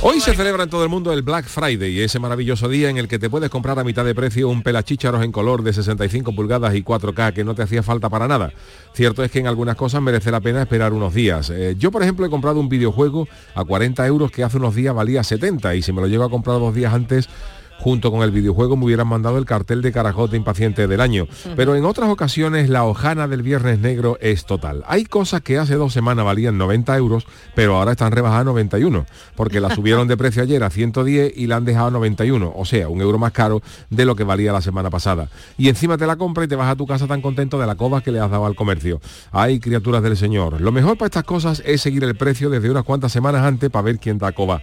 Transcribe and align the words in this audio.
Hoy 0.00 0.18
se 0.22 0.34
celebra 0.34 0.62
en 0.62 0.70
todo 0.70 0.82
el 0.82 0.88
mundo 0.88 1.12
el 1.12 1.20
Black 1.20 1.44
Friday, 1.44 2.00
ese 2.00 2.18
maravilloso 2.18 2.70
día 2.70 2.88
en 2.88 2.96
el 2.96 3.06
que 3.06 3.18
te 3.18 3.28
puedes 3.28 3.50
comprar 3.50 3.78
a 3.78 3.84
mitad 3.84 4.02
de 4.02 4.14
precio 4.14 4.48
un 4.48 4.62
pelachícharos 4.62 5.22
en 5.22 5.30
color 5.30 5.62
de 5.62 5.74
65 5.74 6.34
pulgadas 6.34 6.74
y 6.74 6.82
4K 6.82 7.34
que 7.34 7.44
no 7.44 7.54
te 7.54 7.62
hacía 7.62 7.82
falta 7.82 8.08
para 8.08 8.26
nada. 8.26 8.54
Cierto 8.94 9.22
es 9.22 9.30
que 9.30 9.40
en 9.40 9.46
algunas 9.46 9.76
cosas 9.76 10.00
merece 10.00 10.30
la 10.30 10.40
pena 10.40 10.62
esperar 10.62 10.94
unos 10.94 11.12
días. 11.12 11.50
Eh, 11.50 11.74
yo, 11.78 11.90
por 11.90 12.02
ejemplo, 12.02 12.24
he 12.24 12.30
comprado 12.30 12.60
un 12.60 12.70
videojuego 12.70 13.28
a 13.54 13.62
40 13.62 14.06
euros 14.06 14.30
que 14.30 14.42
hace 14.42 14.56
unos 14.56 14.74
días 14.74 14.94
valía 14.94 15.22
70 15.22 15.74
y 15.74 15.82
si 15.82 15.92
me 15.92 16.00
lo 16.00 16.06
llego 16.06 16.24
a 16.24 16.30
comprar 16.30 16.58
dos 16.58 16.74
días 16.74 16.94
antes 16.94 17.28
junto 17.82 18.12
con 18.12 18.22
el 18.22 18.30
videojuego 18.30 18.76
me 18.76 18.84
hubieran 18.84 19.08
mandado 19.08 19.38
el 19.38 19.44
cartel 19.44 19.82
de 19.82 19.90
Carajote 19.90 20.36
Impaciente 20.36 20.86
del 20.86 21.00
año. 21.00 21.26
Pero 21.56 21.74
en 21.74 21.84
otras 21.84 22.08
ocasiones 22.10 22.70
la 22.70 22.84
hojana 22.84 23.26
del 23.26 23.42
Viernes 23.42 23.80
Negro 23.80 24.18
es 24.20 24.46
total. 24.46 24.84
Hay 24.86 25.04
cosas 25.04 25.40
que 25.40 25.58
hace 25.58 25.74
dos 25.74 25.92
semanas 25.92 26.24
valían 26.24 26.56
90 26.58 26.96
euros, 26.96 27.26
pero 27.56 27.76
ahora 27.76 27.92
están 27.92 28.12
rebajadas 28.12 28.42
a 28.42 28.44
91, 28.44 29.04
porque 29.34 29.60
la 29.60 29.70
subieron 29.74 30.06
de 30.06 30.16
precio 30.16 30.42
ayer 30.42 30.62
a 30.62 30.70
110 30.70 31.32
y 31.36 31.48
la 31.48 31.56
han 31.56 31.64
dejado 31.64 31.88
a 31.88 31.90
91, 31.90 32.52
o 32.54 32.64
sea, 32.64 32.88
un 32.88 33.00
euro 33.00 33.18
más 33.18 33.32
caro 33.32 33.62
de 33.90 34.04
lo 34.04 34.14
que 34.14 34.22
valía 34.22 34.52
la 34.52 34.62
semana 34.62 34.88
pasada. 34.88 35.28
Y 35.58 35.68
encima 35.68 35.98
te 35.98 36.06
la 36.06 36.16
compra 36.16 36.44
y 36.44 36.48
te 36.48 36.56
vas 36.56 36.70
a 36.70 36.76
tu 36.76 36.86
casa 36.86 37.08
tan 37.08 37.20
contento 37.20 37.58
de 37.58 37.66
la 37.66 37.74
coba 37.74 38.00
que 38.00 38.12
le 38.12 38.20
has 38.20 38.30
dado 38.30 38.46
al 38.46 38.54
comercio. 38.54 39.00
Hay 39.32 39.58
criaturas 39.58 40.02
del 40.04 40.16
Señor. 40.16 40.60
Lo 40.60 40.70
mejor 40.70 40.96
para 40.96 41.06
estas 41.06 41.24
cosas 41.24 41.62
es 41.66 41.80
seguir 41.80 42.04
el 42.04 42.14
precio 42.14 42.48
desde 42.48 42.70
unas 42.70 42.84
cuantas 42.84 43.10
semanas 43.10 43.42
antes 43.44 43.70
para 43.70 43.82
ver 43.82 43.98
quién 43.98 44.18
da 44.18 44.30
coba 44.30 44.62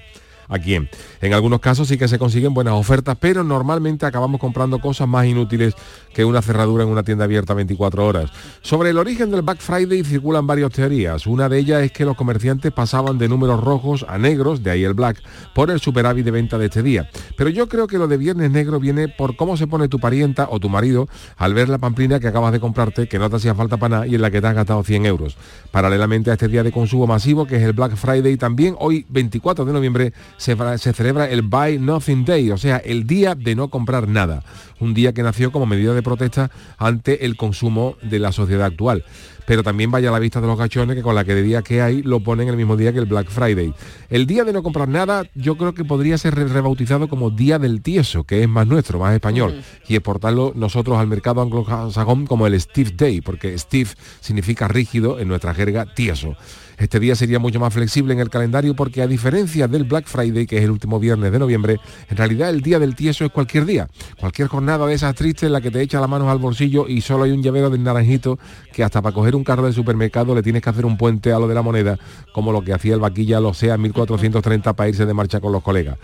a 0.50 0.60
quién. 0.60 0.90
En 1.22 1.34
algunos 1.34 1.62
casos 1.62 1.88
sí 1.88 1.98
que 1.98 2.08
se 2.08 2.20
consiguen 2.20 2.54
buenas 2.54 2.74
ofertas, 2.74 3.18
pero 3.20 3.44
normalmente 3.44 4.06
acabamos 4.06 4.42
comprando 4.42 4.80
cosas 4.80 5.08
más 5.08 5.26
inútiles 5.26 5.76
que 6.14 6.26
una 6.26 6.42
cerradura 6.42 6.84
en 6.84 6.90
una 6.90 7.04
tienda 7.04 7.26
abierta 7.26 7.54
24 7.54 8.06
horas. 8.06 8.32
Sobre 8.62 8.90
el 8.90 8.98
origen 8.98 9.32
del 9.32 9.44
Black 9.44 9.60
Friday 9.60 10.04
circulan 10.04 10.48
varias 10.48 10.72
teorías. 10.72 11.28
Una 11.28 11.48
de 11.48 11.60
ellas 11.60 11.84
es 11.84 11.92
que 11.92 12.04
los 12.04 12.18
comerciantes 12.18 12.72
pasaban 12.72 13.18
de 13.18 13.30
números 13.30 13.64
rojos 13.64 14.06
a 14.10 14.18
negros, 14.18 14.64
de 14.64 14.72
ahí 14.72 14.84
el 14.84 14.94
black, 14.94 15.22
por 15.54 15.72
el 15.72 15.80
superávit 15.80 16.26
de 16.26 16.32
venta 16.32 16.58
de 16.58 16.66
este 16.66 16.84
día. 16.84 17.10
Pero 17.38 17.50
yo 17.50 17.70
creo 17.70 17.88
que 17.88 17.98
lo 17.98 18.08
de 18.08 18.18
Viernes 18.18 18.52
Negro 18.52 18.80
viene 18.80 19.08
por 19.08 19.36
cómo 19.36 19.56
se 19.58 19.68
pone 19.68 19.88
tu 19.88 20.00
parienta 20.00 20.48
o 20.50 20.60
tu 20.60 20.70
marido 20.70 21.08
al 21.38 21.54
ver 21.54 21.70
la 21.70 21.78
pamplina 21.78 22.20
que 22.20 22.28
acabas 22.28 22.52
de 22.52 22.60
comprarte, 22.60 23.08
que 23.08 23.20
no 23.20 23.30
te 23.30 23.36
hacía 23.36 23.56
falta 23.56 23.78
para 23.78 23.90
nada 23.90 24.08
y 24.08 24.16
en 24.16 24.22
la 24.22 24.32
que 24.32 24.42
te 24.42 24.48
has 24.48 24.56
gastado 24.56 24.84
100 24.84 25.06
euros. 25.06 25.38
Paralelamente 25.72 26.32
a 26.32 26.34
este 26.34 26.48
día 26.48 26.64
de 26.64 26.72
consumo 26.72 27.08
masivo, 27.08 27.46
que 27.46 27.58
es 27.58 27.64
el 27.64 27.74
Black 27.74 27.96
Friday, 27.96 28.38
también 28.38 28.76
hoy 28.80 29.06
24 29.10 29.66
de 29.66 29.74
noviembre 29.74 30.14
se, 30.40 30.56
se 30.78 30.94
celebra 30.94 31.30
el 31.30 31.42
Buy 31.42 31.78
Nothing 31.78 32.26
Day, 32.26 32.50
o 32.50 32.58
sea, 32.58 32.78
el 32.78 33.06
día 33.06 33.36
de 33.36 33.56
no 33.56 33.68
comprar 33.68 34.08
nada. 34.08 34.44
Un 34.80 34.94
día 34.94 35.14
que 35.14 35.22
nació 35.22 35.52
como 35.52 35.66
medida 35.66 35.94
de 35.94 36.02
protesta 36.02 36.50
ante 36.78 37.26
el 37.26 37.36
consumo 37.36 37.98
de 38.02 38.20
la 38.20 38.32
sociedad 38.32 38.66
actual. 38.66 39.04
Pero 39.46 39.64
también 39.64 39.92
vaya 39.92 40.10
a 40.10 40.12
la 40.12 40.20
vista 40.20 40.40
de 40.40 40.48
los 40.48 40.58
gachones 40.58 40.96
que 40.96 41.02
con 41.02 41.16
la 41.16 41.26
que 41.26 41.36
de 41.36 41.42
día 41.42 41.62
que 41.62 41.82
hay 41.82 42.04
lo 42.04 42.22
ponen 42.22 42.48
el 42.48 42.56
mismo 42.56 42.78
día 42.78 42.94
que 42.94 43.00
el 43.00 43.06
Black 43.06 43.30
Friday. 43.30 43.74
El 44.10 44.28
día 44.28 44.46
de 44.46 44.54
no 44.54 44.64
comprar 44.64 44.88
nada 44.88 45.24
yo 45.36 45.58
creo 45.58 45.74
que 45.74 45.84
podría 45.84 46.18
ser 46.18 46.36
rebautizado 46.36 47.10
como 47.10 47.32
Día 47.32 47.60
del 47.60 47.82
Tieso, 47.82 48.24
que 48.24 48.42
es 48.44 48.48
más 48.48 48.68
nuestro, 48.68 49.00
más 49.00 49.14
español, 49.14 49.62
y 49.88 49.96
exportarlo 49.96 50.54
nosotros 50.56 51.00
al 51.00 51.08
mercado 51.08 51.42
anglosajón 51.42 52.28
como 52.28 52.48
el 52.48 52.62
Steve 52.62 52.92
Day, 52.96 53.22
porque 53.22 53.58
Steve 53.58 53.90
significa 54.22 54.68
rígido 54.68 55.20
en 55.20 55.28
nuestra 55.28 55.54
jerga 55.54 55.94
tieso. 55.94 56.38
Este 56.80 56.98
día 56.98 57.14
sería 57.14 57.40
mucho 57.40 57.60
más 57.60 57.74
flexible 57.74 58.14
en 58.14 58.22
el 58.22 58.30
calendario 58.30 58.74
porque 58.74 59.02
a 59.02 59.08
diferencia 59.08 59.68
del 59.68 59.84
Black 59.84 60.08
Friday, 60.08 60.48
que 60.48 60.60
es 60.60 60.64
el 60.64 60.72
último 60.72 60.98
viernes 60.98 61.30
de 61.30 61.38
noviembre, 61.38 61.78
en 62.10 62.16
realidad 62.16 62.50
el 62.50 62.62
día 62.62 62.80
del 62.80 62.96
tieso 62.96 63.26
es 63.26 63.32
cualquier 63.32 63.66
día, 63.66 63.90
cualquier 64.18 64.48
jornada 64.48 64.88
de 64.88 64.94
esas 64.94 65.14
tristes 65.14 65.44
en 65.44 65.52
la 65.52 65.60
que 65.60 65.72
te 65.72 65.82
echa 65.82 66.00
las 66.00 66.10
manos 66.10 66.30
al 66.30 66.38
bolsillo 66.38 66.88
y 66.88 67.02
solo 67.02 67.26
hay 67.26 67.32
un 67.32 67.44
llavero 67.44 67.70
de 67.70 67.78
naranjito 67.78 68.40
que 68.72 68.82
hasta 68.82 69.02
para 69.02 69.14
coger 69.14 69.36
un 69.36 69.44
carro 69.44 69.66
de 69.66 69.74
supermercado 69.74 70.34
le 70.34 70.42
tienes 70.42 70.62
que 70.62 70.70
hacer 70.70 70.86
un 70.86 70.98
puente 70.98 71.34
a 71.34 71.40
lo 71.40 71.50
de 71.50 71.56
la 71.56 71.62
moneda, 71.62 72.00
como 72.32 72.54
lo 72.54 72.62
que 72.62 72.72
hacía 72.72 72.94
el 72.94 73.02
vaquilla 73.02 73.42
lo 73.42 73.54
sea 73.54 73.74
en 73.74 73.82
1430 73.82 74.72
para 74.74 74.88
irse 74.88 75.06
de 75.06 75.14
marcha 75.14 75.42
con 75.42 75.52
los 75.52 75.62
colegas. 75.62 75.98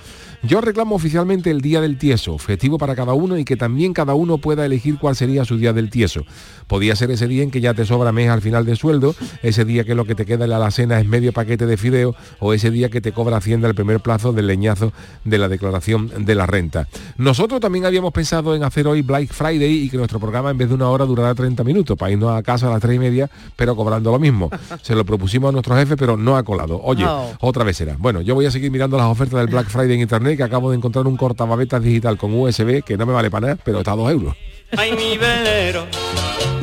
Yo 0.43 0.59
reclamo 0.59 0.95
oficialmente 0.95 1.49
el 1.51 1.61
Día 1.61 1.79
del 1.79 1.97
Tieso, 1.97 2.37
festivo 2.37 2.77
para 2.77 2.95
cada 2.95 3.13
uno 3.13 3.37
y 3.37 3.45
que 3.45 3.55
también 3.55 3.93
cada 3.93 4.13
uno 4.13 4.39
pueda 4.39 4.65
elegir 4.65 4.99
cuál 4.99 5.15
sería 5.15 5.45
su 5.45 5.57
Día 5.57 5.71
del 5.71 5.89
Tieso. 5.89 6.25
Podía 6.67 6.95
ser 6.97 7.11
ese 7.11 7.27
día 7.27 7.43
en 7.43 7.49
que 7.49 7.61
ya 7.61 7.73
te 7.73 7.85
sobra 7.85 8.11
mes 8.11 8.29
al 8.29 8.41
final 8.41 8.65
de 8.65 8.75
sueldo, 8.75 9.15
ese 9.41 9.63
día 9.63 9.85
que 9.85 9.95
lo 9.95 10.05
que 10.05 10.15
te 10.15 10.25
queda 10.25 10.43
en 10.43 10.51
la 10.51 10.64
alacena 10.65 10.99
es 10.99 11.05
medio 11.05 11.31
paquete 11.31 11.65
de 11.65 11.77
fideo 11.77 12.15
o 12.39 12.53
ese 12.53 12.71
día 12.71 12.89
que 12.89 13.01
te 13.01 13.11
cobra 13.11 13.37
Hacienda 13.37 13.67
el 13.67 13.75
primer 13.75 13.99
plazo 13.99 14.33
del 14.33 14.47
leñazo 14.47 14.91
de 15.23 15.37
la 15.37 15.47
declaración 15.47 16.11
de 16.25 16.35
la 16.35 16.45
renta. 16.47 16.87
Nosotros 17.17 17.59
también 17.61 17.85
habíamos 17.85 18.11
pensado 18.13 18.55
en 18.55 18.63
hacer 18.63 18.87
hoy 18.87 19.01
Black 19.03 19.31
Friday 19.31 19.83
y 19.83 19.89
que 19.89 19.97
nuestro 19.97 20.19
programa 20.19 20.49
en 20.49 20.57
vez 20.57 20.69
de 20.69 20.75
una 20.75 20.89
hora 20.89 21.05
durara 21.05 21.35
30 21.35 21.63
minutos 21.63 21.97
para 21.97 22.11
irnos 22.11 22.35
a 22.35 22.41
casa 22.41 22.67
a 22.67 22.71
las 22.71 22.81
3 22.81 22.95
y 22.95 22.99
media, 22.99 23.29
pero 23.55 23.75
cobrando 23.75 24.11
lo 24.11 24.17
mismo. 24.19 24.49
Se 24.81 24.95
lo 24.95 25.05
propusimos 25.05 25.49
a 25.49 25.51
nuestro 25.51 25.75
jefe, 25.75 25.95
pero 25.97 26.17
no 26.17 26.35
ha 26.37 26.43
colado. 26.43 26.79
Oye, 26.83 27.05
Oh. 27.07 27.31
otra 27.41 27.63
vez 27.63 27.77
será. 27.77 27.95
Bueno, 27.99 28.21
yo 28.21 28.33
voy 28.33 28.45
a 28.47 28.51
seguir 28.51 28.71
mirando 28.71 28.97
las 28.97 29.05
ofertas 29.05 29.39
del 29.39 29.47
Black 29.47 29.69
Friday 29.69 29.93
en 29.95 30.01
internet 30.01 30.37
que 30.37 30.43
acabo 30.43 30.71
de 30.71 30.77
encontrar 30.77 31.05
un 31.05 31.15
cortababetas 31.17 31.83
digital 31.83 32.17
con 32.17 32.33
USB 32.33 32.81
que 32.83 32.97
no 32.97 33.05
me 33.05 33.13
vale 33.13 33.29
para 33.29 33.47
nada, 33.49 33.59
pero 33.63 33.79
está 33.79 33.91
a 33.91 33.95
2 33.95 34.11
euros. 34.11 34.35
Ay, 34.75 34.91
mi 34.93 35.17
velero, 35.17 35.85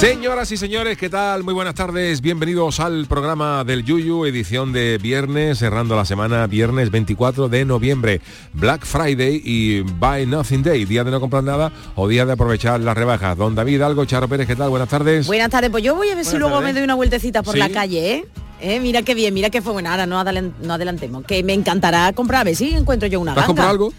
Señoras 0.00 0.50
y 0.50 0.56
señores, 0.56 0.96
¿qué 0.96 1.10
tal? 1.10 1.44
Muy 1.44 1.52
buenas 1.52 1.74
tardes, 1.74 2.22
bienvenidos 2.22 2.80
al 2.80 3.04
programa 3.04 3.64
del 3.64 3.84
Yuyu, 3.84 4.24
edición 4.24 4.72
de 4.72 4.96
viernes, 4.96 5.58
cerrando 5.58 5.94
la 5.94 6.06
semana, 6.06 6.46
viernes 6.46 6.90
24 6.90 7.50
de 7.50 7.66
noviembre, 7.66 8.22
Black 8.54 8.86
Friday 8.86 9.42
y 9.44 9.80
Buy 9.80 10.24
Nothing 10.24 10.62
Day, 10.62 10.86
día 10.86 11.04
de 11.04 11.10
no 11.10 11.20
comprar 11.20 11.44
nada 11.44 11.70
o 11.96 12.08
día 12.08 12.24
de 12.24 12.32
aprovechar 12.32 12.80
las 12.80 12.96
rebajas. 12.96 13.36
Don 13.36 13.54
David 13.54 13.82
Algo, 13.82 14.06
Charo 14.06 14.26
Pérez, 14.26 14.46
¿qué 14.46 14.56
tal? 14.56 14.70
Buenas 14.70 14.88
tardes. 14.88 15.26
Buenas 15.26 15.50
tardes, 15.50 15.68
pues 15.68 15.84
yo 15.84 15.94
voy 15.94 16.08
a 16.08 16.14
ver 16.14 16.24
si 16.24 16.38
luego 16.38 16.54
tardes. 16.54 16.68
me 16.68 16.72
doy 16.72 16.84
una 16.84 16.94
vueltecita 16.94 17.42
por 17.42 17.52
Sí. 17.52 17.58
la 17.58 17.68
calle, 17.68 18.14
¿eh? 18.14 18.24
¿Eh? 18.62 18.80
Mira 18.80 19.02
qué 19.02 19.14
bien, 19.14 19.34
mira 19.34 19.50
qué 19.50 19.60
fue 19.60 19.72
bueno. 19.74 19.90
Ahora 19.90 20.06
no, 20.06 20.18
adelantemos. 20.18 21.24
Que 21.26 21.42
me 21.42 21.52
encantará 21.52 22.10
comprar, 22.14 22.40
a 22.42 22.44
ver 22.44 22.56
si 22.56 22.70
encuentro 22.74 23.06
yo 23.06 23.20
una 23.20 23.34
¿Vas 23.34 23.44
a 23.44 23.46
comprar 23.48 23.66
ganga. 23.68 23.70
algo? 23.72 23.92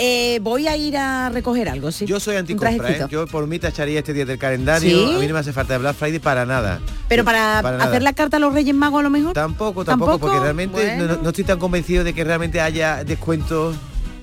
Eh, 0.00 0.38
voy 0.42 0.68
a 0.68 0.76
ir 0.76 0.96
a 0.96 1.28
recoger 1.28 1.68
algo, 1.68 1.90
sí. 1.90 2.06
Yo 2.06 2.20
soy 2.20 2.36
anticompra, 2.36 2.90
¿eh? 2.90 3.06
Yo 3.10 3.26
por 3.26 3.48
mí 3.48 3.58
tacharía 3.58 3.98
este 3.98 4.12
día 4.12 4.24
del 4.24 4.38
calendario. 4.38 4.88
¿Sí? 4.88 5.14
A 5.16 5.18
mí 5.18 5.26
no 5.26 5.34
me 5.34 5.40
hace 5.40 5.52
falta 5.52 5.72
de 5.72 5.80
Black 5.80 5.96
Friday 5.96 6.20
para 6.20 6.46
nada. 6.46 6.80
Pero 7.08 7.24
para, 7.24 7.60
Para 7.62 7.78
nada. 7.78 7.90
hacer 7.90 8.02
la 8.02 8.12
carta 8.12 8.36
a 8.36 8.40
los 8.40 8.54
Reyes 8.54 8.76
Magos 8.76 9.00
a 9.00 9.02
lo 9.02 9.10
mejor. 9.10 9.32
Tampoco, 9.32 9.84
tampoco, 9.84 10.18
porque 10.20 10.38
realmente 10.38 10.96
no, 10.96 11.16
no 11.16 11.28
estoy 11.30 11.42
tan 11.44 11.58
convencido 11.58 12.04
de 12.04 12.14
que 12.14 12.22
realmente 12.22 12.60
haya 12.60 13.02
descuentos 13.02 13.74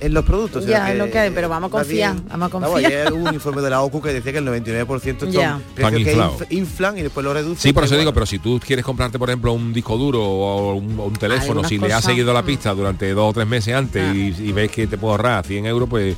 en 0.05 0.13
los 0.13 0.23
productos. 0.25 0.65
Ya, 0.65 0.91
es 0.91 0.97
lo 0.97 1.09
que 1.09 1.17
hay, 1.19 1.31
pero 1.31 1.49
vamos 1.49 1.69
a 1.69 1.71
confiar, 1.71 2.15
vamos 2.29 2.49
a 2.53 2.53
Vamos, 2.59 2.69
confiar. 2.71 2.91
ayer 2.91 3.13
hubo 3.13 3.27
un 3.27 3.33
informe 3.33 3.61
de 3.61 3.69
la 3.69 3.81
OCU 3.81 4.01
que 4.01 4.13
decía 4.13 4.31
que 4.31 4.37
el 4.37 4.45
99% 4.47 5.19
son 5.19 5.31
Ya. 5.31 5.59
precios 5.73 6.41
que 6.47 6.55
inflan 6.55 6.97
y 6.97 7.01
después 7.01 7.23
lo 7.23 7.33
reducen. 7.33 7.57
Sí, 7.61 7.69
por 7.73 7.81
pero 7.83 7.85
eso 7.87 7.97
digo, 7.99 8.13
pero 8.13 8.25
si 8.25 8.39
tú 8.39 8.59
quieres 8.65 8.85
comprarte, 8.85 9.17
por 9.19 9.29
ejemplo, 9.29 9.53
un 9.53 9.73
disco 9.73 9.97
duro 9.97 10.21
o 10.23 10.75
un, 10.75 10.99
o 10.99 11.05
un 11.05 11.13
teléfono, 11.13 11.63
si 11.63 11.77
le 11.77 11.91
has 11.93 12.03
seguido 12.03 12.31
la 12.33 12.43
pista 12.43 12.73
durante 12.73 13.11
dos 13.13 13.29
o 13.31 13.33
tres 13.33 13.47
meses 13.47 13.73
antes 13.75 14.15
y, 14.15 14.27
y 14.43 14.51
ves 14.51 14.71
que 14.71 14.87
te 14.87 14.97
puedo 14.97 15.13
ahorrar 15.13 15.45
100 15.45 15.65
euros, 15.65 15.89
pues, 15.89 16.15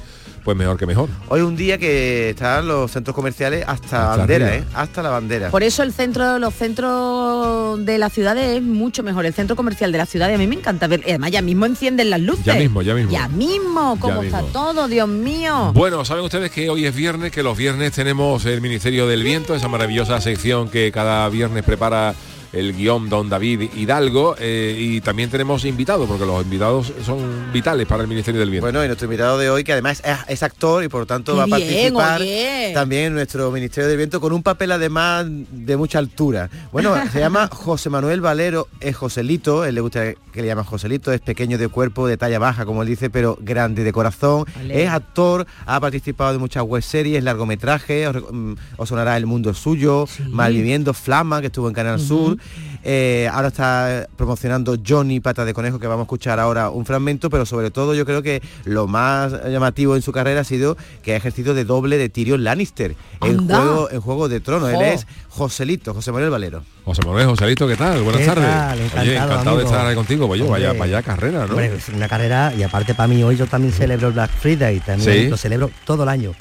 pues 0.48 0.56
mejor 0.56 0.78
que 0.78 0.86
mejor. 0.86 1.10
Hoy 1.28 1.42
un 1.42 1.58
día 1.58 1.78
que 1.78 2.30
están 2.30 2.70
los 2.70 2.90
centros 2.90 3.14
comerciales 3.14 3.66
hasta, 3.68 4.12
Hasta 4.12 4.16
bandera, 4.20 4.48
arriba. 4.48 4.64
¿eh? 4.64 4.70
Hasta 4.76 5.04
la 5.04 5.10
bandera. 5.10 5.50
Por 5.50 5.62
eso 5.62 5.84
el 5.84 5.92
centro, 5.92 6.40
los 6.40 6.54
centros 6.54 7.84
de 7.86 7.98
las 7.98 8.14
ciudades 8.14 8.56
es 8.56 8.64
mucho 8.64 9.04
mejor. 9.04 9.26
El 9.26 9.34
centro 9.34 9.58
comercial 9.58 9.92
de 9.92 9.98
la 9.98 10.06
ciudad 10.06 10.34
a 10.34 10.38
mí 10.38 10.48
me 10.48 10.56
encanta 10.56 10.88
ver. 10.88 11.02
Además 11.06 11.32
ya 11.32 11.42
mismo 11.42 11.66
encienden 11.66 12.10
las 12.10 12.22
luces. 12.22 12.46
Ya 12.46 12.54
mismo, 12.54 12.82
ya 12.82 12.94
mismo. 12.96 13.12
Ya 13.12 13.28
mismo, 13.28 13.98
cómo 14.00 14.22
Ya 14.22 14.28
está 14.28 14.42
mismo. 14.42 14.54
todo, 14.54 14.88
Dios 14.88 15.10
mío. 15.10 15.74
Bueno, 15.74 16.06
saben 16.06 16.24
ustedes 16.24 16.50
que 16.50 16.70
hoy 16.70 16.86
es 16.86 16.96
viernes, 16.96 17.34
que 17.34 17.44
los 17.44 17.58
viernes 17.58 17.92
tenemos 17.92 18.46
el 18.46 18.62
Ministerio 18.62 19.06
del 19.06 19.24
Viento, 19.24 19.54
esa 19.54 19.68
maravillosa 19.68 20.22
sección 20.22 20.70
que 20.70 20.94
cada 20.94 21.28
viernes 21.28 21.66
prepara 21.66 22.16
el 22.54 22.74
guion 22.76 23.10
don 23.10 23.30
David 23.30 23.70
Hidalgo 23.76 24.36
eh, 24.40 24.76
y 24.78 25.02
también 25.02 25.30
tenemos 25.30 25.66
invitados, 25.66 26.08
porque 26.08 26.26
los 26.26 26.44
invitados 26.44 26.94
son 27.06 27.52
vitales 27.52 27.88
para 27.88 28.04
el 28.04 28.08
Ministerio 28.08 28.40
del 28.40 28.50
Viento. 28.50 28.66
Bueno, 28.66 28.84
y 28.84 28.88
nuestro 28.88 29.06
invitado 29.06 29.38
de 29.38 29.50
hoy, 29.50 29.64
que 29.64 29.74
además 29.74 30.02
es, 30.06 30.18
es 30.28 30.44
actor 30.44 30.84
y 30.84 30.88
por 30.88 31.02
lo 31.02 31.06
tanto 31.06 31.34
Qué 31.34 31.38
va 31.38 31.44
a 31.44 31.46
bien, 31.46 31.94
participar 31.94 32.22
oye. 32.22 32.72
también 32.74 33.04
en 33.06 33.14
nuestro 33.16 33.52
Ministerio 33.52 33.88
del 33.88 33.98
Viento 33.98 34.22
con 34.22 34.34
un 34.34 34.44
papel 34.44 34.72
además 34.72 35.26
de 35.28 35.78
mucha 35.78 36.00
altura. 36.00 36.50
Bueno, 36.72 36.96
se 37.12 37.20
llama 37.20 37.50
José 37.52 37.90
Manuel 37.90 38.22
Valero, 38.22 38.68
es 38.80 38.96
Joselito, 38.96 39.66
él 39.66 39.76
le 39.76 39.82
gusta 39.82 40.14
que 40.32 40.42
le 40.42 40.48
llaman 40.48 40.66
Joselito, 40.66 41.12
es 41.12 41.22
pequeño 41.22 41.58
de 41.58 41.68
cuerpo, 41.68 42.08
de 42.08 42.18
talla 42.18 42.40
baja, 42.40 42.66
como 42.66 42.84
él 42.84 42.88
dice, 42.88 43.10
pero 43.10 43.38
grande 43.42 43.84
de 43.84 43.92
corazón. 43.92 44.46
Vale. 44.56 44.84
Es 44.84 44.90
actor, 44.90 45.48
ha 45.66 45.80
participado 45.80 46.34
de 46.34 46.40
muchas 46.40 46.64
web 46.64 46.82
series, 46.84 47.24
largometrajes, 47.24 48.08
os, 48.08 48.24
mm, 48.32 48.54
os 48.78 48.90
sonará 48.90 49.18
El 49.18 49.26
Mundo 49.26 49.50
es 49.50 49.58
Suyo, 49.58 50.08
Malviviendo, 50.30 50.94
Flama, 50.94 51.42
que 51.42 51.48
estuvo 51.48 51.68
en 51.68 51.74
Canal 51.74 52.00
Sur. 52.00 52.37
Eh, 52.84 53.30
ahora 53.32 53.50
está 53.50 54.08
promocionando 54.16 54.78
Johnny 54.86 55.20
Pata 55.20 55.44
de 55.46 55.54
Conejo, 55.54 55.80
que 55.80 55.88
vamos 55.88 56.04
a 56.04 56.06
escuchar 56.06 56.40
ahora 56.40 56.70
un 56.70 56.86
fragmento, 56.86 57.30
pero 57.30 57.46
sobre 57.46 57.72
todo 57.72 57.94
yo 57.94 58.06
creo 58.06 58.22
que 58.22 58.42
lo 58.66 58.88
más 58.88 59.34
llamativo 59.50 59.96
en 59.96 60.02
su 60.02 60.12
carrera 60.12 60.42
ha 60.42 60.44
sido 60.44 60.78
que 61.04 61.14
ha 61.14 61.18
ejercido 61.18 61.54
de 61.54 61.66
doble 61.66 61.98
de 61.98 62.10
Tyrion 62.10 62.44
Lannister 62.44 62.96
en 63.22 63.48
juego, 63.48 63.90
en 63.92 64.02
juego 64.02 64.30
de 64.30 64.40
Tronos. 64.40 64.70
Él 64.72 64.82
es 64.82 65.08
Joselito, 65.30 65.94
José 65.94 66.12
Manuel 66.12 66.32
Valero. 66.32 66.64
José 66.86 67.02
Manuel 67.06 67.28
Joselito, 67.28 67.68
¿qué 67.68 67.76
tal? 67.76 68.02
Buenas 68.04 68.22
¿Qué 68.22 68.28
tardes. 68.28 68.46
tal? 68.92 69.02
Oye, 69.02 69.16
Encantado, 69.18 69.58
de 69.58 69.64
estar 69.66 69.86
ahí 69.86 69.96
contigo. 69.96 70.28
Pues 70.28 70.40
yo, 70.40 70.48
vaya, 70.48 70.68
Hombre. 70.72 70.80
vaya 70.80 71.04
carrera, 71.04 71.40
¿no? 71.46 71.52
Hombre, 71.54 71.76
es 71.76 71.90
una 71.90 72.08
carrera 72.08 72.54
y 72.58 72.64
aparte 72.64 72.96
para 72.96 73.08
mí 73.08 73.22
hoy 73.24 73.36
yo 73.36 73.46
también 73.48 73.74
celebro 73.74 74.08
el 74.08 74.14
Black 74.14 74.32
Friday, 74.32 74.80
también 74.80 75.24
Sí. 75.24 75.28
lo 75.30 75.38
celebro 75.38 75.70
todo 75.86 76.04
el 76.04 76.10
año. 76.10 76.34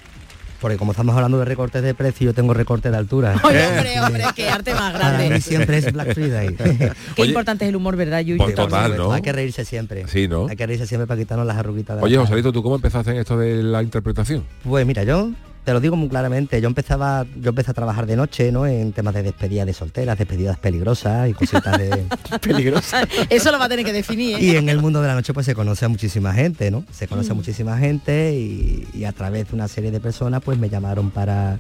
Porque 0.61 0.77
como 0.77 0.93
estamos 0.93 1.15
hablando 1.15 1.39
de 1.39 1.45
recortes 1.45 1.83
de 1.83 1.95
precio, 1.95 2.27
yo 2.27 2.35
tengo 2.35 2.55
recortes 2.55 2.91
de 2.91 2.99
altura. 2.99 3.35
Oye, 3.45 3.67
hombre, 3.67 4.01
hombre, 4.01 4.25
qué 4.35 4.49
arte 4.49 4.75
más 4.75 4.93
Para 4.93 5.13
mí 5.19 5.25
grande. 5.27 5.41
siempre 5.41 5.79
es 5.79 5.93
Black 5.93 6.15
Friday. 6.15 6.55
Qué 6.57 7.23
Oye, 7.23 7.29
importante 7.29 7.65
es 7.65 7.69
el 7.71 7.77
humor, 7.77 7.97
¿verdad, 7.97 8.21
Yuyu? 8.21 8.43
Pues 8.43 8.55
total, 8.55 8.97
¿no? 8.97 9.13
Hay 9.13 9.23
que 9.23 9.33
reírse 9.33 9.65
siempre. 9.65 10.07
Sí, 10.09 10.29
¿no? 10.29 10.47
Hay 10.49 10.57
que 10.57 10.67
reírse 10.67 10.87
siempre 10.87 11.07
para 11.07 11.19
quitarnos 11.21 11.47
las 11.47 11.57
arruguitas. 11.57 11.97
de 11.97 12.01
la 12.03 12.07
Oye. 12.07 12.17
Joselito, 12.17 12.53
¿tú 12.53 12.63
cómo 12.63 12.77
empezaste 12.77 13.11
en 13.11 13.19
esto 13.19 13.37
de 13.37 13.63
la 13.63 13.83
interpretación? 13.83 14.45
Pues 14.65 14.87
mira, 14.87 15.03
yo 15.05 15.31
te 15.67 15.73
lo 15.73 15.81
digo 15.81 15.97
muy 15.97 16.09
claramente, 16.09 16.61
yo 16.61 16.69
empezaba, 16.69 17.27
yo 17.43 17.49
empecé 17.51 17.73
a 17.73 17.75
trabajar 17.75 18.07
de 18.07 18.15
noche, 18.15 18.53
¿no? 18.53 18.67
En 18.69 18.93
temas 18.93 19.13
de 19.15 19.25
despedidas 19.25 19.67
de 19.67 19.73
solteras, 19.75 20.17
despedidas 20.17 20.57
peligrosas 20.59 21.29
y 21.29 21.33
cositas 21.35 21.77
de 21.77 22.05
peligrosas. 22.41 23.07
Eso 23.31 23.51
lo 23.51 23.59
va 23.59 23.65
a 23.65 23.69
tener 23.69 23.85
que 23.85 23.93
definir, 23.93 24.37
¿eh? 24.37 24.43
Y 24.43 24.57
en 24.57 24.69
el 24.69 24.79
mundo 24.81 25.03
de 25.03 25.09
la 25.09 25.15
noche 25.17 25.35
pues 25.35 25.45
se 25.45 25.57
conoce 25.57 25.85
a 25.85 25.89
muchísima 25.89 26.33
gente, 26.33 26.71
¿no? 26.71 26.85
Se 26.93 27.09
conoce 27.09 27.33
a 27.33 27.35
Mm. 27.35 27.37
muchísima 27.37 27.77
gente 27.79 28.33
y, 28.35 28.87
y 28.95 29.05
a 29.05 29.13
través 29.13 29.49
de 29.49 29.55
una 29.57 29.67
serie 29.67 29.91
de 29.91 29.99
personas 29.99 30.41
pues 30.43 30.57
me 30.57 30.69
llamaron 30.71 31.11
para 31.11 31.59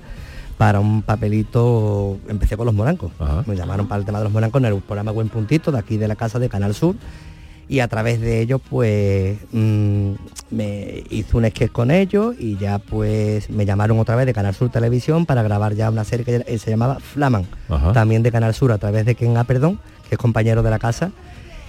para 0.56 0.78
un 0.80 1.02
papelito, 1.02 2.16
empecé 2.28 2.56
con 2.56 2.64
los 2.64 2.74
morancos. 2.74 3.10
Me 3.46 3.56
llamaron 3.56 3.88
para 3.88 3.98
el 3.98 4.06
tema 4.06 4.18
de 4.18 4.24
los 4.24 4.32
morancos 4.32 4.58
en 4.62 4.66
el 4.66 4.80
programa 4.80 5.10
Buen 5.10 5.28
Puntito 5.28 5.70
de 5.72 5.78
aquí 5.78 5.98
de 5.98 6.08
la 6.08 6.16
casa 6.16 6.38
de 6.38 6.48
Canal 6.48 6.74
Sur 6.74 6.94
y 7.68 7.80
a 7.80 7.88
través 7.88 8.20
de 8.20 8.40
ellos 8.40 8.60
pues 8.68 9.38
mm, 9.52 10.12
me 10.50 11.02
hice 11.10 11.36
un 11.36 11.48
sketch 11.48 11.72
con 11.72 11.90
ellos 11.90 12.34
y 12.38 12.56
ya 12.56 12.78
pues 12.78 13.50
me 13.50 13.66
llamaron 13.66 13.98
otra 13.98 14.14
vez 14.16 14.26
de 14.26 14.32
Canal 14.34 14.54
Sur 14.54 14.70
Televisión 14.70 15.26
para 15.26 15.42
grabar 15.42 15.74
ya 15.74 15.90
una 15.90 16.04
serie 16.04 16.24
que 16.24 16.58
se 16.58 16.70
llamaba 16.70 17.00
Flaman, 17.00 17.46
Ajá. 17.68 17.92
también 17.92 18.22
de 18.22 18.30
Canal 18.30 18.54
Sur 18.54 18.72
a 18.72 18.78
través 18.78 19.04
de 19.04 19.14
Ken 19.14 19.34
Perdón, 19.46 19.80
que 20.08 20.14
es 20.14 20.18
compañero 20.18 20.62
de 20.62 20.70
la 20.70 20.78
casa 20.78 21.10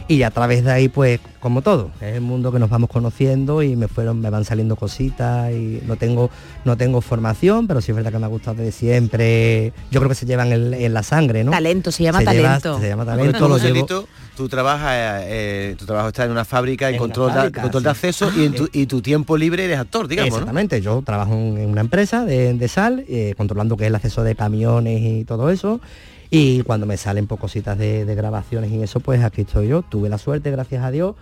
y 0.09 0.23
a 0.23 0.31
través 0.31 0.63
de 0.63 0.71
ahí 0.71 0.87
pues 0.89 1.19
como 1.39 1.61
todo 1.61 1.91
es 2.01 2.15
el 2.15 2.21
mundo 2.21 2.51
que 2.51 2.59
nos 2.59 2.69
vamos 2.69 2.89
conociendo 2.89 3.61
y 3.63 3.75
me 3.75 3.87
fueron 3.87 4.21
me 4.21 4.29
van 4.29 4.45
saliendo 4.45 4.75
cositas 4.75 5.51
y 5.51 5.81
no 5.85 5.95
tengo 5.97 6.29
no 6.65 6.77
tengo 6.77 7.01
formación 7.01 7.67
pero 7.67 7.81
sí 7.81 7.91
es 7.91 7.95
verdad 7.95 8.11
que 8.11 8.19
me 8.19 8.25
ha 8.25 8.29
gustado 8.29 8.57
desde 8.57 8.71
siempre 8.71 9.73
yo 9.91 9.99
creo 9.99 10.09
que 10.09 10.15
se 10.15 10.25
llevan 10.25 10.51
en, 10.51 10.73
en 10.73 10.93
la 10.93 11.03
sangre 11.03 11.43
no 11.43 11.51
Talento, 11.51 11.91
se 11.91 12.03
llama 12.03 12.19
Se 12.19 12.25
lleva- 12.25 12.59
talento. 12.59 12.79
se 12.79 12.87
llama 12.87 13.05
talento 13.05 13.37
tú, 13.39 13.47
lo 13.49 13.57
llevo 13.57 14.05
tú 14.37 14.47
trabajas, 14.47 14.91
eh, 14.93 15.71
eh, 15.71 15.75
tu 15.79 15.85
trabajo 15.87 16.09
está 16.09 16.23
en 16.25 16.29
una 16.31 16.45
fábrica, 16.45 16.89
en 16.91 16.97
control, 16.97 17.33
de- 17.51 17.51
control 17.59 17.81
de 17.83 17.89
acceso 17.89 18.31
y, 18.37 18.45
en 18.45 18.53
tu, 18.53 18.69
y 18.71 18.85
tu 18.85 19.01
tiempo 19.01 19.35
libre 19.35 19.65
eres 19.65 19.79
actor, 19.79 20.07
digamos, 20.07 20.29
¿no? 20.29 20.35
Exactamente, 20.37 20.79
yo 20.79 21.01
trabajo 21.03 21.33
en 21.33 21.57
en 21.57 21.69
una 21.71 21.81
empresa 21.81 22.23
de, 22.23 22.53
de 22.53 22.67
sal, 22.67 23.03
eh, 23.09 23.33
controlando 23.35 23.75
que 23.77 23.85
es 23.85 23.87
el 23.87 23.95
acceso 23.95 24.23
de 24.23 24.35
camiones 24.35 25.01
y 25.01 25.25
todo 25.25 25.49
eso. 25.49 25.81
Y 26.29 26.61
cuando 26.63 26.85
me 26.85 26.97
salen 26.97 27.27
pues, 27.27 27.39
cositas 27.39 27.77
de, 27.77 28.05
de 28.05 28.15
grabaciones 28.15 28.71
y 28.71 28.81
eso, 28.81 28.99
pues 28.99 29.23
aquí 29.23 29.41
estoy 29.41 29.69
yo. 29.69 29.81
Tuve 29.81 30.09
la 30.09 30.17
suerte, 30.17 30.51
gracias 30.51 30.83
a 30.83 30.91
Dios, 30.91 31.15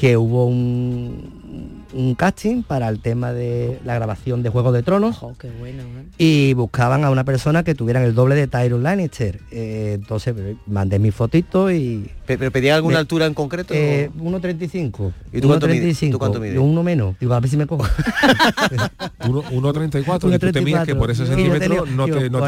que 0.00 0.16
hubo 0.16 0.46
un, 0.46 1.84
un 1.92 2.14
casting 2.14 2.62
para 2.62 2.88
el 2.88 3.00
tema 3.02 3.34
de 3.34 3.78
la 3.84 3.94
grabación 3.96 4.42
de 4.42 4.48
Juego 4.48 4.72
de 4.72 4.82
Tronos 4.82 5.16
Ojo, 5.18 5.34
qué 5.38 5.50
bueno. 5.60 5.82
¿eh? 5.82 6.04
y 6.16 6.54
buscaban 6.54 7.04
a 7.04 7.10
una 7.10 7.24
persona 7.24 7.64
que 7.64 7.74
tuviera 7.74 8.02
el 8.02 8.14
doble 8.14 8.34
de 8.34 8.46
Tyrion 8.46 8.82
Lannister. 8.82 9.40
Eh, 9.50 9.92
entonces 9.96 10.34
eh, 10.38 10.56
mandé 10.66 10.98
mi 10.98 11.10
fotito 11.10 11.70
y... 11.70 12.08
Pe- 12.24 12.38
¿Pero 12.38 12.50
pedía 12.50 12.76
alguna 12.76 12.94
Me- 12.94 13.00
altura 13.00 13.26
en 13.26 13.34
concreto? 13.34 13.74
Eh, 13.74 14.08
1.35. 14.18 15.12
¿Y 15.34 15.40
tú 15.42 15.48
cuánto 15.48 15.68
mides? 15.68 16.00
1.35. 16.02 16.10
¿Tú 16.12 16.18
cuánto 16.18 16.40
mides? 16.40 16.54
Yo 16.54 16.62
uno 16.62 16.82
menos. 16.82 17.16
Digo, 17.20 17.34
a 17.34 17.40
ver 17.40 17.50
si 17.50 17.56
me 17.58 17.66
cojo. 17.66 17.84
Uno- 19.28 19.42
1,34 19.42 20.34
y 20.34 20.38
tú 20.38 20.52
temías 20.52 20.86
que 20.86 20.94
por 20.94 21.10
ese 21.10 21.26
centímetro 21.26 21.84
no 21.86 22.06
te, 22.06 22.30
no 22.30 22.40
te 22.40 22.46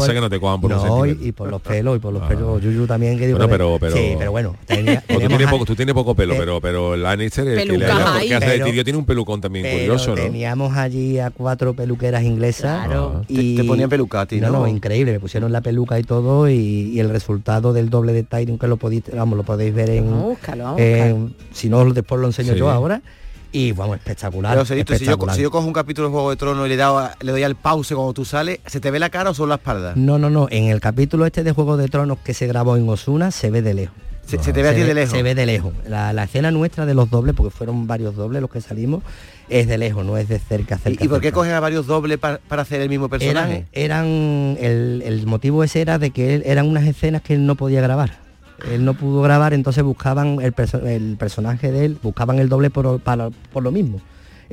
sé 0.00 0.14
que 0.14 0.20
no 0.20 0.30
te 0.30 0.40
cojan 0.40 0.60
por 0.60 0.70
no, 0.70 0.80
centímetro. 0.80 1.24
y, 1.24 1.28
y 1.28 1.32
por 1.32 1.50
los 1.50 1.60
pelos, 1.60 1.96
y 1.96 1.98
por 2.00 2.12
los 2.14 2.22
pelos. 2.26 2.62
Yuyu 2.62 2.86
también, 2.86 3.18
que 3.18 3.26
digo... 3.26 3.38
Bueno, 3.38 3.48
que- 3.48 3.52
pero, 3.58 3.76
pero, 3.78 3.96
Sí, 3.96 4.14
pero 4.18 4.30
bueno. 4.30 4.56
tenía- 4.66 5.02
tú, 5.06 5.18
tienes 5.18 5.48
poco, 5.50 5.64
tú 5.66 5.76
tienes 5.76 5.94
poco 5.94 6.14
pelo, 6.14 6.34
Pe- 6.34 6.40
pero, 6.70 6.90
pero 6.90 6.96
Lannister, 6.96 7.46
el 7.48 7.58
que, 7.58 7.64
le, 7.66 7.72
Pelucas 7.86 8.00
el 8.00 8.06
ahí. 8.06 8.28
que 8.28 8.34
hace 8.34 8.46
de 8.46 8.52
Pero- 8.52 8.64
Tyrion 8.66 8.84
tiene 8.84 8.98
un 8.98 9.04
pelucón 9.04 9.40
también 9.40 9.64
pero 9.64 9.78
curioso, 9.78 10.10
¿no? 10.10 10.14
teníamos 10.22 10.76
allí 10.76 11.18
a 11.18 11.30
cuatro 11.30 11.74
peluqueras 11.74 12.22
inglesas 12.22 12.86
Claro. 12.86 13.22
y 13.28 13.56
Te- 13.56 13.62
te 13.62 13.68
ponían 13.68 13.90
peluca 13.90 14.20
a 14.22 14.26
ti, 14.26 14.40
¿no? 14.40 14.50
no 14.50 14.66
increíble 14.66 15.12
me 15.12 15.20
pusieron 15.20 15.52
la 15.52 15.60
peluca 15.60 15.98
y 15.98 16.02
todo 16.04 16.48
y, 16.48 16.54
y 16.54 17.00
el 17.00 17.10
resultado 17.10 17.72
del 17.72 17.90
doble 17.90 18.12
de 18.12 18.22
Tyrion 18.22 18.58
que 18.58 18.66
lo 18.68 18.76
podéis 18.76 19.02
vamos 19.14 19.36
lo 19.36 19.42
podéis 19.44 19.74
ver 19.74 19.90
en, 19.90 20.10
Vamos 20.10 20.38
vamos 20.46 20.80
en- 20.80 21.34
si 21.52 21.68
no 21.68 21.84
después 21.92 22.20
lo 22.20 22.26
enseño 22.26 22.52
Sí. 22.54 22.58
yo 22.58 22.70
ahora 22.70 23.02
y 23.52 23.72
vamos 23.72 23.96
espectacular 23.96 24.52
Pero, 24.52 24.64
Celito, 24.64 24.92
si 24.92 25.00
yo, 25.00 25.10
espectacular. 25.10 25.34
si 25.36 25.42
yo 25.42 25.50
cojo 25.50 25.66
un 25.66 25.72
capítulo 25.72 26.06
de 26.06 26.12
Juego 26.12 26.30
de 26.30 26.36
Tronos 26.36 26.66
y 26.66 26.68
le, 26.68 26.76
le 26.76 27.32
doy 27.32 27.42
al 27.42 27.56
pause 27.56 27.94
cuando 27.96 28.12
tú 28.12 28.24
sales, 28.24 28.60
¿se 28.66 28.78
te 28.78 28.92
ve 28.92 29.00
la 29.00 29.10
cara 29.10 29.30
o 29.30 29.34
solo 29.34 29.48
la 29.48 29.54
espalda? 29.56 29.92
no 29.96 30.18
no 30.20 30.30
no 30.30 30.46
en 30.52 30.64
el 30.68 30.80
capítulo 30.80 31.26
este 31.26 31.42
de 31.42 31.50
Juego 31.52 31.76
de 31.76 31.88
Tronos 31.88 32.18
que 32.18 32.32
se 32.32 32.46
grabó 32.46 32.76
en 32.76 32.88
Osuna 32.88 33.32
se 33.32 33.50
ve 33.50 33.60
de 33.62 33.74
lejos 33.74 33.96
Se, 34.30 34.42
se 34.42 34.52
te 34.52 34.62
ve 34.62 34.68
a 34.68 34.72
ti 34.74 34.80
se 34.80 34.86
de 34.86 34.94
lejos. 34.94 35.10
Se 35.16 35.22
ve 35.22 35.34
de 35.34 35.46
lejos. 35.46 35.72
La, 35.86 36.12
la 36.12 36.24
escena 36.24 36.50
nuestra 36.50 36.86
de 36.86 36.94
los 36.94 37.10
dobles, 37.10 37.34
porque 37.34 37.50
fueron 37.50 37.86
varios 37.86 38.14
dobles 38.16 38.40
los 38.40 38.50
que 38.50 38.60
salimos, 38.60 39.02
es 39.48 39.66
de 39.66 39.78
lejos, 39.78 40.04
no 40.04 40.16
es 40.16 40.28
de 40.28 40.38
cerca. 40.38 40.78
cerca 40.78 41.02
¿Y, 41.02 41.06
y 41.06 41.08
por 41.08 41.20
qué 41.20 41.32
cogen 41.32 41.52
a 41.52 41.60
varios 41.60 41.86
dobles 41.86 42.18
pa- 42.18 42.40
para 42.48 42.62
hacer 42.62 42.80
el 42.80 42.88
mismo 42.88 43.08
personaje? 43.08 43.66
Eran, 43.72 44.06
eran 44.06 44.56
el, 44.60 45.02
el 45.04 45.26
motivo 45.26 45.64
ese 45.64 45.80
era 45.80 45.98
de 45.98 46.10
que 46.10 46.34
él- 46.36 46.42
eran 46.46 46.68
unas 46.68 46.84
escenas 46.86 47.22
que 47.22 47.34
él 47.34 47.44
no 47.46 47.54
podía 47.56 47.80
grabar. 47.80 48.18
Él 48.70 48.84
no 48.84 48.92
pudo 48.94 49.22
grabar, 49.22 49.54
entonces 49.54 49.82
buscaban 49.82 50.40
el, 50.42 50.54
perso- 50.54 50.84
el 50.86 51.16
personaje 51.16 51.72
de 51.72 51.86
él, 51.86 51.98
buscaban 52.02 52.38
el 52.38 52.48
doble 52.48 52.70
por, 52.70 53.00
para- 53.00 53.30
por 53.52 53.62
lo 53.62 53.72
mismo. 53.72 54.00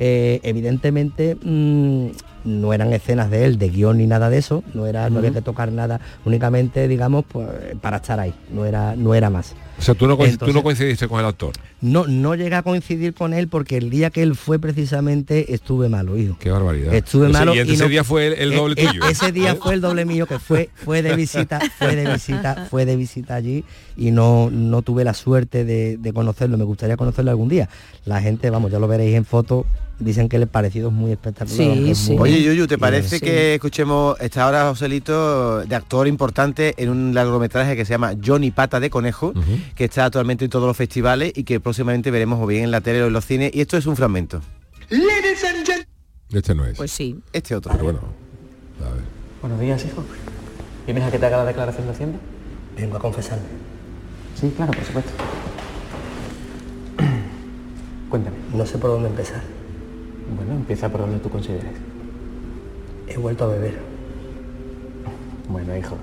Eh, 0.00 0.40
evidentemente 0.44 1.36
mm, 1.42 2.06
no 2.44 2.72
eran 2.72 2.92
escenas 2.92 3.30
de 3.30 3.44
él, 3.44 3.58
de 3.58 3.68
guion 3.68 3.98
ni 3.98 4.06
nada 4.06 4.30
de 4.30 4.38
eso, 4.38 4.62
no 4.74 4.86
era, 4.86 5.10
no 5.10 5.18
había 5.18 5.32
que 5.32 5.42
tocar 5.42 5.70
nada, 5.72 6.00
únicamente 6.24 6.88
digamos 6.88 7.24
pues, 7.26 7.46
para 7.80 7.98
estar 7.98 8.18
ahí, 8.20 8.34
no 8.52 8.64
era, 8.64 8.94
no 8.96 9.14
era 9.14 9.30
más. 9.30 9.54
O 9.78 9.82
sea, 9.82 9.94
tú 9.94 10.08
no, 10.08 10.16
tú 10.16 10.52
no 10.52 10.62
coincidiste 10.64 11.06
con 11.06 11.20
el 11.20 11.26
actor. 11.26 11.52
No, 11.80 12.06
no 12.08 12.34
llegué 12.34 12.56
a 12.56 12.62
coincidir 12.64 13.14
con 13.14 13.32
él 13.32 13.46
porque 13.46 13.76
el 13.76 13.90
día 13.90 14.10
que 14.10 14.22
él 14.24 14.34
fue 14.34 14.58
precisamente 14.58 15.54
estuve 15.54 15.88
malo, 15.88 16.18
hijo. 16.18 16.36
Qué 16.40 16.50
barbaridad. 16.50 16.92
Estuve 16.92 17.26
Ese- 17.26 17.32
malo 17.32 17.54
y 17.54 17.60
ese 17.60 17.84
no- 17.84 17.88
día 17.88 18.02
fue 18.02 18.26
el, 18.26 18.32
el 18.34 18.54
doble 18.56 18.74
eh, 18.76 18.86
tuyo. 18.88 19.04
Ese 19.06 19.30
día 19.30 19.54
fue 19.54 19.74
el 19.74 19.80
doble 19.80 20.04
mío 20.04 20.26
que 20.26 20.40
fue 20.40 20.70
fue 20.74 21.02
de 21.02 21.14
visita, 21.14 21.60
fue 21.78 21.94
de 21.94 22.12
visita, 22.12 22.66
fue 22.68 22.86
de 22.86 22.96
visita 22.96 23.36
allí 23.36 23.64
y 23.96 24.10
no 24.10 24.50
no 24.50 24.82
tuve 24.82 25.04
la 25.04 25.14
suerte 25.14 25.64
de, 25.64 25.96
de 25.96 26.12
conocerlo. 26.12 26.58
Me 26.58 26.64
gustaría 26.64 26.96
conocerlo 26.96 27.30
algún 27.30 27.48
día. 27.48 27.68
La 28.04 28.20
gente, 28.20 28.50
vamos, 28.50 28.72
ya 28.72 28.80
lo 28.80 28.88
veréis 28.88 29.14
en 29.14 29.24
foto. 29.24 29.64
Dicen 30.00 30.28
que 30.28 30.36
el 30.36 30.46
parecido 30.46 30.88
es 30.90 30.94
muy 30.94 31.10
espectacular. 31.10 31.56
Sí, 31.56 31.84
que 31.84 31.90
es 31.90 31.98
sí. 31.98 32.12
muy- 32.12 32.30
Oye, 32.30 32.42
Yuyu, 32.44 32.68
¿te 32.68 32.78
parece 32.78 33.18
Sí. 33.18 33.24
que 33.24 33.54
escuchemos, 33.56 34.16
está 34.20 34.44
ahora 34.44 34.68
Joselito 34.68 35.64
de 35.64 35.74
actor 35.74 36.06
importante 36.06 36.74
en 36.76 36.88
un 36.90 37.14
largometraje 37.14 37.74
que 37.74 37.84
se 37.84 37.94
llama 37.94 38.12
Johnny 38.24 38.52
Pata 38.52 38.78
de 38.78 38.90
Conejo, 38.90 39.32
que 39.74 39.84
está 39.86 40.04
actualmente 40.04 40.44
en 40.44 40.50
todos 40.52 40.68
los 40.68 40.76
festivales 40.76 41.32
y 41.34 41.42
que 41.42 41.58
próximamente 41.58 42.12
veremos 42.12 42.40
o 42.40 42.46
bien 42.46 42.62
en 42.62 42.70
la 42.70 42.80
tele 42.80 43.02
o 43.02 43.08
en 43.08 43.12
los 43.12 43.24
cines? 43.26 43.50
Y 43.52 43.60
esto 43.60 43.76
es 43.76 43.86
un 43.86 43.96
fragmento. 43.96 44.40
Este 46.32 46.54
no 46.54 46.64
es. 46.64 46.76
Pues 46.76 46.92
sí. 46.92 47.18
Este 47.32 47.56
otro. 47.56 47.72
Pero 47.72 47.82
bueno, 47.84 47.98
a 48.80 48.94
ver. 48.94 49.02
Buenos 49.42 49.58
días, 49.60 49.84
hijo. 49.84 50.04
¿Vienes 50.86 51.02
a 51.04 51.10
que 51.10 51.18
te 51.18 51.26
haga 51.26 51.38
la 51.38 51.44
declaración 51.46 51.86
de 51.86 51.92
Hacienda? 51.92 52.18
Vengo 52.76 52.96
a 52.96 53.00
confesarme. 53.00 53.44
Sí, 54.40 54.52
claro, 54.56 54.72
por 54.72 54.84
supuesto. 54.84 55.10
Cuéntame. 58.10 58.36
No 58.54 58.64
sé 58.64 58.78
por 58.78 58.90
dónde 58.90 59.08
empezar. 59.08 59.42
Bueno, 60.36 60.52
empieza 60.52 60.88
por 60.88 61.00
donde 61.02 61.18
tú 61.18 61.30
consideres. 61.30 61.72
He 63.06 63.16
vuelto 63.16 63.44
a 63.44 63.48
beber. 63.48 63.78
Bueno, 65.48 65.76
hijo, 65.76 65.96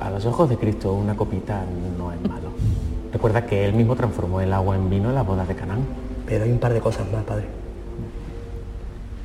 a 0.00 0.10
los 0.10 0.24
ojos 0.24 0.48
de 0.48 0.56
Cristo 0.56 0.92
una 0.92 1.16
copita 1.16 1.64
no 1.98 2.12
es 2.12 2.20
malo. 2.22 2.50
Recuerda 3.12 3.46
que 3.46 3.64
él 3.64 3.74
mismo 3.74 3.96
transformó 3.96 4.40
el 4.40 4.52
agua 4.52 4.76
en 4.76 4.88
vino 4.88 5.08
en 5.08 5.14
la 5.14 5.22
boda 5.22 5.44
de 5.44 5.54
Canaán. 5.54 5.80
Pero 6.26 6.44
hay 6.44 6.50
un 6.50 6.58
par 6.58 6.72
de 6.72 6.80
cosas 6.80 7.10
más, 7.10 7.24
padre. 7.24 7.46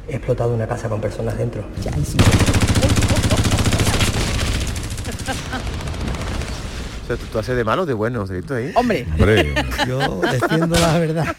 He 0.07 0.15
explotado 0.15 0.53
una 0.53 0.67
casa 0.67 0.89
con 0.89 0.99
personas 0.99 1.37
dentro. 1.37 1.63
O 7.03 7.07
sea, 7.07 7.17
¿tú, 7.17 7.25
tú 7.31 7.39
haces 7.39 7.55
de 7.55 7.63
malo 7.63 7.83
o 7.83 7.85
de 7.85 7.93
bueno, 7.93 8.21
Joselito, 8.21 8.55
ahí? 8.55 8.71
Hombre, 8.75 9.05
Hombre, 9.11 9.53
Yo 9.87 10.21
defiendo 10.21 10.75
la 10.79 10.99
verdad. 10.99 11.35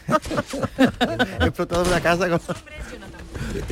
He 1.41 1.45
explotado 1.47 1.85
una 1.85 2.01
casa 2.01 2.29
con... 2.29 2.41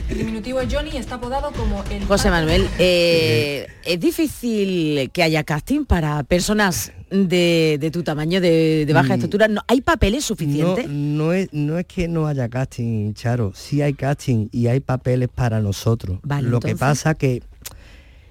El 0.08 0.18
diminutivo 0.18 0.60
de 0.60 0.74
Johnny 0.74 0.96
está 0.96 1.16
apodado 1.16 1.50
como 1.52 1.82
el... 1.90 2.04
José 2.04 2.30
Manuel, 2.30 2.68
eh, 2.78 3.66
es 3.84 3.98
difícil 4.00 5.10
que 5.12 5.22
haya 5.22 5.42
casting 5.44 5.84
para 5.84 6.22
personas 6.22 6.92
de, 7.10 7.78
de 7.80 7.90
tu 7.90 8.02
tamaño, 8.02 8.40
de, 8.40 8.84
de 8.86 8.92
baja 8.92 9.10
Mm. 9.16 9.18
estatura. 9.18 9.48
¿No, 9.48 9.60
¿Hay 9.66 9.80
papeles 9.80 10.24
suficientes? 10.24 10.88
no, 10.88 11.32
es, 11.32 11.48
no 11.52 11.78
es 11.78 11.86
que 11.86 12.06
no 12.08 12.26
haya 12.28 12.48
casting, 12.48 13.12
Charo. 13.14 13.52
Sí 13.54 13.82
hay 13.82 13.94
casting 13.94 14.48
y 14.52 14.68
hay 14.68 14.80
papeles 14.80 15.28
para 15.34 15.60
nosotros. 15.60 16.20
Vale, 16.22 16.48
Lo 16.48 16.60
que 16.60 16.76
pasa 16.76 17.14
que 17.14 17.42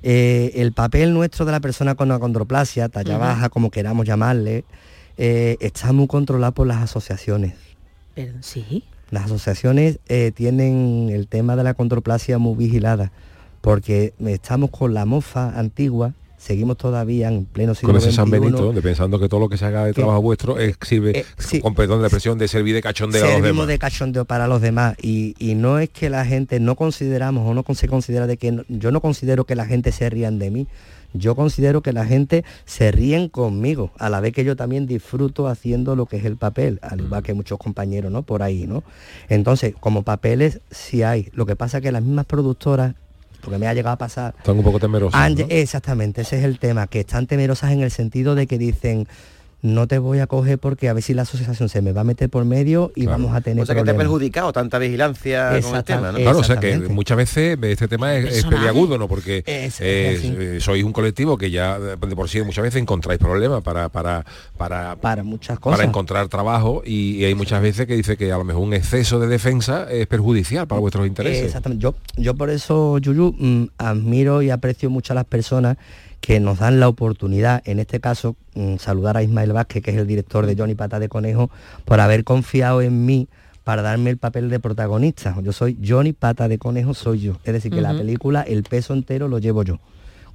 eh, 0.04 0.52
el 0.56 0.74
papel 0.74 1.14
nuestro 1.14 1.46
de 1.46 1.52
la 1.52 1.60
persona 1.60 1.96
con 1.96 2.12
acondroplasia, 2.12 2.90
talla 2.90 3.18
baja, 3.18 3.50
como 3.50 3.70
queramos 3.70 4.06
llamarle, 4.06 4.64
eh, 5.18 5.58
está 5.60 5.94
muy 5.94 6.08
controlado 6.08 6.54
por 6.54 6.68
las 6.68 6.82
asociaciones. 6.82 7.54
Sí. 8.42 8.84
Las 9.10 9.26
asociaciones 9.26 10.00
eh, 10.08 10.32
tienen 10.34 11.10
el 11.12 11.28
tema 11.28 11.56
de 11.56 11.64
la 11.64 11.72
acondroplasia 11.72 12.38
muy 12.38 12.56
vigilada, 12.56 13.12
porque 13.62 14.14
estamos 14.26 14.70
con 14.72 14.94
la 14.94 15.06
mofa 15.06 15.58
antigua, 15.60 16.14
seguimos 16.42 16.76
todavía 16.78 17.28
en 17.28 17.46
pleno 17.46 17.76
siglo 17.76 17.94
con 17.94 18.02
ese 18.02 18.12
San 18.12 18.30
Benito, 18.30 18.74
de 18.74 18.82
pensando 18.82 19.20
que 19.20 19.30
todo 19.30 19.40
lo 19.42 19.48
que 19.50 19.58
se 19.58 19.66
haga 19.66 19.86
de 19.86 19.92
Que- 19.94 20.02
trabajo 20.02 20.22
vuestro 20.24 20.58
es, 20.58 20.76
sirve, 20.82 21.20
Eh, 21.20 21.26
sí. 21.38 21.62
con 21.62 21.76
perdón 21.76 22.00
de 22.00 22.02
la 22.02 22.08
expresión, 22.08 22.38
de 22.40 22.48
servir 22.48 22.74
de 22.74 22.82
cachondeo 22.82 23.22
a 23.24 23.28
los 23.28 23.34
servimos 23.36 23.54
demás. 23.58 23.68
de 23.68 23.78
cachondeo 23.80 24.26
para 24.26 24.48
los 24.48 24.60
demás. 24.62 24.96
Y, 25.02 25.36
y 25.38 25.54
no 25.54 25.78
es 25.80 25.90
que 25.90 26.10
la 26.10 26.26
gente 26.26 26.60
no 26.60 26.76
consideramos 26.76 27.48
o 27.48 27.54
no 27.54 27.64
se 27.76 27.88
considera 27.88 28.26
de 28.28 28.38
que 28.38 28.52
no- 28.52 28.64
yo 28.70 28.92
no 28.92 29.02
considero 29.02 29.46
que 29.46 29.56
la 29.56 29.66
gente 29.66 29.92
se 29.92 30.10
rían 30.10 30.40
de 30.40 30.50
mí. 30.52 30.68
Yo 31.14 31.36
considero 31.36 31.82
que 31.82 31.92
la 31.92 32.06
gente 32.06 32.46
se 32.66 32.90
ríen 32.92 33.28
conmigo 33.28 33.92
a 34.00 34.10
la 34.10 34.22
vez 34.22 34.32
que 34.34 34.46
yo 34.46 34.56
también 34.56 34.88
disfruto 34.88 35.48
haciendo 35.48 35.96
lo 35.98 36.06
que 36.06 36.16
es 36.18 36.24
el 36.26 36.38
papel 36.38 36.80
al 36.82 37.02
igual 37.02 37.22
que 37.22 37.34
muchos 37.34 37.60
compañeros 37.60 38.10
no 38.14 38.22
por 38.24 38.42
ahí 38.44 38.66
no 38.66 38.82
entonces 39.28 39.74
como 39.78 40.04
papeles 40.04 40.62
sí 40.72 41.04
hay. 41.04 41.28
Lo 41.34 41.46
que 41.46 41.58
pasa 41.58 41.82
que 41.82 41.92
las 41.92 42.02
mismas 42.02 42.26
productoras 42.26 42.96
porque 43.42 43.58
me 43.58 43.68
ha 43.68 43.74
llegado 43.74 43.94
a 43.94 43.98
pasar 43.98 44.34
Están 44.38 44.58
un 44.58 44.64
poco 44.64 44.80
¿no? 45.40 45.46
Exactamente, 45.50 46.22
ese 46.22 46.40
es 46.40 46.46
el 46.46 46.60
tema, 46.60 46.88
que 46.88 47.02
están 47.02 47.28
temerosas 47.28 47.72
en 47.72 47.82
el 47.82 47.92
sentido 47.92 48.36
de 48.36 48.48
que 48.48 48.58
dicen, 48.58 49.08
no 49.62 49.88
te 49.88 50.00
voy 50.00 50.20
a 50.20 50.28
coger 50.28 50.58
porque 50.60 50.90
a 50.90 50.94
ver 50.94 51.04
si 51.04 51.14
la 51.14 51.22
asociación 51.22 51.70
se 51.70 51.82
me 51.82 51.92
va 51.94 52.02
a 52.02 52.04
meter 52.04 52.30
por 52.30 52.46
medio 52.46 52.92
y 52.96 53.06
vamos 53.06 53.36
a 53.36 53.42
tener 53.42 53.62
O 53.62 53.66
sea, 53.66 53.76
que 53.76 53.80
te 53.84 53.92
ha 53.92 53.94
problemas". 53.94 54.04
perjudicado 54.12 54.52
tanta 54.54 54.80
vigilancia 54.80 55.60
con 55.62 55.76
el 55.76 55.84
tema, 55.84 56.12
¿no? 56.12 56.18
Claro, 56.18 56.40
o 56.40 56.44
sea 56.44 56.58
que 56.58 56.78
muchas 56.78 57.18
veces 57.18 57.58
este 57.62 57.88
tema 57.88 58.16
es, 58.16 58.38
es 58.38 58.46
peliagudo, 58.46 58.98
¿no? 58.98 59.08
Porque 59.08 59.44
Es- 59.46 59.80
eh, 59.82 60.56
eh, 60.56 60.58
sois 60.62 60.84
un 60.84 60.92
colectivo 60.94 61.38
que 61.38 61.52
ya 61.52 61.80
de 61.80 61.98
por 62.16 62.28
sí 62.30 62.42
muchas 62.42 62.64
veces 62.64 62.82
encontráis 62.82 63.20
problemas 63.20 63.62
para 63.62 63.90
para 63.90 64.26
para 64.58 64.96
para 64.96 65.24
muchas 65.24 65.60
cosas. 65.60 65.78
para 65.78 65.88
encontrar 65.88 66.28
trabajo 66.28 66.82
y, 66.86 67.18
y 67.18 67.26
hay 67.26 67.36
muchas 67.36 67.62
veces 67.62 67.86
que 67.88 67.96
dice 67.96 68.18
que 68.18 68.32
a 68.32 68.38
lo 68.38 68.44
mejor 68.44 68.64
un 68.64 68.74
exceso 68.74 69.20
de 69.20 69.28
defensa 69.28 69.88
es 69.92 70.08
perjudicial 70.08 70.68
para 70.68 70.82
vuestros 70.82 71.06
intereses. 71.06 71.46
Exactamente. 71.46 71.84
Yo, 71.84 71.96
yo 72.18 72.34
por 72.36 72.50
eso, 72.50 72.98
Yuyu, 72.98 73.36
mm, 73.38 73.66
admiro 73.78 74.42
y 74.42 74.50
aprecio 74.50 74.90
mucho 74.90 75.14
a 75.14 75.16
las 75.16 75.26
personas 75.26 75.78
que 76.22 76.40
nos 76.40 76.60
dan 76.60 76.80
la 76.80 76.88
oportunidad, 76.88 77.62
en 77.66 77.80
este 77.80 78.00
caso, 78.00 78.36
mm, 78.54 78.78
saludar 78.78 79.18
a 79.18 79.24
Ismael 79.24 79.54
Vázquez, 79.54 79.84
que 79.84 79.92
es 79.92 79.98
el 79.98 80.08
director 80.08 80.46
de 80.46 80.56
Johnny 80.56 80.76
Pata 80.76 81.00
de 81.00 81.10
Conejo, 81.10 81.50
por 81.84 82.00
haber 82.00 82.24
confiado 82.24 82.82
en 82.82 83.06
mí 83.06 83.28
para 83.64 83.82
darme 83.82 84.12
el 84.12 84.18
papel 84.18 84.50
de 84.50 84.60
protagonista. 84.60 85.36
Yo 85.42 85.52
soy 85.52 85.78
Johnny 85.86 86.14
Pata 86.14 86.48
de 86.48 86.60
Conejo, 86.60 86.94
soy 86.94 87.22
yo. 87.22 87.34
Es 87.44 87.54
decir, 87.54 87.72
que 87.72 87.82
la 87.82 87.92
película, 87.92 88.42
el 88.42 88.64
peso 88.64 88.94
entero 88.94 89.28
lo 89.28 89.40
llevo 89.40 89.64
yo. 89.64 89.80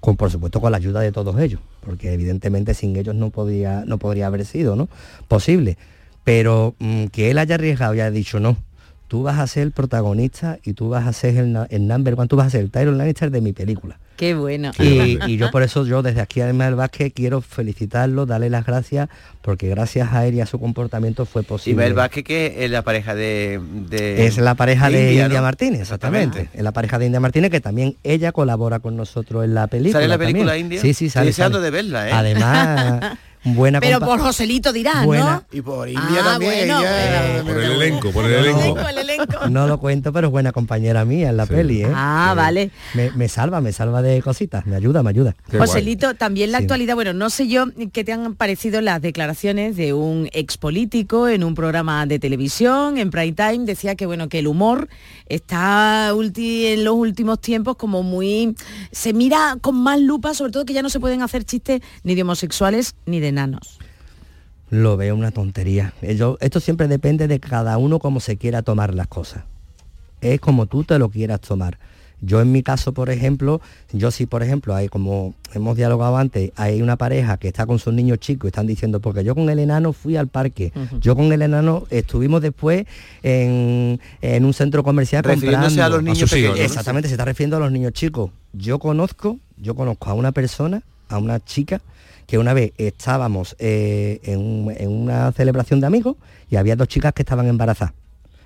Con, 0.00 0.16
por 0.16 0.30
supuesto 0.30 0.60
con 0.60 0.72
la 0.72 0.76
ayuda 0.76 1.00
de 1.00 1.10
todos 1.10 1.40
ellos, 1.40 1.60
porque 1.80 2.12
evidentemente 2.12 2.74
sin 2.74 2.94
ellos 2.96 3.14
no 3.14 3.30
podía, 3.30 3.84
no 3.86 3.98
podría 3.98 4.26
haber 4.26 4.44
sido 4.44 4.76
¿no? 4.76 4.88
posible. 5.26 5.78
Pero 6.22 6.74
mm, 6.78 7.06
que 7.06 7.30
él 7.30 7.38
haya 7.38 7.54
arriesgado 7.54 7.94
y 7.94 8.00
haya 8.00 8.10
dicho 8.10 8.38
no, 8.40 8.56
tú 9.08 9.22
vas 9.22 9.38
a 9.38 9.46
ser 9.46 9.62
el 9.64 9.72
protagonista 9.72 10.58
y 10.64 10.72
tú 10.72 10.88
vas 10.88 11.06
a 11.06 11.12
ser 11.12 11.36
el, 11.36 11.56
el 11.70 11.86
number 11.88 12.14
one, 12.18 12.26
tú 12.28 12.36
vas 12.36 12.48
a 12.48 12.50
ser 12.50 12.60
el 12.62 12.70
Tyron 12.70 12.98
Lannister 12.98 13.30
de 13.30 13.40
mi 13.40 13.52
película. 13.52 13.98
Qué 14.16 14.34
bueno. 14.34 14.72
Y, 14.78 15.18
y 15.30 15.36
yo 15.36 15.50
por 15.50 15.62
eso 15.62 15.84
yo 15.84 16.00
desde 16.02 16.22
aquí 16.22 16.40
además 16.40 16.68
del 16.68 16.76
Vázquez 16.76 17.12
quiero 17.14 17.42
felicitarlo, 17.42 18.24
darle 18.24 18.48
las 18.48 18.64
gracias, 18.64 19.10
porque 19.42 19.68
gracias 19.68 20.12
a 20.14 20.26
él 20.26 20.34
y 20.36 20.40
a 20.40 20.46
su 20.46 20.58
comportamiento 20.58 21.26
fue 21.26 21.42
Y 21.42 21.44
posible. 21.44 21.84
Mel 21.84 21.92
Vázquez 21.94 22.24
que 22.24 22.64
es 22.64 22.70
la 22.70 22.80
pareja 22.82 23.14
de, 23.14 23.60
de- 23.90 24.26
es 24.26 24.38
la 24.38 24.54
pareja 24.54 24.88
de, 24.88 25.10
India, 25.12 25.28
¿no? 25.28 25.42
Martínez, 25.42 25.82
exactamente. 25.82 26.48
Es 26.54 26.62
la 26.62 26.72
pareja 26.72 26.98
de 26.98 27.06
India 27.06 27.20
Martínez 27.20 27.50
que 27.50 27.60
también 27.60 27.96
ella 28.04 28.32
colabora 28.32 28.78
con 28.78 28.96
nosotros 28.96 29.44
en 29.44 29.52
la 29.54 29.66
película. 29.66 29.92
¿Sale 30.00 30.08
la 30.08 30.16
película 30.18 30.46
también. 30.52 30.66
India? 30.66 30.80
Sí, 30.80 30.94
sí, 30.94 31.06
Estoy 31.06 31.10
sale. 31.10 31.26
deseando 31.26 31.58
sale. 31.58 31.64
de 31.66 31.70
verla, 31.70 32.08
¿eh? 32.08 32.12
Además, 32.12 33.18
buena 33.46 33.80
Pero 33.80 34.00
por 34.00 34.20
Joselito 34.20 34.72
dirás, 34.72 35.04
Buena. 35.04 35.44
¿no? 35.50 35.56
Y 35.58 35.62
por 35.62 35.88
India 35.88 36.22
también, 36.24 36.68
bueno, 36.68 36.80
ella- 36.80 37.42
Por 37.44 37.56
el 37.62 37.72
elenco, 37.72 38.10
por 38.12 38.24
el 38.24 38.32
elenco. 38.34 38.78
el 38.88 38.98
elenco. 38.98 39.48
No 39.48 39.66
lo 39.66 39.78
cuento, 39.78 40.12
pero 40.12 40.26
es 40.26 40.30
buena 40.32 40.52
compañera 40.52 41.04
mía 41.04 41.30
en 41.30 41.36
la 41.36 41.46
peli, 41.46 41.82
¿eh? 41.82 41.92
Ah, 41.94 42.34
vale. 42.36 42.70
Me, 42.94 43.10
me 43.12 43.28
salva, 43.28 43.60
me 43.60 43.72
salva 43.72 44.02
de 44.02 44.20
cositas, 44.22 44.66
me 44.66 44.76
ayuda, 44.76 45.02
me 45.02 45.10
ayuda. 45.10 45.34
Joselito, 45.56 46.14
también 46.14 46.52
la 46.52 46.58
Sí. 46.58 46.64
actualidad, 46.64 46.94
bueno, 46.94 47.12
no 47.12 47.30
sé 47.30 47.48
yo 47.48 47.66
qué 47.92 48.04
te 48.04 48.12
han 48.12 48.34
parecido 48.34 48.80
las 48.80 49.00
declaraciones 49.00 49.76
de 49.76 49.92
un 49.94 50.28
ex 50.32 50.56
político 50.58 51.28
en 51.28 51.44
un 51.44 51.54
programa 51.54 52.04
de 52.06 52.18
televisión, 52.18 52.98
en 52.98 53.10
prime 53.10 53.32
time, 53.32 53.64
decía 53.64 53.94
que 53.94 54.06
bueno, 54.06 54.28
que 54.28 54.40
el 54.40 54.46
humor 54.46 54.88
está 55.28 56.12
ulti- 56.14 56.66
en 56.72 56.84
los 56.84 56.94
últimos 56.94 57.40
tiempos 57.40 57.76
como 57.76 58.02
muy 58.02 58.54
se 58.90 59.12
mira 59.12 59.56
con 59.60 59.76
más 59.76 60.00
lupa, 60.00 60.34
sobre 60.34 60.52
todo 60.52 60.64
que 60.64 60.72
ya 60.72 60.82
no 60.82 60.88
se 60.90 61.00
pueden 61.00 61.22
hacer 61.22 61.44
chistes 61.44 61.80
ni 62.04 62.14
de 62.14 62.22
homosexuales 62.22 62.94
ni 63.06 63.20
de 63.20 63.32
enanos. 63.36 63.78
Lo 64.70 64.96
veo 64.96 65.14
una 65.14 65.30
tontería. 65.30 65.92
Yo- 66.02 66.38
esto 66.40 66.58
siempre 66.60 66.88
depende 66.88 67.28
de 67.28 67.38
cada 67.38 67.78
uno 67.78 67.98
cómo 67.98 68.18
se 68.20 68.36
quiera 68.36 68.62
tomar 68.62 68.94
las 68.94 69.06
cosas. 69.06 69.44
Es 70.20 70.40
como 70.40 70.66
tú 70.66 70.82
te 70.84 70.98
lo 70.98 71.08
quieras 71.08 71.40
tomar. 71.40 71.78
Yo 72.22 72.40
en 72.40 72.50
mi 72.50 72.62
caso, 72.62 72.92
por 72.94 73.10
ejemplo, 73.10 73.60
yo 73.92 74.10
sí, 74.10 74.24
por 74.24 74.42
ejemplo, 74.42 74.74
hay 74.74 74.88
como 74.88 75.34
hemos 75.52 75.76
dialogado 75.76 76.16
antes, 76.16 76.50
hay 76.56 76.80
una 76.80 76.96
pareja 76.96 77.36
que 77.36 77.46
está 77.46 77.66
con 77.66 77.78
sus 77.78 77.92
niños 77.92 78.18
chicos 78.20 78.46
y 78.46 78.48
están 78.48 78.66
diciendo, 78.66 79.00
porque 79.00 79.22
yo 79.22 79.34
con 79.34 79.50
el 79.50 79.58
enano 79.58 79.92
fui 79.92 80.16
al 80.16 80.26
parque, 80.26 80.72
yo 81.00 81.14
con 81.14 81.30
el 81.32 81.42
enano 81.42 81.84
estuvimos 81.90 82.40
después 82.40 82.86
en, 83.22 84.00
en 84.22 84.44
un 84.46 84.54
centro 84.54 84.82
comercial 84.82 85.22
comprando. 85.22 85.82
a 85.82 85.88
los 85.90 86.02
niños 86.02 86.16
A 86.22 86.26
sus 86.26 86.32
hijos, 86.38 86.50
pequeños, 86.52 86.58
¿no? 86.58 86.64
Exactamente, 86.64 87.08
se 87.08 87.14
está 87.14 87.24
refiriendo 87.26 87.58
a 87.58 87.60
los 87.60 87.70
niños 87.70 87.92
chicos. 87.92 88.30
Yo 88.54 88.78
conozco, 88.78 89.38
yo 89.58 89.74
conozco 89.74 90.08
a 90.08 90.14
una 90.14 90.32
persona, 90.32 90.82
a 91.10 91.18
una 91.18 91.38
chica, 91.44 91.82
que 92.26 92.38
una 92.38 92.52
vez 92.54 92.72
estábamos 92.78 93.54
eh, 93.58 94.20
en, 94.24 94.38
un- 94.40 94.74
en 94.76 94.90
una 94.90 95.30
celebración 95.32 95.80
de 95.80 95.86
amigos 95.86 96.16
y 96.50 96.56
había 96.56 96.76
dos 96.76 96.88
chicas 96.88 97.12
que 97.12 97.22
estaban 97.22 97.46
embarazadas. 97.46 97.94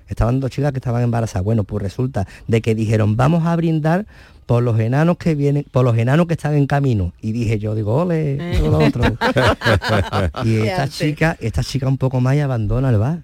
Estaban 0.07 0.39
dos 0.41 0.51
chicas 0.51 0.71
que 0.73 0.79
estaban 0.79 1.03
embarazadas. 1.03 1.43
Bueno, 1.43 1.63
pues 1.63 1.81
resulta 1.81 2.27
de 2.47 2.61
que 2.61 2.75
dijeron, 2.75 3.15
vamos 3.15 3.45
a 3.45 3.55
brindar 3.55 4.05
por 4.45 4.61
los 4.61 4.77
enanos 4.79 5.15
que 5.17 5.35
vienen, 5.35 5.65
por 5.71 5.85
los 5.85 5.97
enanos 5.97 6.27
que 6.27 6.33
están 6.33 6.55
en 6.55 6.67
camino. 6.67 7.13
Y 7.21 7.31
dije 7.31 7.59
yo, 7.59 7.75
digo, 7.75 7.95
ole, 7.95 8.57
todo 8.59 8.71
lo 8.71 8.85
otro. 8.85 9.03
y 10.43 10.57
esta 10.57 10.87
chica, 10.89 11.37
esta 11.39 11.63
chica 11.63 11.87
un 11.87 11.97
poco 11.97 12.19
más 12.19 12.35
y 12.35 12.39
abandona 12.39 12.89
el 12.89 12.97
bar. 12.97 13.19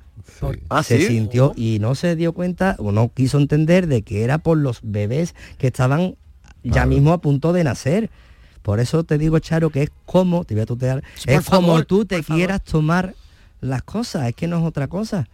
Ah, 0.69 0.83
se 0.83 0.99
¿sí? 0.99 1.07
sintió 1.07 1.53
y 1.55 1.79
no 1.81 1.95
se 1.95 2.15
dio 2.15 2.31
cuenta 2.33 2.75
o 2.79 2.91
no 2.91 3.09
quiso 3.13 3.37
entender 3.39 3.87
de 3.87 4.03
que 4.03 4.23
era 4.23 4.37
por 4.37 4.57
los 4.57 4.79
bebés 4.83 5.35
que 5.57 5.67
estaban 5.67 6.15
ya 6.63 6.85
mismo 6.85 7.11
a 7.13 7.19
punto 7.21 7.53
de 7.53 7.63
nacer. 7.63 8.09
Por 8.67 8.81
eso 8.81 9.05
te 9.05 9.17
digo, 9.17 9.39
Charo, 9.39 9.69
que 9.69 9.83
es 9.83 9.91
como, 10.05 10.43
te 10.43 10.53
voy 10.53 10.63
a 10.63 10.65
tutear, 10.65 11.01
por 11.23 11.33
es 11.33 11.45
como 11.45 11.85
tú 11.85 12.03
te 12.03 12.21
quieras 12.21 12.61
tomar 12.65 13.15
las 13.61 13.81
cosas, 13.83 14.27
es 14.27 14.35
que 14.35 14.45
no 14.45 14.57
es 14.57 14.65
otra 14.65 14.89
cosa. 14.89 15.25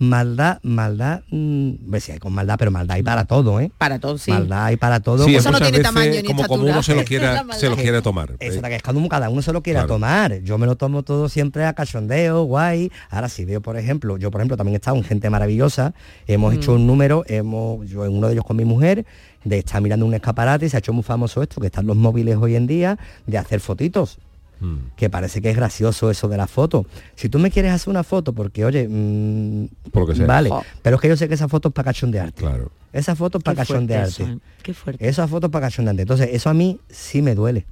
Maldad, 0.00 0.60
maldad, 0.62 1.22
mm, 1.30 1.72
si 2.00 2.12
hay 2.12 2.18
con 2.18 2.32
maldad, 2.32 2.54
pero 2.56 2.70
maldad 2.70 2.94
hay 2.96 3.02
para 3.02 3.24
todo, 3.24 3.58
¿eh? 3.60 3.72
Para 3.78 3.98
todo, 3.98 4.16
sí. 4.16 4.30
Maldad 4.30 4.66
hay 4.66 4.76
para 4.76 5.00
todo. 5.00 5.24
Sí, 5.24 5.34
Eso 5.34 5.48
no 5.50 5.54
muchas 5.58 5.68
tiene 5.72 5.78
veces 5.78 5.94
tamaño 5.94 6.12
ni 6.22 6.22
como, 6.22 6.44
como 6.46 6.62
uno 6.64 6.82
se 6.82 6.94
lo 6.94 7.04
quiera, 7.04 7.44
se 7.58 7.68
lo 7.68 7.76
quiere 7.76 8.00
tomar. 8.00 8.36
Eso, 8.38 8.58
Eh, 8.58 8.62
que 8.62 8.76
es 8.76 8.82
cada 8.82 8.96
uno, 8.98 9.08
cada 9.08 9.28
uno 9.28 9.42
se 9.42 9.52
lo 9.52 9.60
quiera 9.62 9.80
Claro. 9.80 9.94
tomar. 9.94 10.40
Yo 10.42 10.56
me 10.56 10.66
lo 10.66 10.76
tomo 10.76 11.02
todo 11.02 11.28
siempre 11.28 11.64
a 11.64 11.72
cachondeo, 11.72 12.44
guay. 12.44 12.92
Ahora 13.10 13.28
sí 13.28 13.44
veo, 13.44 13.60
por 13.60 13.76
ejemplo, 13.76 14.16
yo 14.18 14.30
por 14.30 14.40
ejemplo 14.40 14.56
también 14.56 14.74
he 14.74 14.76
estado 14.76 14.96
en 14.96 15.02
gente 15.04 15.30
maravillosa. 15.30 15.94
Hemos 16.28 16.54
hecho 16.54 16.74
un 16.74 16.86
número, 16.86 17.24
hemos, 17.26 17.88
yo 17.88 18.04
en 18.04 18.12
uno 18.16 18.28
de 18.28 18.34
ellos 18.34 18.44
con 18.44 18.56
mi 18.56 18.64
mujer, 18.64 19.04
de 19.44 19.58
estar 19.58 19.80
mirando 19.82 20.06
un 20.06 20.14
escaparate 20.14 20.66
y 20.66 20.68
se 20.68 20.76
ha 20.76 20.78
hecho 20.78 20.92
muy 20.92 21.02
famoso 21.02 21.42
esto, 21.42 21.60
que 21.60 21.66
están 21.66 21.86
los 21.86 21.96
móviles 21.96 22.36
hoy 22.36 22.54
en 22.54 22.66
día, 22.68 22.98
de 23.26 23.38
hacer 23.38 23.58
fotitos. 23.60 24.18
Mm, 24.60 24.76
Que 24.96 25.08
parece 25.10 25.40
que 25.42 25.50
es 25.50 25.56
gracioso 25.56 26.10
eso 26.10 26.28
de 26.28 26.36
la 26.36 26.46
foto. 26.46 26.86
Si 27.16 27.28
tú 27.28 27.38
me 27.38 27.50
quieres 27.50 27.72
hacer 27.72 27.90
una 27.90 28.02
foto, 28.04 28.32
porque 28.32 28.64
oye, 28.64 28.86
mm, 28.88 29.68
Por 29.92 30.02
lo 30.02 30.06
que 30.08 30.14
sea. 30.16 30.26
vale, 30.26 30.50
Jo. 30.50 30.62
pero 30.82 30.96
es 30.96 31.02
que 31.02 31.08
yo 31.08 31.16
sé 31.16 31.28
que 31.28 31.34
esa 31.34 31.48
foto 31.48 31.68
es 31.68 31.74
para 31.74 31.86
cachondearte. 31.86 32.40
Claro. 32.42 32.70
Esa 32.92 33.14
foto 33.14 33.38
es 33.38 33.44
para 33.44 33.56
cachondearte. 33.56 34.22
eso, 34.22 34.32
¿eh? 34.32 34.38
Qué 34.62 34.72
fuerte. 34.74 35.06
Esa 35.08 35.28
foto 35.28 35.46
es 35.48 35.52
para 35.52 35.66
cachondearte. 35.66 36.02
Entonces, 36.02 36.30
eso 36.32 36.48
a 36.50 36.54
mí 36.54 36.78
sí 36.88 37.20
me 37.22 37.34
duele. 37.34 37.66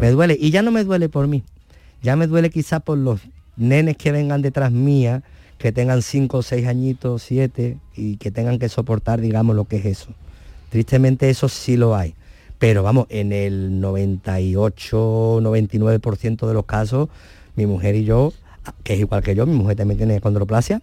Me 0.00 0.10
duele. 0.10 0.36
Y 0.40 0.50
ya 0.50 0.62
no 0.62 0.70
me 0.70 0.82
duele 0.84 1.08
por 1.10 1.26
mí. 1.26 1.42
Ya 2.02 2.16
me 2.16 2.26
duele 2.26 2.50
quizás 2.50 2.82
por 2.82 2.96
los 2.98 3.20
nenes 3.56 3.96
que 3.96 4.10
vengan 4.12 4.40
detrás 4.42 4.72
mía, 4.72 5.22
que 5.58 5.70
tengan 5.72 6.02
5 6.02 6.38
o 6.38 6.42
6 6.42 6.66
añitos, 6.66 7.22
7, 7.22 7.78
y 7.94 8.16
que 8.16 8.30
tengan 8.30 8.58
que 8.58 8.68
soportar, 8.68 9.20
digamos, 9.20 9.54
lo 9.54 9.66
que 9.66 9.76
es 9.76 9.84
eso. 9.86 10.08
Tristemente 10.70 11.30
eso 11.30 11.48
sí 11.48 11.76
lo 11.76 11.94
hay. 11.94 12.14
Pero 12.64 12.82
vamos, 12.82 13.08
en 13.10 13.30
el 13.32 13.78
98, 13.78 14.96
99% 15.42 16.46
de 16.46 16.54
los 16.54 16.64
casos, 16.64 17.10
mi 17.56 17.66
mujer 17.66 17.94
y 17.94 18.06
yo, 18.06 18.32
que 18.82 18.94
es 18.94 19.00
igual 19.00 19.22
que 19.22 19.34
yo, 19.34 19.44
mi 19.44 19.52
mujer 19.52 19.76
también 19.76 19.98
tiene 19.98 20.18
condroplasia, 20.22 20.80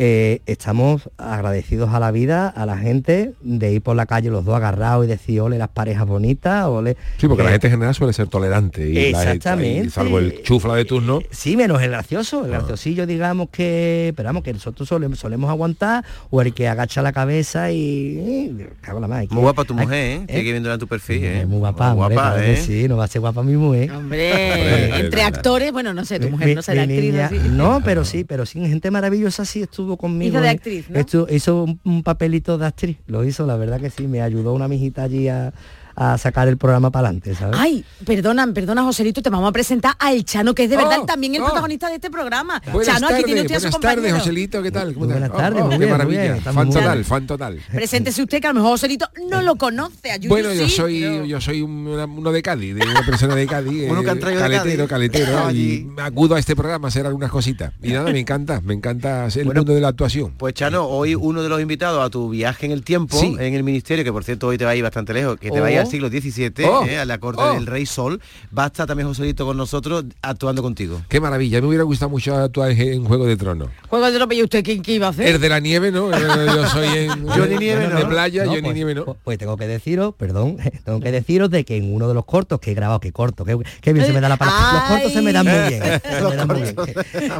eh, 0.00 0.42
estamos 0.46 1.10
agradecidos 1.18 1.90
a 1.92 1.98
la 1.98 2.12
vida, 2.12 2.46
a 2.48 2.66
la 2.66 2.78
gente, 2.78 3.32
de 3.42 3.72
ir 3.72 3.82
por 3.82 3.96
la 3.96 4.06
calle 4.06 4.30
los 4.30 4.44
dos 4.44 4.54
agarrados 4.54 5.04
y 5.04 5.08
decir, 5.08 5.40
ole, 5.40 5.58
las 5.58 5.70
parejas 5.70 6.06
bonitas, 6.06 6.66
ole... 6.66 6.96
Sí, 7.16 7.26
porque 7.26 7.42
la 7.42 7.48
Eh, 7.48 7.52
gente 7.54 7.66
en 7.66 7.72
general 7.72 7.94
suele 7.96 8.12
ser 8.12 8.28
tolerante. 8.28 8.88
Y 8.88 9.10
la- 9.10 9.22
Exactamente. 9.22 9.88
y 9.88 9.90
salvo 9.90 10.20
el 10.20 10.40
chufla 10.44 10.76
de 10.76 10.84
turno. 10.84 11.18
Sí, 11.32 11.56
menos 11.56 11.82
el 11.82 11.90
gracioso, 11.90 12.42
Ah. 12.42 12.44
el 12.44 12.50
graciosillo, 12.52 13.06
digamos 13.06 13.48
que, 13.50 14.12
pero 14.16 14.28
vamos, 14.28 14.44
que 14.44 14.52
nosotros 14.52 14.88
solemos, 14.88 15.18
solemos 15.18 15.50
aguantar, 15.50 16.04
o 16.30 16.40
el 16.42 16.54
que 16.54 16.68
agacha 16.68 17.02
la 17.02 17.12
cabeza 17.12 17.72
y... 17.72 18.54
eh, 18.60 18.70
cago 18.80 19.00
la 19.00 19.08
madre, 19.08 19.26
Muy 19.30 19.36
que- 19.38 19.42
guapa 19.42 19.64
tu 19.64 19.74
hay- 19.74 19.80
mujer, 19.84 19.98
¿eh? 20.20 20.24
Que 20.28 20.36
hay 20.36 20.44
que 20.44 20.52
viendo 20.52 20.72
en 20.72 20.78
tu 20.78 20.86
perfil, 20.86 21.24
¿eh? 21.24 21.44
Muy 21.44 21.58
guapa, 21.58 21.92
Muy 21.94 22.02
hombre, 22.04 22.14
guapa, 22.14 22.34
claro 22.36 22.52
¿eh? 22.52 22.56
sí, 22.56 22.86
no 22.86 22.96
va 22.96 23.04
a 23.04 23.08
ser 23.08 23.20
guapa 23.20 23.42
mi 23.42 23.56
mujer. 23.56 23.90
Hombre, 23.90 25.00
entre 25.00 25.22
actores, 25.22 25.72
bueno, 25.72 25.92
no 25.92 26.04
sé, 26.04 26.20
tu 26.20 26.30
mujer 26.30 26.48
Mi- 26.48 26.54
no 26.54 26.62
será 26.62 26.82
actriz. 26.82 27.00
niña- 27.12 27.26
así. 27.26 27.40
no, 27.50 27.80
pero 27.84 28.04
sí, 28.04 28.22
pero 28.22 28.46
sí, 28.46 28.60
gente 28.60 28.90
maravillosa 28.92 29.44
sí 29.44 29.62
estuvo 29.62 29.87
conmigo. 29.96 30.30
Hizo 30.30 30.40
de 30.40 30.48
actriz, 30.48 30.90
¿no? 30.90 31.26
hizo 31.30 31.64
un, 31.64 31.80
un 31.84 32.02
papelito 32.02 32.58
de 32.58 32.66
actriz, 32.66 32.98
lo 33.06 33.24
hizo, 33.24 33.46
la 33.46 33.56
verdad 33.56 33.80
que 33.80 33.90
sí, 33.90 34.06
me 34.06 34.22
ayudó 34.22 34.52
una 34.52 34.68
mijita 34.68 35.04
allí 35.04 35.28
a, 35.28 35.52
a 36.00 36.16
sacar 36.16 36.46
el 36.46 36.56
programa 36.56 36.90
para 36.92 37.08
adelante, 37.08 37.34
¿sabes? 37.34 37.56
Ay, 37.58 37.84
perdona, 38.06 38.46
perdona, 38.54 38.84
Joselito, 38.84 39.20
te 39.20 39.30
vamos 39.30 39.48
a 39.48 39.52
presentar 39.52 39.94
al 39.98 40.24
Chano, 40.24 40.54
que 40.54 40.64
es 40.64 40.70
de 40.70 40.76
verdad 40.76 40.98
Oh, 41.02 41.06
también 41.06 41.34
el 41.34 41.42
oh. 41.42 41.46
protagonista 41.46 41.88
de 41.88 41.96
este 41.96 42.08
programa. 42.10 42.62
Buenas 42.72 42.86
Chano, 42.94 43.06
aquí 43.06 43.14
tardes, 43.14 43.24
tiene 43.24 43.40
usted 43.42 43.54
a 43.56 43.60
su 43.60 43.68
buenas 43.70 43.80
tardes. 43.96 44.12
Joselito, 44.12 44.62
¿qué 44.62 44.70
tal? 44.70 44.94
Buenas 44.94 45.32
tardes, 45.32 45.60
muy 45.62 45.72
qué 45.72 45.78
bien, 45.78 45.90
maravilla. 45.90 46.22
bien, 46.22 46.40
fan 46.42 46.70
total, 46.70 46.92
bien. 46.98 47.04
fan 47.04 47.26
total. 47.26 47.60
Preséntese 47.72 48.22
usted, 48.22 48.40
que 48.40 48.46
a 48.46 48.50
lo 48.50 48.54
mejor 48.54 48.70
Joselito 48.70 49.08
no 49.28 49.42
lo 49.42 49.56
conoce. 49.56 50.10
Ayude, 50.12 50.28
Bueno, 50.28 50.52
yo 50.54 50.64
sí, 50.68 50.70
soy 50.70 51.00
pero- 51.00 51.24
yo 51.24 51.40
soy 51.40 51.62
una- 51.62 52.04
uno 52.04 52.30
de 52.32 52.42
Cádiz, 52.42 52.74
de 52.76 52.86
una 52.86 53.04
persona 53.04 53.34
de 53.34 53.46
Cádiz, 53.46 53.86
Uno 53.90 54.00
que 54.02 54.06
eh, 54.06 54.10
han 54.10 54.18
traído 54.20 54.42
de 54.42 54.48
caletero, 54.48 54.86
Cádiz. 54.88 55.10
caletero, 55.10 55.38
Ah, 55.46 55.52
y 55.52 55.88
acudo 56.00 56.34
a 56.36 56.38
este 56.38 56.54
programa 56.54 56.86
a 56.86 56.90
hacer 56.90 57.06
algunas 57.06 57.30
cositas. 57.30 57.72
Y 57.82 57.90
nada, 57.92 58.12
me 58.12 58.20
encanta, 58.20 58.60
me 58.60 58.74
encanta 58.74 59.26
el 59.26 59.44
Bueno, 59.46 59.60
mundo 59.60 59.74
de 59.74 59.80
la 59.80 59.88
actuación. 59.88 60.34
Pues 60.38 60.54
Chano, 60.54 60.86
hoy 60.86 61.14
uno 61.16 61.42
de 61.42 61.48
los 61.48 61.60
invitados 61.60 62.04
a 62.04 62.08
tu 62.08 62.28
viaje 62.30 62.66
en 62.66 62.72
el 62.72 62.84
tiempo, 62.84 63.18
Sí. 63.18 63.34
en 63.38 63.54
el 63.54 63.64
ministerio, 63.64 64.04
que 64.04 64.12
por 64.12 64.22
cierto 64.24 64.46
hoy 64.48 64.58
te 64.58 64.64
va 64.64 64.70
a 64.70 64.76
ir 64.76 64.82
bastante 64.82 65.12
lejos, 65.12 65.38
que 65.38 65.50
te 65.50 65.58
Oh. 65.58 65.62
va 65.62 65.68
a 65.68 65.72
ir 65.72 65.78
siglo 65.90 66.08
XVII, 66.08 66.64
Oh. 66.66 66.84
eh, 66.86 66.98
a 66.98 67.04
la 67.04 67.18
corte 67.18 67.42
Oh. 67.42 67.52
del 67.54 67.66
rey 67.66 67.86
Sol, 67.86 68.20
va 68.56 68.64
a 68.64 68.66
estar 68.68 68.86
también 68.86 69.08
Joselito 69.08 69.44
con 69.46 69.56
nosotros 69.56 70.04
actuando 70.22 70.62
contigo. 70.62 71.00
Qué 71.08 71.20
maravilla, 71.20 71.60
me 71.60 71.68
hubiera 71.68 71.84
gustado 71.84 72.08
mucho 72.10 72.34
actuar 72.36 72.70
en, 72.72 73.04
Juego 73.04 73.26
de 73.26 73.36
Tronos. 73.36 73.68
Juego 73.88 74.06
de 74.10 74.16
tropa, 74.18 74.34
¿y 74.34 74.42
usted 74.42 74.62
qué, 74.64 74.80
qué 74.82 74.92
iba 74.92 75.06
a 75.06 75.10
hacer? 75.10 75.26
El 75.28 75.40
de 75.40 75.48
la 75.48 75.60
nieve, 75.60 75.90
¿no? 75.90 76.12
Eh, 76.12 76.46
Yo 76.46 76.66
soy 76.68 76.86
en 76.88 77.24
Nieve, 77.58 77.88
de 77.88 78.02
¿no? 78.04 78.08
playa, 78.08 78.44
No, 78.44 78.50
Johnny 78.50 78.62
pues, 78.62 78.74
Nieve, 78.74 78.94
¿no? 78.94 79.04
pues- 79.04 79.16
Pues 79.24 79.38
tengo 79.38 79.56
que 79.56 79.66
deciros, 79.66 80.14
perdón, 80.16 80.56
tengo 80.84 81.00
que 81.00 81.10
deciros 81.12 81.50
de 81.50 81.64
que 81.64 81.76
en 81.76 81.92
uno 81.94 82.08
de 82.08 82.14
los 82.14 82.24
cortos 82.24 82.60
que 82.60 82.72
he 82.72 82.74
grabado, 82.74 83.00
que 83.00 83.12
corto, 83.12 83.44
que, 83.44 83.58
que 83.80 83.92
bien 83.92 84.06
se 84.06 84.12
me 84.12 84.20
da 84.20 84.28
la 84.28 84.36
palabra. 84.36 84.72
Los 84.72 84.82
cortos 84.90 85.12
se 85.12 85.22
me 85.22 85.32
dan 85.32 85.46
muy 85.46 85.68
bien. 85.68 85.82
se 86.02 86.22
me 86.22 86.36
dan 86.36 86.48
muy 86.48 86.62
bien. 86.62 86.74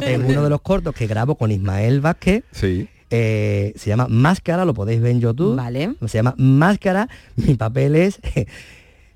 En 0.01 0.25
uno 0.25 0.43
de 0.43 0.49
los 0.49 0.61
cortos 0.61 0.93
que 0.93 1.07
grabo 1.07 1.35
con 1.35 1.51
Ismael 1.51 2.01
Vázquez, 2.01 2.43
Sí. 2.51 2.87
Eh, 3.09 3.73
se 3.75 3.89
llama 3.89 4.07
Máscara, 4.09 4.65
lo 4.65 4.73
podéis 4.73 5.01
ver 5.01 5.11
en 5.11 5.21
YouTube. 5.21 5.55
Vale. 5.55 5.95
Se 6.07 6.17
llama 6.17 6.35
Máscara. 6.37 7.09
Mi 7.35 7.55
papel 7.55 7.95
es 7.95 8.19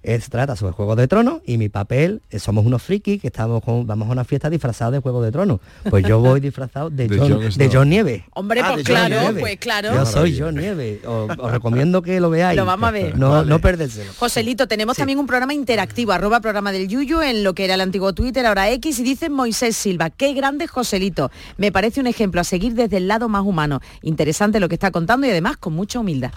Es 0.04 0.30
trata 0.30 0.58
sobre 0.58 0.74
Juego 0.74 0.98
de 0.98 1.08
Tronos 1.08 1.42
y 1.46 1.58
mi 1.58 1.70
papel, 1.70 2.22
eh, 2.30 2.38
somos 2.38 2.66
unos 2.66 2.82
frikis 2.84 3.22
que 3.22 3.28
estamos 3.28 3.64
con, 3.64 3.88
vamos 3.88 4.10
a 4.10 4.12
una 4.12 4.26
fiesta 4.26 4.50
disfrazados 4.50 4.92
de 4.94 5.00
Juego 5.00 5.22
de 5.22 5.32
Tronos. 5.32 5.62
Pues 5.90 6.06
yo 6.06 6.20
voy 6.20 6.42
disfrazado 6.42 6.90
de, 6.90 7.08
De 7.08 7.18
John, 7.18 7.32
Jon 7.32 7.50
de. 7.56 7.70
John 7.72 7.90
Nieve. 7.90 8.26
Hombre, 8.34 8.60
Ah, 8.62 8.72
pues 8.74 8.86
claro, 8.86 9.16
Nieve. 9.22 9.40
pues 9.40 9.58
claro. 9.60 9.94
Yo 9.94 10.06
soy 10.06 10.38
John 10.38 10.56
Nieve. 10.56 11.02
Os, 11.06 11.32
os 11.38 11.52
recomiendo 11.52 12.02
que 12.02 12.20
lo 12.20 12.30
veáis. 12.30 12.58
Lo 12.58 12.66
vamos 12.66 12.90
a 12.90 12.92
ver. 12.92 13.18
No, 13.18 13.46
no 13.46 13.60
perdérselo. 13.60 14.12
Joselito, 14.20 14.68
tenemos 14.68 14.98
también 14.98 15.20
un 15.20 15.26
programa 15.28 15.54
interactivo, 15.54 16.12
arroba 16.12 16.42
programa 16.42 16.74
del 16.74 16.90
Yuyu, 16.90 17.22
en 17.22 17.44
lo 17.46 17.54
que 17.56 17.64
era 17.64 17.76
el 17.76 17.82
antiguo 17.82 18.12
Twitter, 18.14 18.46
ahora 18.46 18.70
X, 18.72 19.00
y 19.00 19.04
dice 19.04 19.30
Moisés 19.30 19.78
Silva, 19.78 20.10
qué 20.10 20.34
grande 20.34 20.68
Joselito. 20.68 21.32
Me 21.58 21.72
parece 21.72 22.02
un 22.02 22.08
ejemplo 22.08 22.42
a 22.42 22.44
seguir 22.44 22.74
desde 22.74 22.98
el 22.98 23.08
lado 23.08 23.30
más 23.30 23.44
humano. 23.44 23.80
Interesante 24.02 24.60
lo 24.60 24.68
que 24.68 24.76
está 24.76 24.92
contando 24.92 25.26
y 25.28 25.30
además 25.30 25.56
con 25.56 25.72
mucha 25.74 26.00
humildad. 26.00 26.32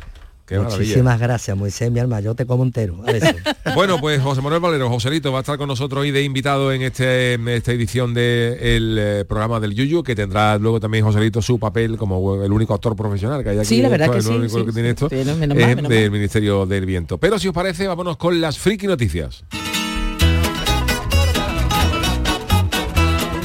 Qué 0.46 0.56
maravilla. 0.56 0.78
Muchísimas 0.78 1.18
gracias, 1.18 1.56
Moisés, 1.56 1.90
mi 1.90 1.98
alma. 1.98 2.20
Yo 2.20 2.34
te 2.34 2.46
como 2.46 2.62
entero. 2.62 3.02
A 3.06 3.12
veces. 3.12 3.34
Bueno, 3.74 3.98
pues 4.00 4.22
José 4.22 4.40
Manuel 4.40 4.60
Valero, 4.60 4.88
Joselito, 4.88 5.32
va 5.32 5.38
a 5.38 5.40
estar 5.40 5.58
con 5.58 5.68
nosotros 5.68 6.00
hoy 6.00 6.10
de 6.12 6.22
invitado 6.22 6.72
en, 6.72 6.82
este, 6.82 7.34
en 7.34 7.46
esta 7.48 7.72
edición 7.72 8.14
del 8.14 9.26
programa 9.26 9.60
del 9.60 9.74
Yuyu, 9.74 10.02
que 10.02 10.14
tendrá 10.14 10.56
luego 10.56 10.80
también 10.80 11.04
Joselito 11.04 11.42
su 11.42 11.58
papel 11.58 11.98
como 11.98 12.42
el 12.42 12.52
único 12.52 12.72
actor 12.72 12.96
profesional 12.96 13.42
que 13.42 13.50
hay 13.50 13.58
aquí. 13.58 13.66
Sí, 13.66 13.82
la 13.82 13.88
verdad 13.88 14.06
Esto, 14.06 14.12
que 14.12 14.18
el 14.18 14.24
sí, 14.24 14.40
único 14.40 14.58
sí, 14.60 14.64
que 14.66 14.72
tiene 14.72 14.90
esto 14.90 15.08
sí, 15.10 15.16
menos 15.16 15.36
mal, 15.36 15.60
es 15.60 15.76
menos 15.76 15.90
del 15.90 16.02
mal. 16.02 16.10
Ministerio 16.12 16.64
del 16.64 16.86
Viento. 16.86 17.18
Pero 17.18 17.38
si 17.38 17.48
os 17.48 17.54
parece, 17.54 17.86
vámonos 17.88 18.16
con 18.16 18.40
las 18.40 18.58
friki 18.58 18.86
noticias. 18.86 19.44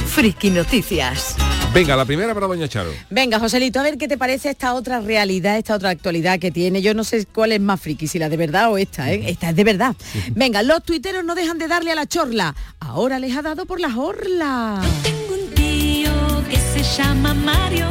Friki 0.06 0.50
Noticias. 0.50 1.36
Venga, 1.74 1.96
la 1.96 2.04
primera 2.04 2.34
para 2.34 2.46
Doña 2.46 2.68
Charo. 2.68 2.90
Venga, 3.08 3.38
Joselito, 3.38 3.80
a 3.80 3.82
ver 3.82 3.96
qué 3.96 4.06
te 4.06 4.18
parece 4.18 4.50
esta 4.50 4.74
otra 4.74 5.00
realidad, 5.00 5.56
esta 5.56 5.74
otra 5.74 5.88
actualidad 5.88 6.38
que 6.38 6.50
tiene. 6.50 6.82
Yo 6.82 6.92
no 6.92 7.02
sé 7.02 7.24
cuál 7.24 7.50
es 7.52 7.62
más 7.62 7.80
friki, 7.80 8.06
si 8.06 8.18
la 8.18 8.28
de 8.28 8.36
verdad 8.36 8.70
o 8.70 8.76
esta, 8.76 9.10
¿eh? 9.10 9.22
Esta 9.26 9.50
es 9.50 9.56
de 9.56 9.64
verdad. 9.64 9.96
Venga, 10.34 10.62
los 10.62 10.82
tuiteros 10.82 11.24
no 11.24 11.34
dejan 11.34 11.56
de 11.56 11.68
darle 11.68 11.90
a 11.90 11.94
la 11.94 12.04
chorla. 12.04 12.54
Ahora 12.78 13.18
les 13.18 13.34
ha 13.34 13.40
dado 13.40 13.64
por 13.64 13.80
la 13.80 13.90
jorla. 13.90 14.82
tío 15.54 16.12
que 16.50 16.56
se 16.58 16.82
llama 16.82 17.32
Mario. 17.32 17.86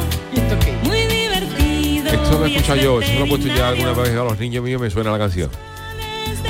Muy 0.84 1.00
divertido. 1.00 2.06
Esto 2.06 2.38
lo 2.38 2.46
he 2.46 2.50
y 2.50 2.54
escuchado 2.54 2.78
es 2.78 2.84
yo, 2.84 3.00
eso 3.00 3.18
lo 3.18 3.24
he 3.24 3.28
puesto 3.28 3.48
ya 3.48 3.68
alguna 3.70 3.92
vez 3.94 4.10
a 4.10 4.24
los 4.24 4.38
niños 4.38 4.62
míos, 4.62 4.80
me 4.80 4.90
suena 4.90 5.10
la 5.10 5.18
canción. 5.18 5.50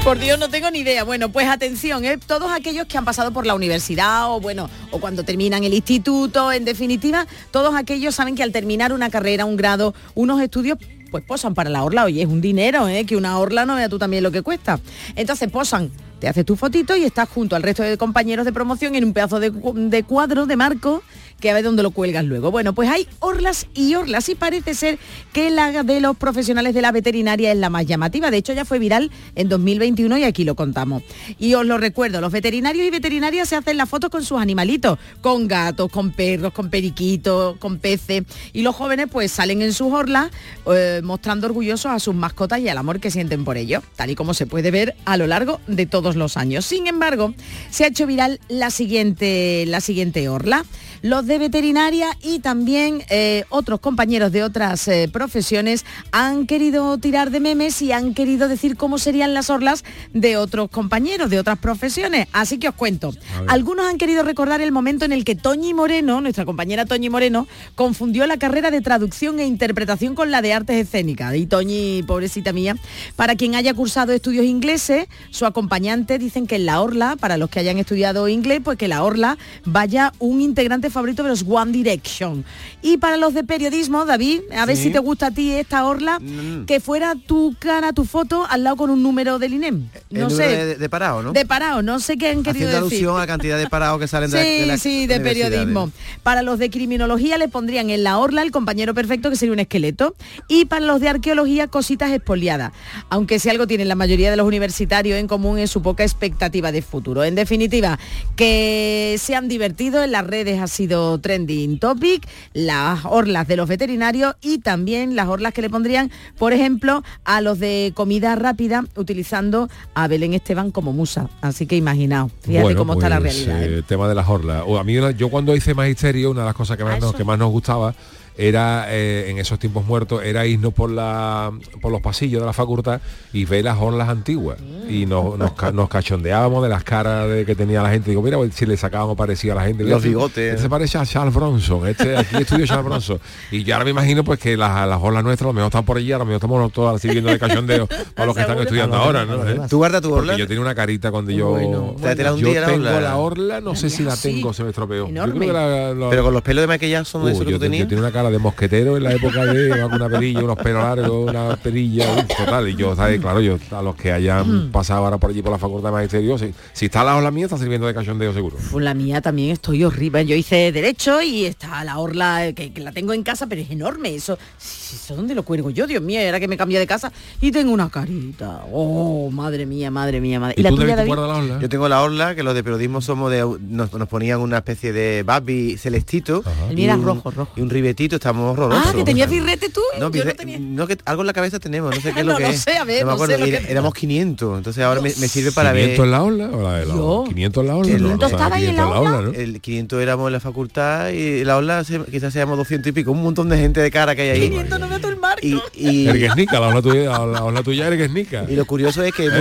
Por 0.04 0.18
Dios, 0.18 0.36
no 0.36 0.50
tengo 0.50 0.68
ni 0.72 0.80
idea. 0.80 1.04
Bueno, 1.04 1.28
pues 1.28 1.46
atención, 1.46 2.04
¿eh? 2.04 2.18
todos 2.18 2.50
aquellos 2.50 2.86
que 2.86 2.98
han 2.98 3.04
pasado 3.04 3.30
por 3.30 3.46
la 3.46 3.54
universidad 3.54 4.32
o 4.32 4.40
bueno, 4.40 4.68
o 4.90 4.98
cuando 4.98 5.22
terminan 5.22 5.62
el 5.62 5.72
instituto, 5.72 6.50
en 6.50 6.64
definitiva, 6.64 7.28
todos 7.52 7.76
aquellos 7.76 8.12
saben 8.16 8.34
que 8.34 8.42
al 8.42 8.50
terminar 8.50 8.92
una 8.92 9.10
carrera, 9.10 9.44
un 9.44 9.56
grado, 9.56 9.94
unos 10.16 10.40
estudios 10.42 10.76
pues 11.12 11.22
posan 11.22 11.54
para 11.54 11.70
la 11.70 11.84
orla, 11.84 12.04
oye, 12.04 12.20
es 12.20 12.28
un 12.28 12.40
dinero, 12.40 12.88
¿eh? 12.88 13.06
que 13.06 13.16
una 13.16 13.38
orla 13.38 13.64
no 13.64 13.76
vea 13.76 13.88
tú 13.88 14.00
también 14.00 14.24
lo 14.24 14.32
que 14.32 14.42
cuesta. 14.42 14.80
Entonces 15.14 15.48
posan, 15.52 15.92
te 16.18 16.26
haces 16.26 16.44
tu 16.44 16.56
fotito 16.56 16.96
y 16.96 17.04
estás 17.04 17.28
junto 17.28 17.54
al 17.54 17.62
resto 17.62 17.84
de 17.84 17.96
compañeros 17.96 18.44
de 18.44 18.52
promoción 18.52 18.96
en 18.96 19.04
un 19.04 19.12
pedazo 19.12 19.38
de, 19.38 19.52
de 19.52 20.02
cuadro, 20.02 20.46
de 20.46 20.56
marco, 20.56 21.04
que 21.42 21.50
a 21.50 21.54
ver 21.54 21.64
dónde 21.64 21.82
lo 21.82 21.90
cuelgas 21.90 22.24
luego. 22.24 22.50
Bueno, 22.50 22.72
pues 22.72 22.88
hay 22.88 23.06
orlas 23.18 23.66
y 23.74 23.96
orlas 23.96 24.28
y 24.28 24.36
parece 24.36 24.74
ser 24.74 24.98
que 25.32 25.50
la 25.50 25.82
de 25.82 26.00
los 26.00 26.16
profesionales 26.16 26.72
de 26.72 26.80
la 26.80 26.92
veterinaria 26.92 27.50
es 27.50 27.58
la 27.58 27.68
más 27.68 27.84
llamativa. 27.84 28.30
De 28.30 28.36
hecho, 28.36 28.52
ya 28.52 28.64
fue 28.64 28.78
viral 28.78 29.10
en 29.34 29.48
2021 29.48 30.18
y 30.18 30.24
aquí 30.24 30.44
lo 30.44 30.54
contamos. 30.54 31.02
Y 31.38 31.54
os 31.54 31.66
lo 31.66 31.78
recuerdo, 31.78 32.20
los 32.20 32.32
veterinarios 32.32 32.86
y 32.86 32.90
veterinarias 32.90 33.48
se 33.48 33.56
hacen 33.56 33.76
las 33.76 33.88
fotos 33.88 34.08
con 34.08 34.24
sus 34.24 34.40
animalitos, 34.40 34.98
con 35.20 35.48
gatos, 35.48 35.90
con 35.90 36.12
perros, 36.12 36.52
con 36.52 36.70
periquitos, 36.70 37.56
con 37.58 37.78
peces. 37.78 38.22
Y 38.52 38.62
los 38.62 38.76
jóvenes 38.76 39.08
pues 39.10 39.32
salen 39.32 39.62
en 39.62 39.72
sus 39.72 39.92
orlas 39.92 40.30
eh, 40.66 41.00
mostrando 41.02 41.48
orgullosos 41.48 41.90
a 41.90 41.98
sus 41.98 42.14
mascotas 42.14 42.60
y 42.60 42.68
al 42.68 42.78
amor 42.78 43.00
que 43.00 43.10
sienten 43.10 43.44
por 43.44 43.56
ello, 43.56 43.82
tal 43.96 44.10
y 44.10 44.14
como 44.14 44.32
se 44.32 44.46
puede 44.46 44.70
ver 44.70 44.94
a 45.06 45.16
lo 45.16 45.26
largo 45.26 45.60
de 45.66 45.86
todos 45.86 46.14
los 46.14 46.36
años. 46.36 46.64
Sin 46.64 46.86
embargo, 46.86 47.34
se 47.70 47.82
ha 47.82 47.88
hecho 47.88 48.06
viral 48.06 48.38
la 48.48 48.70
siguiente, 48.70 49.64
la 49.66 49.80
siguiente 49.80 50.28
orla. 50.28 50.64
Los 51.02 51.26
de 51.26 51.31
veterinaria 51.38 52.16
y 52.22 52.40
también 52.40 53.02
eh, 53.08 53.44
otros 53.48 53.80
compañeros 53.80 54.32
de 54.32 54.42
otras 54.42 54.86
eh, 54.88 55.08
profesiones 55.12 55.84
han 56.10 56.46
querido 56.46 56.98
tirar 56.98 57.30
de 57.30 57.40
memes 57.40 57.82
y 57.82 57.92
han 57.92 58.14
querido 58.14 58.48
decir 58.48 58.76
cómo 58.76 58.98
serían 58.98 59.34
las 59.34 59.50
orlas 59.50 59.84
de 60.12 60.36
otros 60.36 60.70
compañeros 60.70 61.30
de 61.30 61.38
otras 61.38 61.58
profesiones. 61.58 62.28
Así 62.32 62.58
que 62.58 62.68
os 62.68 62.74
cuento. 62.74 63.12
Algunos 63.48 63.86
han 63.86 63.98
querido 63.98 64.22
recordar 64.22 64.60
el 64.60 64.72
momento 64.72 65.04
en 65.04 65.12
el 65.12 65.24
que 65.24 65.34
Toñi 65.34 65.74
Moreno, 65.74 66.20
nuestra 66.20 66.44
compañera 66.44 66.86
Toñi 66.86 67.08
Moreno, 67.10 67.46
confundió 67.74 68.26
la 68.26 68.36
carrera 68.36 68.70
de 68.70 68.80
traducción 68.80 69.38
e 69.40 69.46
interpretación 69.46 70.14
con 70.14 70.30
la 70.30 70.42
de 70.42 70.52
artes 70.52 70.76
escénicas. 70.76 71.34
Y 71.36 71.46
Toñi, 71.46 72.02
pobrecita 72.06 72.52
mía, 72.52 72.76
para 73.16 73.36
quien 73.36 73.54
haya 73.54 73.74
cursado 73.74 74.12
estudios 74.12 74.44
ingleses, 74.44 75.06
su 75.30 75.46
acompañante 75.46 76.18
dicen 76.18 76.46
que 76.46 76.56
en 76.56 76.66
la 76.66 76.80
orla, 76.80 77.16
para 77.16 77.36
los 77.36 77.50
que 77.50 77.60
hayan 77.60 77.78
estudiado 77.78 78.28
inglés, 78.28 78.60
pues 78.62 78.78
que 78.78 78.88
la 78.88 79.02
orla 79.02 79.38
vaya 79.64 80.12
un 80.18 80.40
integrante 80.40 80.90
favorito 80.90 81.21
de 81.22 81.28
los 81.30 81.44
One 81.48 81.72
Direction. 81.72 82.44
Y 82.82 82.96
para 82.98 83.16
los 83.16 83.34
de 83.34 83.44
periodismo, 83.44 84.04
David, 84.04 84.40
a 84.56 84.66
ver 84.66 84.76
Sí. 84.76 84.84
si 84.84 84.90
te 84.90 84.98
gusta 84.98 85.26
a 85.26 85.30
ti 85.30 85.52
esta 85.52 85.84
orla, 85.86 86.18
que 86.66 86.80
fuera 86.80 87.14
tu 87.14 87.54
cara, 87.58 87.92
tu 87.92 88.04
foto, 88.04 88.46
al 88.48 88.64
lado 88.64 88.76
con 88.76 88.90
un 88.90 89.02
número 89.02 89.38
del 89.38 89.54
INEM. 89.54 89.88
El 90.10 90.20
No 90.20 90.30
sé. 90.30 90.42
de, 90.48 90.74
de 90.76 90.88
parado, 90.88 91.22
¿no? 91.22 91.32
De 91.32 91.46
parado, 91.46 91.82
no 91.82 92.00
sé 92.00 92.16
qué 92.16 92.28
han 92.30 92.42
querido 92.42 92.68
Haciendo 92.68 92.84
decir. 92.86 92.98
alusión 93.08 93.16
a 93.16 93.20
la 93.20 93.26
cantidad 93.26 93.58
de 93.58 93.68
parados 93.68 94.00
que 94.00 94.08
salen 94.08 94.30
Sí, 94.30 94.36
de 94.36 94.66
la 94.66 94.78
sí, 94.78 95.06
de 95.06 95.20
periodismo. 95.20 95.90
Para 96.22 96.42
los 96.42 96.58
de 96.58 96.70
criminología 96.70 97.38
le 97.38 97.48
pondrían 97.48 97.90
en 97.90 98.02
la 98.02 98.18
orla 98.18 98.42
el 98.42 98.50
compañero 98.50 98.94
perfecto 98.94 99.30
que 99.30 99.36
sería 99.36 99.52
un 99.52 99.58
esqueleto. 99.60 100.14
Y 100.48 100.64
para 100.64 100.84
los 100.86 101.00
de 101.00 101.08
arqueología 101.08 101.68
cositas 101.68 102.10
expoliadas. 102.12 102.72
Aunque 103.10 103.38
si 103.38 103.48
algo 103.48 103.66
tienen 103.66 103.88
la 103.88 103.94
mayoría 103.94 104.30
de 104.30 104.36
los 104.36 104.46
universitarios 104.46 105.18
en 105.18 105.26
común 105.28 105.58
es 105.58 105.70
su 105.70 105.82
poca 105.82 106.02
expectativa 106.02 106.72
de 106.72 106.82
futuro. 106.82 107.24
En 107.24 107.34
definitiva, 107.34 107.98
que 108.36 109.16
se 109.18 109.34
han 109.34 109.48
divertido, 109.48 110.02
en 110.02 110.12
las 110.12 110.26
redes 110.26 110.60
ha 110.60 110.66
sido 110.66 111.11
trending 111.18 111.78
topic, 111.78 112.26
las 112.52 113.04
orlas 113.04 113.46
de 113.48 113.56
los 113.56 113.68
veterinarios 113.68 114.34
y 114.40 114.58
también 114.58 115.16
las 115.16 115.28
orlas 115.28 115.52
que 115.52 115.62
le 115.62 115.70
pondrían, 115.70 116.10
por 116.38 116.52
ejemplo, 116.52 117.02
a 117.24 117.40
los 117.40 117.58
de 117.58 117.92
comida 117.94 118.34
rápida 118.34 118.84
utilizando 118.96 119.68
a 119.94 120.08
Belén 120.08 120.34
Esteban 120.34 120.70
como 120.70 120.92
musa. 120.92 121.28
Así 121.40 121.66
que 121.66 121.76
imaginaos, 121.76 122.32
fíjate 122.42 122.62
Bueno, 122.62 122.78
cómo 122.78 122.94
está 122.94 123.08
la 123.08 123.20
pues, 123.20 123.46
realidad. 123.46 123.62
¿eh? 123.62 123.78
eh, 123.78 123.82
tema 123.86 124.08
de 124.08 124.14
las 124.14 124.28
orlas. 124.28 124.62
O 124.66 124.78
a 124.78 124.84
mí, 124.84 124.94
yo 125.16 125.28
cuando 125.28 125.54
hice 125.56 125.74
magisterio, 125.74 126.30
una 126.30 126.40
de 126.40 126.46
las 126.46 126.54
cosas 126.54 126.76
que 126.76 126.84
más, 126.84 127.00
nos, 127.00 127.14
que 127.14 127.24
más 127.24 127.38
nos 127.38 127.50
gustaba 127.50 127.94
era 128.36 128.86
eh, 128.88 129.26
en 129.28 129.38
esos 129.38 129.58
tiempos 129.58 129.84
muertos 129.84 130.22
era 130.24 130.46
irnos 130.46 130.72
por 130.72 130.90
la 130.90 131.52
por 131.80 131.92
los 131.92 132.00
pasillos 132.00 132.40
de 132.40 132.46
la 132.46 132.52
facultad 132.52 133.00
y 133.32 133.44
ver 133.44 133.64
las 133.64 133.76
orlas 133.78 134.08
antiguas 134.08 134.58
y 134.88 135.04
nos, 135.06 135.36
nos, 135.38 135.52
nos 135.74 135.88
cachondeábamos 135.88 136.62
de 136.62 136.68
las 136.70 136.82
caras 136.82 137.28
de 137.28 137.44
que 137.44 137.54
tenía 137.54 137.82
la 137.82 137.90
gente 137.90 138.10
digo 138.10 138.22
mira 138.22 138.38
si 138.52 138.64
le 138.66 138.76
sacábamos 138.76 139.16
parecido 139.16 139.52
a 139.52 139.56
la 139.56 139.64
gente 139.66 139.84
Los 139.84 139.98
Este- 139.98 140.08
bigotes. 140.08 140.50
este 140.50 140.62
se 140.62 140.68
parece 140.70 140.98
a 140.98 141.04
Charles 141.06 141.34
Bronson 141.34 141.86
este 141.86 142.16
aquí 142.16 142.36
estudió 142.36 142.66
Charles 142.66 142.84
Bronson 142.86 143.18
y 143.50 143.64
yo 143.64 143.74
ahora 143.74 143.84
me 143.84 143.90
imagino 143.90 144.24
pues 144.24 144.38
que 144.38 144.56
las, 144.56 144.88
las 144.88 144.98
orlas 145.02 145.22
nuestras 145.24 145.46
a 145.46 145.50
lo 145.50 145.54
mejor 145.54 145.66
están 145.68 145.84
por 145.84 145.96
allí 145.98 146.12
a 146.12 146.18
lo 146.18 146.24
mejor 146.24 146.36
estamos 146.36 146.72
todas 146.72 146.96
así 146.96 147.08
viendo 147.08 147.30
de 147.30 147.38
cachondeo 147.38 147.86
para 148.14 148.26
los 148.26 148.34
que 148.34 148.40
están 148.42 148.58
estudiando 148.60 148.96
ahora 148.96 149.24
¿no? 149.26 149.46
¿Eh? 149.48 149.60
¿Tú 149.68 149.76
guardas 149.78 150.00
tu 150.02 150.12
orla? 150.12 150.36
yo 150.36 150.46
tenía 150.46 150.60
una 150.62 150.74
carita 150.74 151.10
cuando 151.10 151.30
yo 151.32 151.96
¿Te 152.00 152.08
ha 152.08 152.16
tirado 152.16 152.36
un 152.36 152.40
yo 152.40 152.48
día 152.48 152.62
la 152.62 152.66
tengo 152.68 152.86
orla? 152.88 153.00
la 153.00 153.16
orla 153.16 153.60
no 153.60 153.74
sé 153.74 153.90
si 153.90 154.02
la 154.04 154.16
tengo 154.16 154.52
se 154.52 154.62
me 154.64 154.70
estropeó 154.70 155.08
yo 155.08 155.22
creo 155.24 155.38
que 155.38 155.52
la- 155.52 155.92
la- 155.94 156.10
Pero 156.10 156.24
con 156.24 156.32
los 156.32 156.42
pelos 156.42 156.62
de 156.62 156.66
maquillaje 156.66 157.04
son 157.04 157.22
Uh, 157.22 157.28
eso 157.28 157.40
que 157.44 157.50
yo, 157.52 157.56
tú 157.56 157.60
te- 157.60 157.66
tenías. 157.66 157.82
yo 157.84 157.88
tenía 157.88 158.02
una 158.04 158.12
cara 158.22 158.30
de 158.30 158.38
mosquetero 158.38 158.96
en 158.96 159.02
la 159.02 159.12
época 159.12 159.44
de 159.46 159.72
alguna 159.72 160.08
perilla, 160.08 160.44
unos 160.44 160.56
pelos 160.58 160.82
largos, 160.82 161.30
una 161.30 161.56
perilla, 161.56 162.26
total. 162.26 162.68
Y 162.68 162.76
yo, 162.76 162.94
¿sabes? 162.94 163.20
claro, 163.20 163.40
yo 163.40 163.58
a 163.72 163.82
los 163.82 163.96
que 163.96 164.12
hayan 164.12 164.70
pasado 164.70 165.04
ahora 165.04 165.18
por 165.18 165.30
allí 165.30 165.42
por 165.42 165.50
la 165.50 165.58
facultad 165.58 165.88
de 165.88 165.92
magisterio, 165.92 166.38
si, 166.38 166.54
si 166.72 166.84
está 166.86 167.02
la 167.02 167.16
ola 167.16 167.30
mía, 167.32 167.46
está 167.46 167.58
sirviendo 167.58 167.86
de 167.88 167.94
cachondeo 167.94 168.32
seguro. 168.32 168.56
Pues 168.70 168.84
la 168.84 168.94
mía 168.94 169.20
también 169.20 169.50
estoy 169.50 169.82
horrible. 169.82 170.24
Yo 170.24 170.36
hice 170.36 170.70
derecho 170.70 171.20
y 171.20 171.46
está 171.46 171.82
la 171.82 171.98
orla 171.98 172.46
eh, 172.46 172.54
que, 172.54 172.72
que 172.72 172.80
la 172.80 172.92
tengo 172.92 173.12
en 173.12 173.24
casa, 173.24 173.46
pero 173.48 173.60
es 173.60 173.70
enorme. 173.70 174.14
Eso, 174.14 174.38
¿eso 174.60 175.16
dónde 175.16 175.34
lo 175.34 175.42
cuelgo 175.42 175.70
yo? 175.70 175.86
Dios 175.88 176.02
mío, 176.02 176.20
era 176.20 176.38
que 176.38 176.46
me 176.46 176.56
cambié 176.56 176.78
de 176.78 176.86
casa 176.86 177.12
y 177.40 177.50
tengo 177.50 177.72
una 177.72 177.90
carita. 177.90 178.62
Oh, 178.72 179.30
madre 179.32 179.66
mía, 179.66 179.90
madre 179.90 180.20
mía, 180.20 180.38
madre. 180.38 180.54
¿Y, 180.58 180.62
la 180.62 180.70
tuya, 180.70 180.94
David? 180.94 181.12
Yo 181.60 181.68
tengo 181.68 181.88
la 181.88 182.02
orla, 182.02 182.34
que 182.36 182.42
los 182.44 182.54
de 182.54 182.62
periodismo 182.62 183.00
somos 183.00 183.30
de 183.32 183.42
nos, 183.60 183.92
nos 183.92 184.08
ponían 184.08 184.40
una 184.40 184.58
especie 184.58 184.92
de 184.92 185.22
babi 185.24 185.76
celestito. 185.76 186.44
El 186.68 186.72
y 186.72 186.76
mío 186.76 186.84
era 186.84 186.96
un- 186.96 187.04
rojo, 187.04 187.30
rojo. 187.30 187.52
Y 187.56 187.60
un 187.60 187.70
ribetito, 187.70 188.11
estamos 188.16 188.52
horrorosos. 188.52 188.86
Ah, 188.88 188.92
que 188.94 189.04
tenía 189.04 189.26
firrete 189.28 189.68
tú. 189.68 189.80
No, 189.98 190.10
Yo 190.10 190.24
no 190.24 190.30
birre- 190.30 190.36
tenía. 190.36 190.58
no, 190.58 190.86
que 190.86 190.98
algo 191.04 191.22
en 191.22 191.26
la 191.26 191.32
cabeza 191.32 191.58
tenemos, 191.58 191.94
no 191.94 192.00
sé 192.00 192.12
qué 192.12 192.20
es 192.20 192.26
lo 192.26 192.32
No 192.32 192.38
que 192.38 192.44
lo 192.44 192.50
es. 192.50 192.60
sé, 192.60 192.76
a 192.76 192.84
ver, 192.84 193.04
me 193.04 193.10
no 193.10 193.12
acuerdo, 193.12 193.36
sé 193.36 193.50
que- 193.50 193.70
éramos 193.72 193.94
500, 194.02 194.58
entonces 194.58 194.82
ahora 194.84 195.00
me, 195.00 195.08
me 195.08 195.28
sirve 195.28 195.52
para 195.52 195.72
500 195.72 195.98
ver... 195.98 196.04
en 196.06 196.10
la 196.10 196.22
ola 196.22 196.50
o 196.50 196.62
la 196.62 196.78
de 196.78 196.86
la 196.86 196.94
Yo. 196.94 197.24
500 197.28 197.60
en 197.62 197.66
la 197.68 197.76
ola. 197.76 197.88
¿500 197.88 198.00
no, 198.00 198.16
no, 198.16 198.26
estaba 198.26 198.56
ahí 198.56 198.64
en 198.66 198.70
500 198.76 198.94
la 198.94 199.00
ola, 199.00 199.22
¿no? 199.22 199.32
El 199.32 199.60
500 199.60 200.02
éramos 200.02 200.26
en 200.28 200.32
la 200.32 200.40
facultad 200.40 201.08
y 201.10 201.44
la 201.44 201.56
ola 201.56 201.84
se- 201.84 202.04
quizás 202.10 202.32
seamos 202.32 202.56
200 202.58 202.88
y 202.88 202.92
pico, 202.92 203.12
un 203.12 203.22
montón 203.22 203.48
de 203.48 203.58
gente 203.58 203.80
de 203.80 203.90
cara 203.90 204.14
que 204.14 204.22
hay 204.22 204.30
ahí. 204.30 204.48
500 204.50 204.80
no 204.80 204.88
veo 204.88 204.98
todo 205.00 205.10
el 205.10 205.16
marco. 205.18 205.40
Y, 205.42 205.58
y, 205.74 206.06
Erguesnica, 206.12 206.60
la 206.60 206.68
ola 206.68 206.82
tuya, 206.82 207.02
la, 207.10 207.26
la 207.26 207.44
ola 207.44 207.62
tuya 207.62 207.86
Erguesnica. 207.88 208.44
y 208.48 208.54
lo 208.56 208.64
curioso 208.64 209.02
es 209.02 209.12
que... 209.12 209.28
Va 209.28 209.38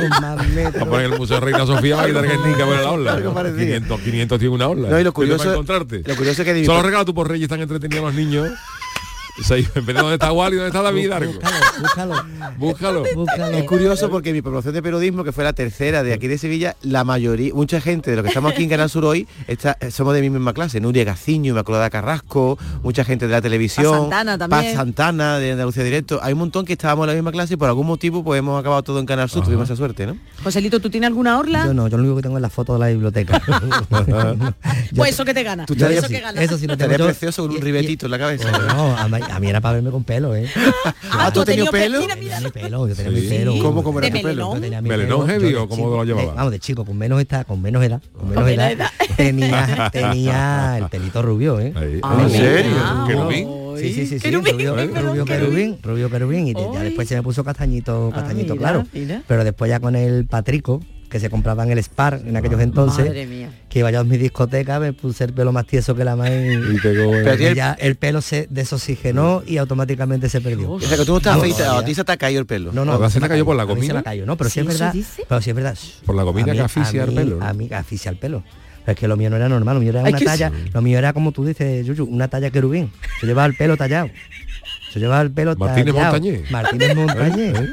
a 0.81 0.85
poner 0.85 1.05
el 1.11 1.17
Museo 1.17 1.39
Reina 1.39 1.65
Sofía 1.65 1.95
va 1.95 2.03
a 2.03 2.07
quitar 2.07 2.25
Erguesnica 2.25 2.65
por 2.65 2.75
la 2.79 2.91
ola. 2.91 3.13
Algo 3.13 3.33
parecido. 3.33 3.59
500, 3.65 3.99
500 4.01 4.39
tiene 4.39 4.55
una 4.55 4.67
ola. 4.67 4.89
No, 4.89 4.99
y 4.99 5.03
lo 5.03 5.13
¿Qué 5.13 5.21
te 5.25 5.29
va 5.29 5.35
a 5.35 5.37
curioso- 5.37 5.51
encontrarte. 5.51 6.03
lo 6.05 6.15
curioso 6.15 6.41
es 6.41 6.47
que... 6.47 6.65
Solo 6.65 6.81
regalos 6.81 7.05
tú 7.05 7.13
por 7.13 7.27
Reyes 7.29 7.43
están 7.45 7.61
entretenidos 7.61 8.03
los 8.05 8.13
niños. 8.13 8.47
Seis, 8.47 8.49
en 8.49 8.49
vez 8.51 8.57
de 9.19 9.20
dónde 9.95 10.13
está 10.13 10.31
Wally, 10.31 10.55
dónde 10.57 10.67
está 10.67 10.81
David 10.81 11.03
Hidalgo. 11.03 11.33
Búscalo. 12.57 13.03
Búscalo. 13.15 13.57
Es 13.57 13.63
curioso 13.65 14.09
porque 14.09 14.33
mi 14.33 14.41
promoción 14.41 14.73
de 14.73 14.81
periodismo, 14.81 15.23
que 15.23 15.31
fue 15.31 15.43
la 15.43 15.53
tercera 15.53 16.03
de 16.03 16.13
aquí 16.13 16.27
de 16.27 16.37
Sevilla, 16.37 16.75
la 16.81 17.03
mayoría, 17.03 17.53
mucha 17.53 17.81
gente 17.81 18.09
de 18.11 18.17
los 18.17 18.23
que 18.23 18.29
estamos 18.29 18.51
aquí 18.51 18.63
en 18.63 18.69
Canal 18.69 18.89
Sur 18.89 19.05
hoy, 19.05 19.27
está, 19.47 19.77
somos 19.89 20.13
de 20.13 20.21
mi 20.21 20.29
misma 20.29 20.53
clase. 20.53 20.79
Nuria 20.79 21.03
Gaciño, 21.03 21.51
Inmaculada 21.51 21.89
Carrasco, 21.89 22.57
mucha 22.83 23.03
gente 23.03 23.27
de 23.27 23.31
la 23.31 23.41
televisión. 23.41 23.91
Paz 23.91 24.01
Santana 24.01 24.37
también. 24.37 24.63
Paz 24.63 24.73
Santana, 24.73 25.39
de 25.39 25.51
Andalucía 25.51 25.83
Directo. 25.83 26.19
Hay 26.21 26.33
un 26.33 26.39
montón 26.39 26.65
que 26.65 26.73
estábamos 26.73 27.05
en 27.05 27.09
la 27.09 27.13
misma 27.13 27.31
clase 27.31 27.53
y 27.55 27.57
por 27.57 27.67
algún 27.67 27.87
motivo 27.87 28.23
pues 28.23 28.39
hemos 28.39 28.59
acabado 28.59 28.83
todo 28.83 28.99
en 28.99 29.05
Canal 29.05 29.29
Sur, 29.29 29.43
tuvimos 29.43 29.65
esa 29.65 29.75
suerte, 29.75 30.05
¿no? 30.05 30.17
Joselito, 30.43 30.79
¿tú 30.79 30.89
tienes 30.89 31.07
alguna 31.07 31.37
orla? 31.39 31.65
Yo 31.65 31.73
no, 31.73 31.87
yo 31.87 31.97
lo 31.97 32.03
único 32.03 32.17
que 32.17 32.23
tengo 32.23 32.37
es 32.37 32.41
la 32.41 32.49
foto 32.49 32.73
de 32.73 32.79
la 32.79 32.87
biblioteca. 32.87 33.41
Pues 34.95 35.11
eso 35.11 35.23
que 35.23 35.33
te 35.33 35.43
gana. 35.43 35.65
Tú 35.65 35.73
Eso 35.73 36.07
que 36.07 36.19
gana. 36.19 36.41
Eso 36.41 36.57
sí 36.57 36.67
lo 36.67 36.77
tengo 36.77 36.95
yo. 36.97 37.05
precioso 37.05 37.43
con 37.43 37.55
un 37.55 37.61
ribetito 37.61 38.07
en 38.07 38.11
la 38.11 38.19
cabeza. 38.19 38.51
No, 38.51 38.97
a 38.97 39.07
mí, 39.07 39.19
a 39.31 39.39
mí 39.39 39.47
era 39.47 39.61
para 39.61 39.75
verme 39.75 39.91
con 39.91 40.03
pelo, 40.03 40.35
¿eh? 40.35 40.47
Ah, 41.11 41.31
¿tú 41.33 41.39
has 41.41 41.45
tenido 41.45 41.71
pelo? 41.71 42.01
Yo 42.01 42.07
tenía 42.07 42.39
mi 42.41 42.49
pelo, 42.51 42.87
yo 42.87 42.95
tenía 42.95 43.11
Sí. 43.11 43.21
mi 43.21 43.27
pelo. 43.27 43.53
¿Cómo, 43.61 43.83
cómo 43.83 43.99
era 43.99 44.09
¿De 44.09 44.19
tu 44.19 44.27
pelo? 44.27 44.55
¿Melenón 44.55 45.27
heavy 45.27 45.53
o 45.55 45.67
cómo 45.67 45.83
chico, 45.83 45.97
lo 45.97 46.03
llevaba? 46.03 46.33
vamos, 46.33 46.51
de 46.51 46.59
chico, 46.59 46.85
con 46.85 46.97
menos 46.97 47.21
edad, 47.21 47.45
con 47.45 47.61
menos 47.61 47.83
edad, 47.83 48.01
con 48.17 48.29
menos 48.29 48.47
edad, 48.47 48.69
menos 48.69 48.79
edad. 48.79 49.15
tenía, 49.15 49.89
tenía 49.91 50.77
el 50.77 50.89
pelito 50.89 51.21
rubio, 51.21 51.59
¿eh? 51.59 51.73
Ah, 52.03 52.17
¿En 52.21 52.29
serio? 52.29 52.71
mira. 52.71 53.03
¿Querubín? 53.07 53.47
Sí, 53.77 53.93
sí, 53.93 54.05
sí, 54.05 54.19
sí, 54.19 54.31
rubio, 54.31 54.75
querubín, 54.75 54.95
rubio 54.95 55.25
querubín, 55.25 55.77
rubio 55.81 56.09
querubín, 56.09 56.47
y 56.49 56.53
ya 56.53 56.83
después 56.83 57.07
se 57.07 57.15
me 57.15 57.23
puso 57.23 57.43
castañito, 57.43 58.11
castañito 58.13 58.53
mira, 58.53 58.67
claro. 58.71 58.85
mira. 58.93 59.23
Pero 59.27 59.43
después 59.43 59.69
ya 59.69 59.79
con 59.79 59.95
el 59.95 60.27
patrico, 60.27 60.81
que 61.09 61.19
se 61.19 61.29
compraba 61.29 61.63
en 61.63 61.71
el 61.71 61.79
Spar 61.79 62.21
en 62.25 62.35
aquellos 62.37 62.59
entonces, 62.61 63.05
Madre 63.05 63.25
mía. 63.25 63.49
Que 63.71 63.79
iba 63.79 63.89
yo 63.89 64.01
a 64.01 64.03
mi 64.03 64.17
discoteca, 64.17 64.79
me 64.81 64.91
puse 64.91 65.23
el 65.23 65.33
pelo 65.33 65.53
más 65.53 65.65
tieso 65.65 65.95
que 65.95 66.03
la 66.03 66.15
más 66.17 66.29
y, 66.29 66.33
Y 66.33 66.77
pegó 66.83 67.15
y 67.15 67.45
el- 67.45 67.55
ya 67.55 67.71
el 67.79 67.95
pelo 67.95 68.19
se 68.21 68.45
desoxigenó 68.49 69.43
y 69.47 69.57
automáticamente 69.57 70.27
se 70.27 70.41
perdió. 70.41 70.71
O 70.71 70.79
sea 70.81 70.97
que 70.97 71.05
tú 71.05 71.13
no 71.13 71.17
estás 71.19 71.35
No, 71.37 71.41
afeitado, 71.41 71.77
a 71.79 71.85
ti 71.85 71.95
se 71.95 72.03
te 72.03 72.11
ha 72.11 72.17
caído 72.17 72.41
el 72.41 72.45
pelo. 72.45 72.71
No, 72.73 72.83
no, 72.83 72.91
Ahora 72.93 73.09
se 73.09 73.21
te 73.21 73.27
cayó 73.29 73.45
por 73.45 73.55
la 73.55 73.63
a 73.63 73.65
mí 73.65 73.71
se 73.71 73.75
comida. 73.77 73.93
me 73.95 74.03
cayó, 74.03 74.25
no, 74.25 74.35
pero 74.35 74.49
sí, 74.49 74.55
¿Sí, 74.55 74.59
es 74.59 74.67
verdad. 74.67 74.93
Pero 75.29 75.41
sí 75.41 75.49
es 75.51 75.55
verdad. 75.55 75.77
Por 76.05 76.15
la 76.15 76.23
comida 76.23 76.43
A 76.43 76.47
mí- 76.47 76.53
que 76.57 76.61
asfixia 76.61 77.03
el 77.05 77.13
pelo, 77.13 77.37
¿no? 77.37 77.45
A 77.45 77.53
mí 77.53 77.69
asfixia 77.71 78.11
el 78.11 78.17
pelo. 78.17 78.43
Pero 78.83 78.93
es 78.93 78.99
que 78.99 79.07
lo 79.07 79.15
mío 79.15 79.29
no 79.29 79.37
era 79.37 79.47
normal, 79.47 79.75
lo 79.75 79.79
mío 79.81 79.91
era 79.91 80.01
una 80.01 80.17
talla, 80.19 80.51
lo 80.73 80.81
mío 80.81 80.97
era 80.97 81.13
como 81.13 81.31
tú 81.31 81.45
dices, 81.45 81.85
Yuyu, 81.85 82.03
una 82.05 82.27
talla 82.27 82.49
querubín. 82.49 82.91
Yo 83.21 83.27
llevaba 83.27 83.45
el 83.45 83.55
pelo 83.55 83.77
tallado. 83.77 84.09
Yo 84.93 84.99
llevaba 84.99 85.21
el 85.21 85.31
pelo 85.31 85.55
Martínez 85.55 85.93
tallado. 85.95 86.11
Montañé. 86.13 86.43
Martínez 86.49 86.95
Montañé. 86.95 87.49
¿Eh? 87.51 87.67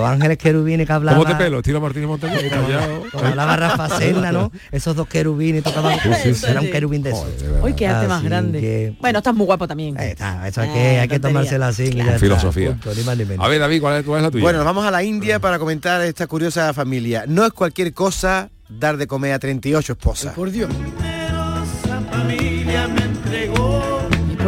Los 0.00 0.04
ángeles 0.08 0.38
querubines 0.38 0.86
que 0.86 0.92
hablaban. 0.92 1.20
¿Cómo 1.22 1.32
te 1.36 1.42
pelo? 1.42 1.58
Estilo 1.58 1.80
Martínez 1.80 2.08
Montañés, 2.08 2.42
callado. 2.50 3.02
Como 3.12 3.24
hablaba 3.26 3.56
Rafa 3.56 3.88
Serna, 3.98 4.32
¿no? 4.32 4.52
Esos 4.70 4.94
dos 4.96 5.08
querubines 5.08 5.62
tocaban. 5.62 5.98
Sí, 6.22 6.34
sí, 6.34 6.46
Era 6.48 6.60
un 6.60 6.70
querubín 6.70 7.02
de 7.02 7.10
esos. 7.10 7.26
Uy, 7.62 7.72
qué 7.74 7.86
arte 7.86 8.08
más 8.08 8.22
grande. 8.22 8.60
que- 8.60 8.96
Bueno, 9.00 9.18
estás 9.18 9.34
muy 9.34 9.46
guapo 9.46 9.66
también. 9.66 9.98
Ahí 9.98 10.08
está, 10.10 10.46
eso 10.46 10.60
hay 10.60 10.68
Ah, 10.68 10.72
que, 10.74 10.80
hay 11.00 11.08
que 11.08 11.18
tomársela 11.20 11.68
así. 11.68 11.84
y 11.84 11.94
ya 11.94 12.04
está, 12.04 12.18
Filosofía. 12.18 12.70
punto, 12.70 12.92
ni 12.94 13.02
más 13.02 13.16
ni 13.16 13.24
menos. 13.24 13.44
A 13.44 13.48
ver, 13.48 13.60
David, 13.60 13.80
¿cuál 13.80 13.96
es, 14.00 14.04
cuál 14.04 14.18
es 14.18 14.22
la 14.24 14.30
tuya? 14.30 14.42
Bueno, 14.42 14.58
nos 14.58 14.66
vamos 14.66 14.84
a 14.86 14.90
la 14.90 15.02
India 15.02 15.38
para 15.40 15.58
comentar 15.58 16.00
esta 16.02 16.26
curiosa 16.26 16.72
familia. 16.74 17.24
No 17.26 17.44
es 17.46 17.52
cualquier 17.52 17.92
cosa 17.94 18.50
dar 18.68 18.96
de 18.96 19.06
comer 19.06 19.32
a 19.32 19.38
38 19.38 19.92
esposas. 19.92 20.34
Por 20.34 20.50
Dios. 20.50 20.68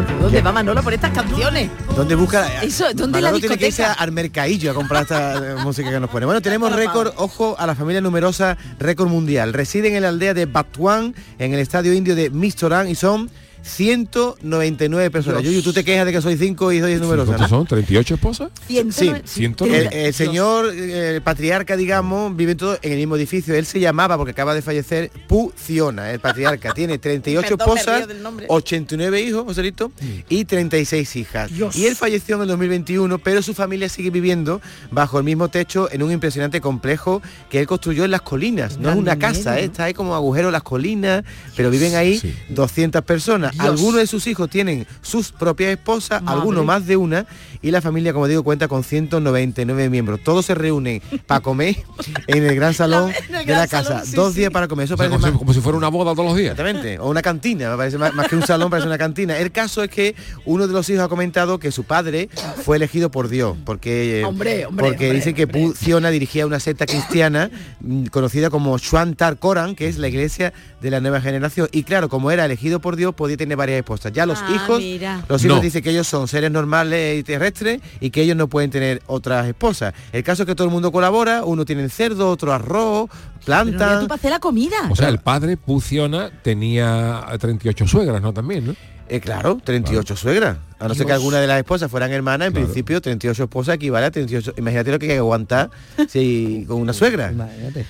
¿Y 0.09 0.13
por 0.13 0.31
Dios, 0.31 0.33
¿Dónde 0.33 0.43
va 0.43 0.53
Manolo 0.53 0.83
por 0.83 0.95
estas 0.95 1.11
canciones? 1.13 1.71
¿Dónde 1.95 2.15
busca? 2.15 2.63
Eso, 2.63 2.87
¿dónde 2.95 3.21
Manolo 3.21 3.37
la 3.37 3.41
tiene 3.41 3.59
que 3.59 3.67
irse 3.69 3.85
al 3.85 4.13
mercadillo 4.13 4.71
a 4.71 4.75
comprar 4.75 5.03
esta 5.03 5.37
eh, 5.37 5.57
música 5.63 5.91
que 5.91 6.01
nos 6.01 6.11
pone. 6.11 6.27
Bueno, 6.27 6.41
tenemos 6.41 6.73
récord, 6.73 7.13
ojo 7.17 7.57
a 7.59 7.67
la 7.67 7.75
familia 7.75 8.01
numerosa, 8.01 8.57
récord 8.79 9.09
mundial. 9.09 9.53
Residen 9.53 9.95
en 9.95 10.03
la 10.03 10.09
aldea 10.09 10.35
de 10.35 10.47
Batuan, 10.47 11.15
en 11.39 11.55
el 11.55 11.61
estadio 11.61 11.93
indio 11.93 12.15
de 12.15 12.31
Mistoran 12.31 12.89
y 12.89 12.95
son 12.95 13.31
199 13.63 15.11
personas. 15.11 15.43
Yuyu, 15.43 15.63
tú 15.63 15.73
te 15.73 15.85
quejas 15.85 16.07
de 16.07 16.13
que 16.13 16.23
soy 16.23 16.37
5 16.37 16.73
y 16.73 16.81
soy 16.81 16.97
numerosa. 16.97 17.37
¿Cuántos 17.37 17.51
¿no? 17.51 17.67
son? 17.67 17.85
¿38 17.85 18.15
esposas? 18.15 18.51
Sí, 18.67 18.79
El, 18.79 19.93
el 19.93 20.15
señor 20.15 20.73
el 20.75 21.23
patriarca, 21.23 21.77
digamos, 21.77 22.35
viven 22.37 22.57
todos 22.57 22.79
en 22.83 22.93
el 22.93 22.99
mismo 22.99 23.17
edificio. 23.17 23.55
Él 23.55 23.67
se 23.67 23.81
llamaba, 23.81 24.17
porque 24.17 24.33
acaba 24.33 24.55
de 24.55 24.63
fallecer, 24.63 25.11
Puciona, 25.27 26.11
el 26.11 26.21
patriarca. 26.21 26.73
Tiene 26.73 26.99
38 26.99 27.57
Perdón, 27.57 27.59
me 27.59 27.65
río 27.75 27.81
esposas, 27.83 28.09
del 28.09 28.23
nombre. 28.23 28.47
89 28.49 29.21
hijos, 29.23 29.45
Joselito, 29.45 29.93
y 30.29 30.45
36 30.45 31.17
hijas. 31.17 31.53
Dios. 31.53 31.77
Y 31.77 31.87
él 31.87 31.97
falleció 31.97 32.37
en 32.37 32.43
el 32.43 32.49
2021, 32.49 33.19
pero 33.19 33.43
su 33.43 33.55
familia 33.55 33.89
sigue 33.89 34.11
viviendo 34.11 34.61
bajo 34.91 35.19
el 35.19 35.25
mismo 35.25 35.49
techo 35.49 35.89
en 35.91 36.03
un 36.03 36.13
impresionante 36.13 36.61
complejo 36.61 37.23
que 37.51 37.61
él 37.61 37.67
construyó 37.67 38.05
en 38.05 38.11
las 38.11 38.23
colinas. 38.23 38.79
No 38.79 38.91
es 38.91 38.97
una 38.97 39.19
casa, 39.19 39.59
¿eh? 39.61 39.65
está 39.65 39.85
ahí 39.85 39.95
como 39.95 40.15
agujero 40.15 40.49
en 40.49 40.53
las 40.53 40.63
colinas, 40.63 41.25
pero 41.57 41.71
viven 41.71 41.95
ahí 41.95 42.19
Sí. 42.19 42.35
200 42.49 43.03
personas. 43.05 43.48
Dios. 43.53 43.65
Algunos 43.65 43.97
de 44.01 44.07
sus 44.07 44.27
hijos 44.27 44.49
tienen 44.51 44.87
sus 45.03 45.33
propias 45.33 45.71
esposas, 45.73 46.23
Madre. 46.23 46.39
algunos 46.39 46.65
más 46.65 46.87
de 46.87 46.97
una, 46.97 47.27
y 47.63 47.71
la 47.71 47.81
familia, 47.81 48.13
como 48.13 48.27
digo, 48.29 48.43
cuenta 48.45 48.69
con 48.69 48.85
199 48.85 49.91
miembros. 49.91 50.21
Todos 50.23 50.47
se 50.47 50.55
reúnen 50.55 51.03
para 51.27 51.41
comer 51.41 51.77
en 52.27 52.45
el 52.45 52.55
gran 52.55 52.75
salón 52.75 53.13
el 53.41 53.47
de 53.47 53.53
la 53.53 53.67
casa. 53.67 53.85
salón, 53.89 54.07
sí, 54.07 54.17
Dos 54.17 54.35
sí. 54.35 54.41
días 54.41 54.51
para 54.53 54.69
comer. 54.69 54.85
Eso 54.85 54.95
O 54.95 54.97
sea, 54.97 55.09
parece 55.09 55.15
como, 55.17 55.27
si, 55.27 55.33
más- 55.33 55.39
como 55.39 55.55
si 55.55 55.61
fuera 55.61 55.79
una 55.79 55.89
boda 55.89 56.13
todos 56.13 56.27
los 56.27 56.37
días. 56.37 56.53
Exactamente, 56.53 56.99
o 56.99 57.09
una 57.09 57.23
cantina, 57.23 57.71
me 57.71 57.77
parece 57.77 57.99
más, 57.99 58.15
más 58.15 58.29
que 58.29 58.37
un 58.37 58.47
salón, 58.47 58.71
parece 58.71 58.87
una 58.87 58.99
cantina. 58.99 59.37
El 59.39 59.51
caso 59.53 59.83
es 59.83 59.91
que 59.91 60.15
uno 60.45 60.67
de 60.67 60.73
los 60.73 60.89
hijos 60.91 61.03
ha 61.05 61.09
comentado 61.09 61.59
que 61.59 61.73
su 61.73 61.85
padre 61.85 62.29
fue 62.65 62.77
elegido 62.77 63.11
por 63.11 63.29
Dios, 63.29 63.57
porque, 63.65 64.21
eh, 64.21 64.25
Hombre, 64.25 64.67
hombre, 64.67 64.85
porque 64.89 65.07
hombre, 65.07 65.15
dicen 65.15 65.35
que. 65.35 65.49
Puciona 65.49 66.11
dirigía 66.11 66.47
una 66.47 66.61
secta 66.61 66.85
cristiana 66.87 67.51
mm, 67.81 68.07
conocida 68.07 68.51
como 68.51 68.77
Shuantar 68.79 69.39
Koran, 69.39 69.75
que 69.75 69.89
es 69.89 69.97
la 69.99 70.09
iglesia 70.09 70.53
de 70.81 70.91
la 70.91 71.01
nueva 71.01 71.21
generación. 71.21 71.69
Y 71.73 71.83
claro, 71.83 72.09
como 72.09 72.31
era 72.31 72.45
elegido 72.45 72.81
por 72.81 72.97
Dios, 72.97 73.15
podía 73.15 73.37
tener 73.39 73.57
varias 73.57 73.79
esposas. 73.79 74.13
Ya 74.13 74.27
los 74.27 74.41
Ah, 74.43 74.53
hijos, 74.55 74.79
mira. 74.81 75.25
los 75.29 75.43
hijos 75.45 75.57
No. 75.57 75.63
dicen 75.63 75.83
que 75.83 75.91
ellos 75.91 76.07
son 76.07 76.29
seres 76.29 76.51
normales 76.51 77.19
y 77.21 77.23
terrestres 77.23 77.81
y 78.01 78.11
que 78.11 78.21
ellos 78.23 78.37
no 78.37 78.49
pueden 78.49 78.71
tener 78.71 79.03
otras 79.07 79.47
esposas. 79.47 79.95
El 80.13 80.23
caso 80.23 80.43
es 80.43 80.47
que 80.47 80.55
todo 80.55 80.67
el 80.67 80.73
mundo 80.73 80.93
colabora, 80.93 81.45
uno 81.45 81.65
tiene 81.65 81.83
el 81.85 81.91
cerdo, 81.91 82.29
otro 82.31 82.53
arroz, 82.53 83.09
Pero 83.11 83.45
planta. 83.47 84.01
tú 84.01 84.09
para 84.09 84.19
hacer 84.19 84.31
la 84.33 84.41
comida. 84.41 84.77
O 84.91 84.97
sea, 84.97 85.09
el 85.09 85.19
padre 85.21 85.57
Puciona 85.57 86.31
tenía 86.43 87.25
38 87.41 87.87
suegras, 87.89 88.21
¿no? 88.21 88.33
También, 88.35 88.67
¿no? 88.67 88.75
Eh, 89.11 89.21
claro, 89.21 89.59
38 89.65 90.17
suegras. 90.17 90.59
A 90.79 90.87
no 90.87 90.95
ser 90.95 91.07
que 91.07 91.13
alguna 91.13 91.41
de 91.41 91.47
las 91.47 91.59
esposas 91.59 91.91
fueran 91.91 92.13
hermanas, 92.13 92.49
en 92.49 92.53
Claro. 92.53 92.67
principio 92.67 93.01
38 93.01 93.43
esposas 93.45 93.75
equivale 93.77 94.07
a 94.07 94.11
38. 94.11 94.55
Imagínate 94.59 94.91
lo 94.93 94.99
que 94.99 95.07
hay 95.07 95.13
que 95.13 95.19
aguantar 95.19 95.71
si, 96.09 96.65
con 96.69 96.81
una 96.81 96.93
suegra. 96.93 97.33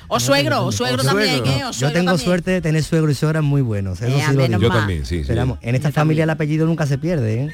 O 0.08 0.18
suegro, 0.20 0.64
o 0.64 0.72
suegro 0.72 1.02
también. 1.04 1.44
¿eh? 1.44 1.62
O 1.66 1.72
Yo 1.72 1.92
tengo 1.92 2.12
también. 2.12 2.18
suerte 2.18 2.50
de 2.52 2.60
tener 2.62 2.82
suegro 2.82 3.10
y 3.10 3.14
suegras 3.14 3.42
muy 3.42 3.60
buenos. 3.62 4.00
Eso 4.00 4.16
Eh, 4.16 4.22
sí 4.26 4.32
lo 4.32 4.42
menos 4.42 4.60
digo. 4.60 4.62
Yo 4.62 4.68
mal. 4.68 4.78
también, 4.78 5.04
sí, 5.04 5.18
sí. 5.20 5.24
Pero 5.26 5.40
vamos, 5.40 5.58
en 5.60 5.74
esta 5.74 5.88
Yo 5.90 5.94
familia 5.94 6.24
el 6.24 6.30
apellido 6.30 6.66
nunca 6.66 6.86
se 6.86 6.96
pierde, 6.98 7.42
¿eh? 7.44 7.50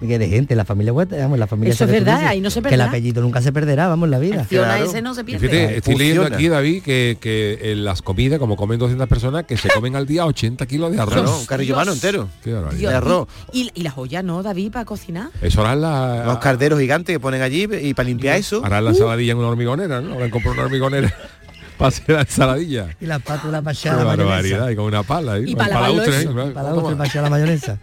Y 0.00 0.06
que 0.08 0.18
de 0.18 0.28
gente, 0.28 0.54
la 0.54 0.64
familia 0.66 0.92
Huerta, 0.92 1.16
vamos, 1.16 1.38
la 1.38 1.46
familia 1.46 1.72
Eso 1.72 1.84
es 1.84 1.90
verdad, 1.90 2.16
dices, 2.16 2.28
ahí 2.28 2.40
no 2.42 2.50
se 2.50 2.60
Que 2.60 2.68
el 2.68 2.70
perderá. 2.72 2.88
apellido 2.90 3.22
nunca 3.22 3.40
se 3.40 3.50
perderá, 3.50 3.88
vamos, 3.88 4.06
en 4.06 4.10
la 4.10 4.18
vida. 4.18 4.44
Claro. 4.48 4.84
ese 4.84 5.00
no 5.00 5.14
se 5.14 5.22
Y 5.22 5.24
pierde. 5.24 5.48
fíjate, 5.48 5.76
estoy 5.78 5.96
leyendo 5.96 6.24
aquí, 6.24 6.48
David, 6.48 6.82
que, 6.82 7.16
que 7.18 7.72
en 7.72 7.84
las 7.84 8.02
comidas, 8.02 8.38
como 8.38 8.56
comen 8.56 8.78
200 8.78 9.08
personas, 9.08 9.44
que 9.44 9.56
se 9.56 9.68
comen 9.70 9.96
al 9.96 10.06
día 10.06 10.26
80 10.26 10.66
kilos 10.66 10.92
de 10.92 11.00
arroz. 11.00 11.14
Claro, 11.14 11.38
un 11.38 11.46
carrillo 11.46 11.68
Dios. 11.68 11.78
mano 11.78 11.92
entero. 11.92 12.28
Dios, 12.44 12.78
de 12.78 12.86
arroz. 12.88 13.28
Y, 13.52 13.62
y, 13.62 13.70
y 13.74 13.82
las 13.84 13.96
ollas 13.96 14.22
no, 14.22 14.42
David, 14.42 14.70
para 14.72 14.84
cocinar. 14.84 15.30
Eso 15.40 15.62
hará 15.62 15.74
la... 15.74 16.24
Los 16.26 16.38
carderos 16.38 16.78
gigantes 16.78 17.14
que 17.14 17.20
ponen 17.20 17.40
allí 17.40 17.66
y 17.80 17.94
para 17.94 18.08
limpiar 18.08 18.36
eso. 18.36 18.62
Hará 18.64 18.80
la 18.82 18.90
ensaladilla 18.90 19.32
en 19.32 19.38
una 19.38 19.48
hormigonera, 19.48 20.00
¿no? 20.02 20.12
Habrán 20.14 20.30
comprado 20.30 20.54
una 20.54 20.64
hormigonera 20.64 21.14
para 21.76 21.88
hacer 21.88 22.04
la 22.14 22.20
ensaladilla. 22.22 22.96
Y 23.00 23.06
la 23.06 23.16
espátula 23.16 23.62
para 23.62 23.72
echar 23.72 23.96
la 23.96 24.04
barbaridad, 24.04 24.36
mayonesa. 24.42 24.72
y 24.72 24.76
con 24.76 24.84
una 24.86 25.02
pala. 25.02 25.38
¿eh? 25.38 25.42
Y 25.46 25.54
Con 25.54 25.66
para 25.66 25.80
la 25.80 25.90
otra, 25.90 26.96
para 26.96 27.22
la 27.22 27.30
mayonesa. 27.30 27.78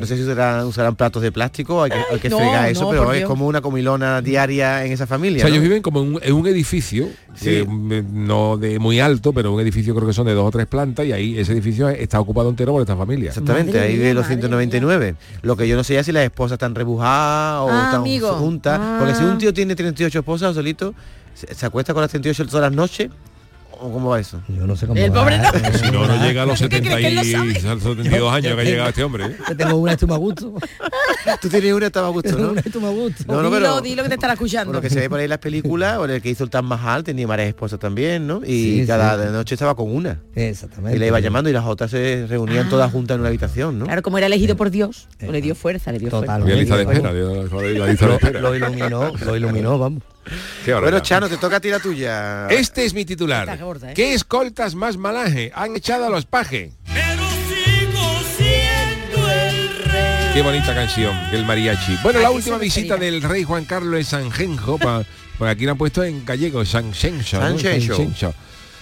No 0.00 0.06
sé 0.06 0.16
si 0.16 0.22
usarán, 0.22 0.66
usarán 0.66 0.96
platos 0.96 1.22
de 1.22 1.32
plástico, 1.32 1.82
hay 1.82 1.90
que, 1.90 1.96
hay 2.12 2.18
que 2.20 2.28
No, 2.28 2.38
fregar 2.38 2.68
eso, 2.70 2.82
no, 2.82 2.90
pero 2.90 3.12
es 3.12 3.18
Dios. 3.18 3.28
como 3.28 3.46
una 3.46 3.60
comilona 3.60 4.20
diaria 4.22 4.84
en 4.84 4.92
esa 4.92 5.04
O 5.04 5.06
familia. 5.06 5.40
sea, 5.40 5.48
¿no? 5.48 5.54
ellos 5.54 5.62
viven 5.62 5.82
como 5.82 6.02
en 6.02 6.14
un, 6.14 6.20
en 6.22 6.32
un 6.34 6.46
edificio, 6.46 7.08
Sí. 7.34 7.64
no 8.12 8.56
de 8.56 8.78
muy 8.78 8.98
alto, 9.00 9.32
pero 9.32 9.52
un 9.52 9.60
edificio 9.60 9.94
creo 9.94 10.06
que 10.06 10.12
son 10.12 10.26
de 10.26 10.34
dos 10.34 10.46
o 10.46 10.50
tres 10.50 10.66
plantas 10.66 11.06
y 11.06 11.12
ahí 11.12 11.38
ese 11.38 11.52
edificio 11.52 11.88
está 11.88 12.18
ocupado 12.20 12.48
entero 12.50 12.72
por 12.72 12.80
esta 12.82 12.96
familia. 12.96 13.28
Exactamente, 13.28 13.72
Madre 13.72 13.86
ahí 13.88 13.96
mía, 13.96 14.06
de 14.08 14.14
los 14.14 14.24
madre 14.24 14.34
199. 14.36 15.14
Lo 15.42 15.56
que 15.56 15.68
yo 15.68 15.76
no 15.76 15.84
sé 15.84 15.94
ya 15.94 16.02
si 16.02 16.12
las 16.12 16.24
esposas 16.24 16.52
están 16.56 16.74
rebujadas 16.74 17.60
o 17.62 17.68
Ah, 17.70 17.82
están 17.86 18.00
amigo. 18.00 18.28
juntas. 18.34 18.78
Ah. 18.82 18.96
Porque 18.98 19.14
si 19.14 19.24
un 19.24 19.38
tío 19.38 19.52
tiene 19.54 19.76
38 19.76 20.18
esposas 20.18 20.54
solito, 20.54 20.94
¿se, 21.34 21.54
se 21.54 21.66
acuesta 21.66 21.92
con 21.94 22.00
las 22.02 22.10
38 22.10 22.46
todas 22.46 22.62
las 22.62 22.72
noches? 22.72 23.08
¿O 23.80 23.92
cómo 23.92 24.10
va 24.10 24.18
eso? 24.20 24.40
Yo 24.48 24.66
no 24.66 24.74
sé 24.76 24.86
cómo 24.86 24.98
El 25.00 25.10
va, 25.10 25.20
pobre 25.20 25.38
no. 25.38 25.44
Si 25.78 25.90
no, 25.92 26.06
no 26.06 26.22
llega 26.26 26.42
a 26.42 26.46
los 26.46 26.60
¿Qué 26.60 26.68
crees 26.68 26.96
que 26.96 27.06
él 27.08 27.14
lo 27.14 27.22
70 27.22 27.46
y 27.46 27.60
sabe? 27.62 27.78
72 27.80 28.32
años 28.32 28.50
Yo 28.50 28.56
que 28.56 28.60
ha 28.62 28.64
llegado 28.64 28.88
este 28.88 29.04
hombre. 29.04 29.26
¿eh? 29.26 29.36
Yo 29.48 29.56
tengo 29.56 29.76
una 29.76 29.92
esto 29.92 30.06
me 30.06 30.16
gusto. 30.16 30.54
Tú 31.40 31.48
tienes 31.48 31.72
una, 31.72 31.86
estaba 31.86 32.08
a 32.08 32.10
gusto, 32.10 32.36
¿no? 32.36 32.48
una 32.50 32.88
gusto. 32.90 33.24
No, 33.28 33.34
no, 33.34 33.48
dilo, 33.48 33.50
pero- 33.50 33.80
dilo 33.80 34.02
que 34.02 34.08
te 34.08 34.14
estará 34.16 34.32
escuchando. 34.32 34.72
Lo 34.72 34.80
que 34.80 34.90
se 34.90 34.98
ve 35.00 35.08
por 35.08 35.18
ahí 35.20 35.24
en 35.24 35.30
las 35.30 35.38
películas, 35.38 35.98
o 35.98 36.06
el 36.06 36.20
que 36.22 36.30
hizo 36.30 36.42
el 36.44 36.50
Taj 36.50 36.62
Mahal 36.64 37.04
tenía 37.04 37.26
varias 37.26 37.48
esposas 37.48 37.78
también, 37.78 38.26
¿no? 38.26 38.40
Y 38.44 38.80
Sí, 38.80 38.84
cada 38.86 39.26
sí. 39.26 39.32
noche 39.32 39.54
estaba 39.54 39.74
con 39.76 39.94
una. 39.94 40.20
Exactamente. 40.34 40.96
Y 40.96 40.98
le 41.00 41.06
iba 41.06 41.20
llamando 41.20 41.48
y 41.50 41.52
las 41.52 41.64
otras 41.64 41.90
se 41.90 42.26
reunían 42.28 42.66
Ah. 42.66 42.70
todas 42.70 42.90
juntas 42.90 43.14
en 43.14 43.20
una 43.20 43.28
habitación, 43.28 43.78
¿no? 43.78 43.84
Claro, 43.86 44.02
como 44.02 44.18
era 44.18 44.26
elegido 44.26 44.56
por 44.56 44.70
Dios, 44.70 45.08
pues 45.18 45.30
le 45.30 45.40
dio 45.40 45.54
fuerza, 45.54 45.92
le 45.92 45.98
dio 45.98 46.08
Total. 46.10 46.42
Había 46.42 46.56
lista 46.56 46.76
de 46.76 46.84
Bueno. 46.84 47.08
espera, 47.08 47.10
había 47.10 47.78
la 47.78 47.86
lista 47.86 48.06
de 48.06 48.10
Lo, 48.10 48.14
espera. 48.16 48.40
lo 48.40 48.54
iluminó, 48.56 49.12
lo 49.24 49.36
iluminó, 49.36 49.78
vamos. 49.78 50.02
Qué 50.64 50.74
Bueno. 50.74 51.00
Chano, 51.00 51.28
te 51.28 51.36
toca 51.38 51.56
a 51.56 51.60
ti 51.60 51.68
la 51.70 51.80
tuya. 51.80 52.46
Este 52.48 52.84
es 52.84 52.92
mi 52.94 53.04
titular. 53.04 53.58
Gorda, 53.58 53.90
¿eh? 53.90 53.94
¿Qué 53.94 54.14
escoltas 54.14 54.74
más 54.74 54.96
malaje 54.96 55.50
han 55.54 55.74
echado 55.76 56.06
a 56.06 56.10
los 56.10 56.26
pajes? 56.26 56.72
Pero 56.86 57.22
sigo 57.48 58.20
siendo 58.36 59.30
el 59.30 59.84
rey. 59.84 60.30
Qué 60.34 60.42
bonita 60.42 60.74
canción, 60.74 61.16
el 61.32 61.44
mariachi. 61.44 61.96
Bueno, 62.02 62.20
la 62.20 62.30
última 62.30 62.58
visita 62.58 62.96
del 62.96 63.22
rey 63.22 63.44
Juan 63.44 63.64
Carlos 63.64 63.98
es 64.00 64.08
San 64.08 64.30
Genjo, 64.30 64.78
pa- 64.78 65.04
por 65.38 65.48
aquí 65.48 65.64
lo 65.64 65.72
han 65.72 65.78
puesto 65.78 66.02
en 66.02 66.24
gallego, 66.24 66.64
San 66.64 66.92
Genjo. 66.92 67.38
¿no? 67.38 68.34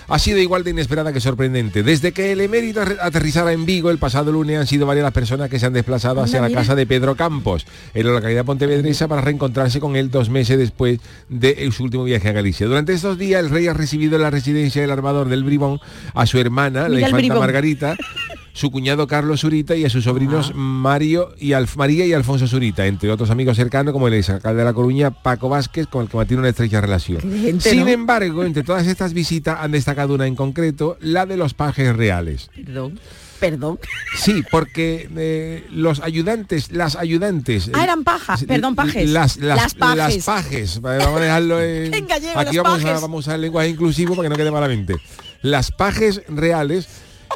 Ha 0.09 0.19
sido 0.19 0.39
igual 0.39 0.63
de 0.63 0.71
inesperada 0.71 1.13
que 1.13 1.21
sorprendente. 1.21 1.83
Desde 1.83 2.13
que 2.13 2.33
el 2.33 2.41
emérito 2.41 2.81
ater- 2.83 2.99
aterrizara 3.01 3.53
en 3.53 3.67
Vigo 3.67 3.91
el 3.91 3.99
pasado 3.99 4.31
lunes 4.31 4.59
han 4.59 4.67
sido 4.67 4.87
varias 4.87 5.03
las 5.03 5.13
personas 5.13 5.51
que 5.51 5.59
se 5.59 5.67
han 5.67 5.73
desplazado 5.73 6.21
hacia 6.23 6.41
la 6.41 6.51
casa 6.51 6.75
de 6.77 6.87
Pedro 6.87 7.17
Campos, 7.17 7.67
en 7.93 8.07
la 8.07 8.13
localidad 8.13 8.45
pontevedresa, 8.45 9.09
para 9.09 9.21
reencontrarse 9.21 9.81
con 9.81 9.97
él 9.97 10.11
dos 10.11 10.31
meses 10.31 10.59
después 10.59 11.01
de 11.29 11.69
su 11.73 11.83
último 11.83 12.05
viaje 12.05 12.29
a 12.29 12.33
Galicia. 12.33 12.67
Durante 12.67 12.93
estos 12.93 13.19
días 13.19 13.43
el 13.43 13.51
rey 13.51 13.67
ha 13.67 13.75
recibido 13.75 14.17
en 14.17 14.23
la 14.23 14.31
residencia 14.31 14.81
del 14.81 14.91
armador 14.93 15.29
del 15.29 15.43
Bribón 15.43 15.81
a 16.15 16.27
su 16.27 16.39
hermana, 16.39 16.83
la 16.89 16.97
Mira 16.97 17.11
infanta. 17.11 17.35
Margarita, 17.41 17.97
su 18.57 18.71
cuñado 18.71 19.07
Carlos 19.07 19.43
Zurita 19.43 19.77
y 19.77 19.85
a 19.85 19.91
sus 19.91 20.05
sobrinos 20.05 20.53
Mario 20.55 21.35
y 21.39 21.51
Alf- 21.53 21.77
María 21.77 22.07
y 22.07 22.15
Alfonso 22.15 22.47
Zurita, 22.47 22.87
entre 22.87 23.11
otros 23.13 23.29
amigos 23.29 23.59
cercanos 23.59 23.93
como 23.93 24.09
el 24.09 24.15
exalcalde 24.15 24.61
de 24.61 24.65
La 24.65 24.73
Coruña, 24.73 25.11
Paco 25.11 25.51
Vázquez, 25.51 25.87
con 25.87 26.03
el 26.05 26.09
que 26.09 26.17
mantiene 26.17 26.41
una 26.41 26.49
estrecha 26.49 26.81
relación. 26.81 27.21
Gente, 27.21 27.69
Sin 27.69 27.81
¿no? 27.81 27.89
embargo, 27.89 28.45
entre 28.45 28.63
todas 28.63 28.87
estas 28.87 29.13
visitas 29.13 29.59
han 29.61 29.73
destacado 29.73 30.15
una 30.15 30.27
en 30.27 30.35
concreto, 30.37 30.97
la 31.01 31.27
de 31.27 31.37
los 31.37 31.53
pajes 31.53 31.95
reales. 31.95 32.49
Perdón. 32.55 32.99
Perdón. 33.39 33.79
Sí, 34.17 34.43
porque 34.51 35.11
eh, 35.15 35.67
los 35.71 36.01
ayudantes, 36.01 36.73
las 36.73 36.97
ayudantes... 36.97 37.71
Ah, 37.75 37.85
eran 37.85 38.03
pajas. 38.05 38.43
Perdón, 38.45 38.75
pajes. 38.75 39.11
Las, 39.11 39.37
las, 39.37 39.59
Las 39.61 39.75
pajes. 39.75 40.17
las 40.17 40.25
pajes. 40.25 40.81
Vale, 40.81 41.05
Vamos 41.05 41.21
a 41.21 41.25
dejarlo 41.25 41.61
en... 41.63 41.93
En 41.95 42.07
gallego, 42.07 42.41
Aquí 42.41 42.57
vamos 42.57 42.83
a, 42.87 42.93
vamos 42.95 43.17
a 43.17 43.19
usar 43.19 43.35
el 43.35 43.43
lenguaje 43.43 43.69
inclusivo 43.69 44.17
para 44.17 44.25
que 44.25 44.31
no 44.31 44.37
quede 44.37 44.51
malamente. 44.51 44.97
Las 45.43 45.71
pajes 45.71 46.23
reales 46.29 46.89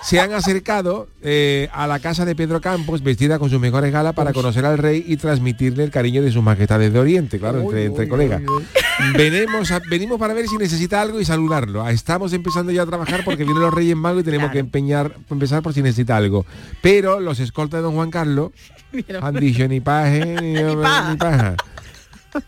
se 0.02 0.18
han 0.20 0.32
acercado 0.32 1.08
eh, 1.22 1.68
a 1.72 1.86
la 1.86 1.98
casa 2.00 2.24
de 2.24 2.34
Pedro 2.34 2.60
Campos 2.60 3.02
vestida 3.02 3.38
con 3.38 3.50
sus 3.50 3.60
mejores 3.60 3.92
galas 3.92 4.14
para 4.14 4.32
conocer 4.32 4.64
al 4.64 4.78
rey 4.78 5.04
y 5.06 5.16
transmitirle 5.18 5.84
el 5.84 5.90
cariño 5.90 6.22
de 6.22 6.32
sus 6.32 6.42
majestades 6.42 6.92
de 6.92 6.98
Oriente, 6.98 7.38
claro, 7.38 7.60
entre, 7.60 7.84
entre 7.84 8.08
colegas. 8.08 8.40
Venimos, 9.16 9.70
a- 9.70 9.80
venimos 9.90 10.18
para 10.18 10.34
ver 10.34 10.46
si 10.46 10.56
necesita 10.56 11.00
algo 11.00 11.20
y 11.20 11.24
saludarlo. 11.24 11.82
Ah, 11.84 11.92
Estamos 11.92 12.32
empezando 12.32 12.72
ya 12.72 12.82
a 12.82 12.86
trabajar 12.86 13.22
porque 13.24 13.44
vienen 13.44 13.62
los 13.62 13.72
Reyes 13.74 13.96
Magos 13.96 14.22
y 14.22 14.24
tenemos 14.24 14.50
que 14.50 14.58
empeñar, 14.58 15.14
empezar 15.30 15.62
por 15.62 15.74
si 15.74 15.82
necesita 15.82 16.16
algo. 16.16 16.44
Pero 16.82 17.20
los 17.20 17.40
escoltas 17.40 17.78
de 17.78 17.82
don 17.82 17.94
Juan 17.94 18.10
Carlos 18.10 18.50
han 19.22 19.34
dicho 19.36 19.66
ni 19.68 19.80
paje 19.80 20.24
ni, 20.40 20.52
ni 20.54 21.16
paja. 21.16 21.56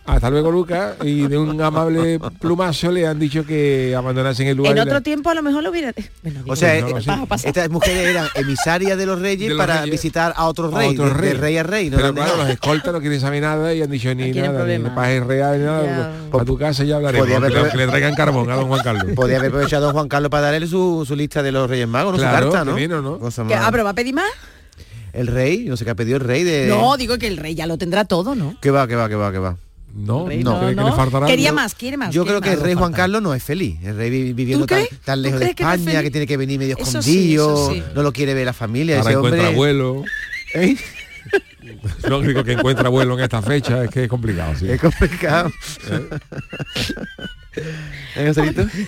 Hasta 0.07 0.31
luego, 0.31 0.51
Lucas. 0.51 0.95
Y 1.03 1.27
de 1.27 1.37
un 1.38 1.61
amable 1.61 2.21
plumazo 2.40 2.90
le 2.92 3.07
han 3.07 3.18
dicho 3.18 3.45
que 3.45 3.95
abandonase 3.97 4.42
en 4.42 4.49
el 4.51 4.57
lugar. 4.57 4.73
En 4.73 4.79
otro 4.81 4.95
la- 4.95 5.01
tiempo 5.01 5.31
a 5.31 5.35
lo 5.35 5.42
mejor 5.42 5.62
lo 5.62 5.71
hubiera... 5.71 5.92
Bueno, 6.23 6.40
O 6.49 6.57
sea, 6.57 6.81
no 6.81 6.88
lo 6.90 6.99
eh, 6.99 7.27
estas 7.45 7.68
mujeres 7.71 8.09
eran 8.09 8.27
emisarias 8.35 8.97
de 8.97 9.07
los 9.07 9.21
reyes 9.21 9.49
De 9.49 9.55
los 9.55 9.59
para 9.59 9.81
reyes. 9.81 9.90
visitar 9.90 10.33
a 10.37 10.47
otros 10.47 10.73
reyes, 10.73 10.99
otro 10.99 11.12
rey. 11.14 11.31
de 11.31 11.35
rey 11.38 11.57
a 11.57 11.62
rey. 11.62 11.90
no 11.90 11.97
Pero 11.97 12.14
claro, 12.14 12.37
los 12.37 12.49
escoltas 12.49 12.92
no 12.92 13.01
quieren 13.01 13.21
saber 13.21 13.42
nada 13.42 13.75
y 13.75 13.83
han 13.83 13.90
dicho 13.90 14.14
ni 14.14 14.31
nada, 14.31 14.49
ni 14.51 14.55
problema. 14.57 14.95
paje 14.95 15.21
real, 15.21 15.59
ni 15.59 15.64
nada. 15.64 16.12
A 16.33 16.45
tu 16.45 16.57
casa 16.59 16.85
ya 16.85 16.97
hablaremos. 16.97 17.27
Podía 17.27 17.40
Que, 17.40 17.47
haber- 17.47 17.64
le- 17.64 17.71
que 17.71 17.77
le 17.79 17.87
traigan 17.88 18.14
carbón 18.14 18.51
a 18.51 18.55
don 18.57 18.68
Juan 18.68 18.83
Carlos. 18.83 19.07
Podía 19.16 19.38
haber 19.38 19.49
aprovechado 19.51 19.85
a 19.85 19.87
don 19.87 19.95
Juan 19.95 20.09
Carlos 20.09 20.31
para 20.31 20.51
darle 20.53 20.66
su, 20.66 21.05
su 21.07 21.16
lista 21.16 21.42
de 21.42 21.53
los 21.53 21.68
reyes 21.68 21.88
magos, 21.88 22.12
¿no? 22.14 22.18
Claro, 22.18 22.47
su 22.47 22.53
carta, 22.53 22.71
¿no? 22.71 22.77
vino, 22.77 23.03
¿no? 23.03 23.18
Cosa 23.18 23.45
¿Qué? 23.47 23.55
más- 23.57 23.64
Ah, 23.66 23.71
pero 23.73 23.85
va 23.85 23.90
a 23.90 23.95
pedir 23.95 24.14
más. 24.14 24.31
El 25.12 25.27
rey, 25.27 25.66
no 25.68 25.77
sé 25.77 25.85
qué 25.85 25.90
ha 25.90 25.95
pedido 25.95 26.16
el 26.16 26.23
rey 26.25 26.42
de... 26.42 26.68
No, 26.68 26.97
digo 26.97 27.18
que 27.18 27.27
el 27.27 27.37
rey 27.37 27.55
ya 27.55 27.66
lo 27.66 27.77
tendrá 27.77 28.07
todo, 28.07 28.35
¿no? 28.35 28.57
Que 28.62 28.71
va, 28.71 28.87
que 28.88 28.97
va, 28.97 29.11
que 29.11 29.14
va, 29.14 29.31
que 29.31 29.38
va. 29.38 29.57
No, 29.95 30.27
Rey, 30.27 30.43
no, 30.43 30.59
¿cree 30.59 30.75
que 30.75 30.83
le 30.85 30.93
faltará 30.93 31.27
Quería 31.27 31.51
algo? 31.51 31.61
más, 31.61 31.75
quiere 31.75 31.97
más. 31.99 32.15
Yo 32.15 32.25
quiere 32.25 32.41
creo 32.41 32.41
que 32.41 32.59
el 32.59 32.65
rey 32.65 32.75
Juan 32.75 32.93
Carlos 32.93 33.21
no 33.23 33.35
es 33.35 33.43
feliz. 33.43 33.79
El 33.83 33.97
rey 33.97 34.09
vi- 34.11 34.33
viviendo 34.33 34.65
tan, 34.67 34.85
tan 35.05 35.19
¿Tú 35.19 35.23
lejos 35.23 35.41
de 35.41 35.45
crees 35.47 35.57
que 35.57 35.65
no 35.65 35.73
es 35.73 35.79
España, 35.81 36.03
que 36.03 36.11
tiene 36.11 36.27
que 36.27 36.37
venir 36.39 36.59
medio 36.59 36.77
Eso 36.79 36.99
escondido, 36.99 37.71
sí. 37.73 37.83
no 37.95 38.03
lo 38.03 38.13
quiere 38.13 38.33
ver 38.35 38.47
la 38.47 38.53
familia. 38.55 38.99
Ahora 38.99 39.11
ese 39.11 39.19
encuentra 39.19 39.41
hombre... 39.43 39.55
abuelo. 39.55 40.05
¿Eh? 40.55 40.77
Lógico 42.09 42.43
que 42.43 42.53
encuentra 42.53 42.87
abuelo 42.87 43.15
en 43.19 43.25
esta 43.25 43.43
fecha, 43.43 43.85
es 43.85 43.91
que 43.91 44.05
es 44.05 44.09
complicado. 44.09 44.55
Sí. 44.59 44.69
Es 44.71 44.81
complicado. 44.81 45.51
¿Eh? 45.91 46.09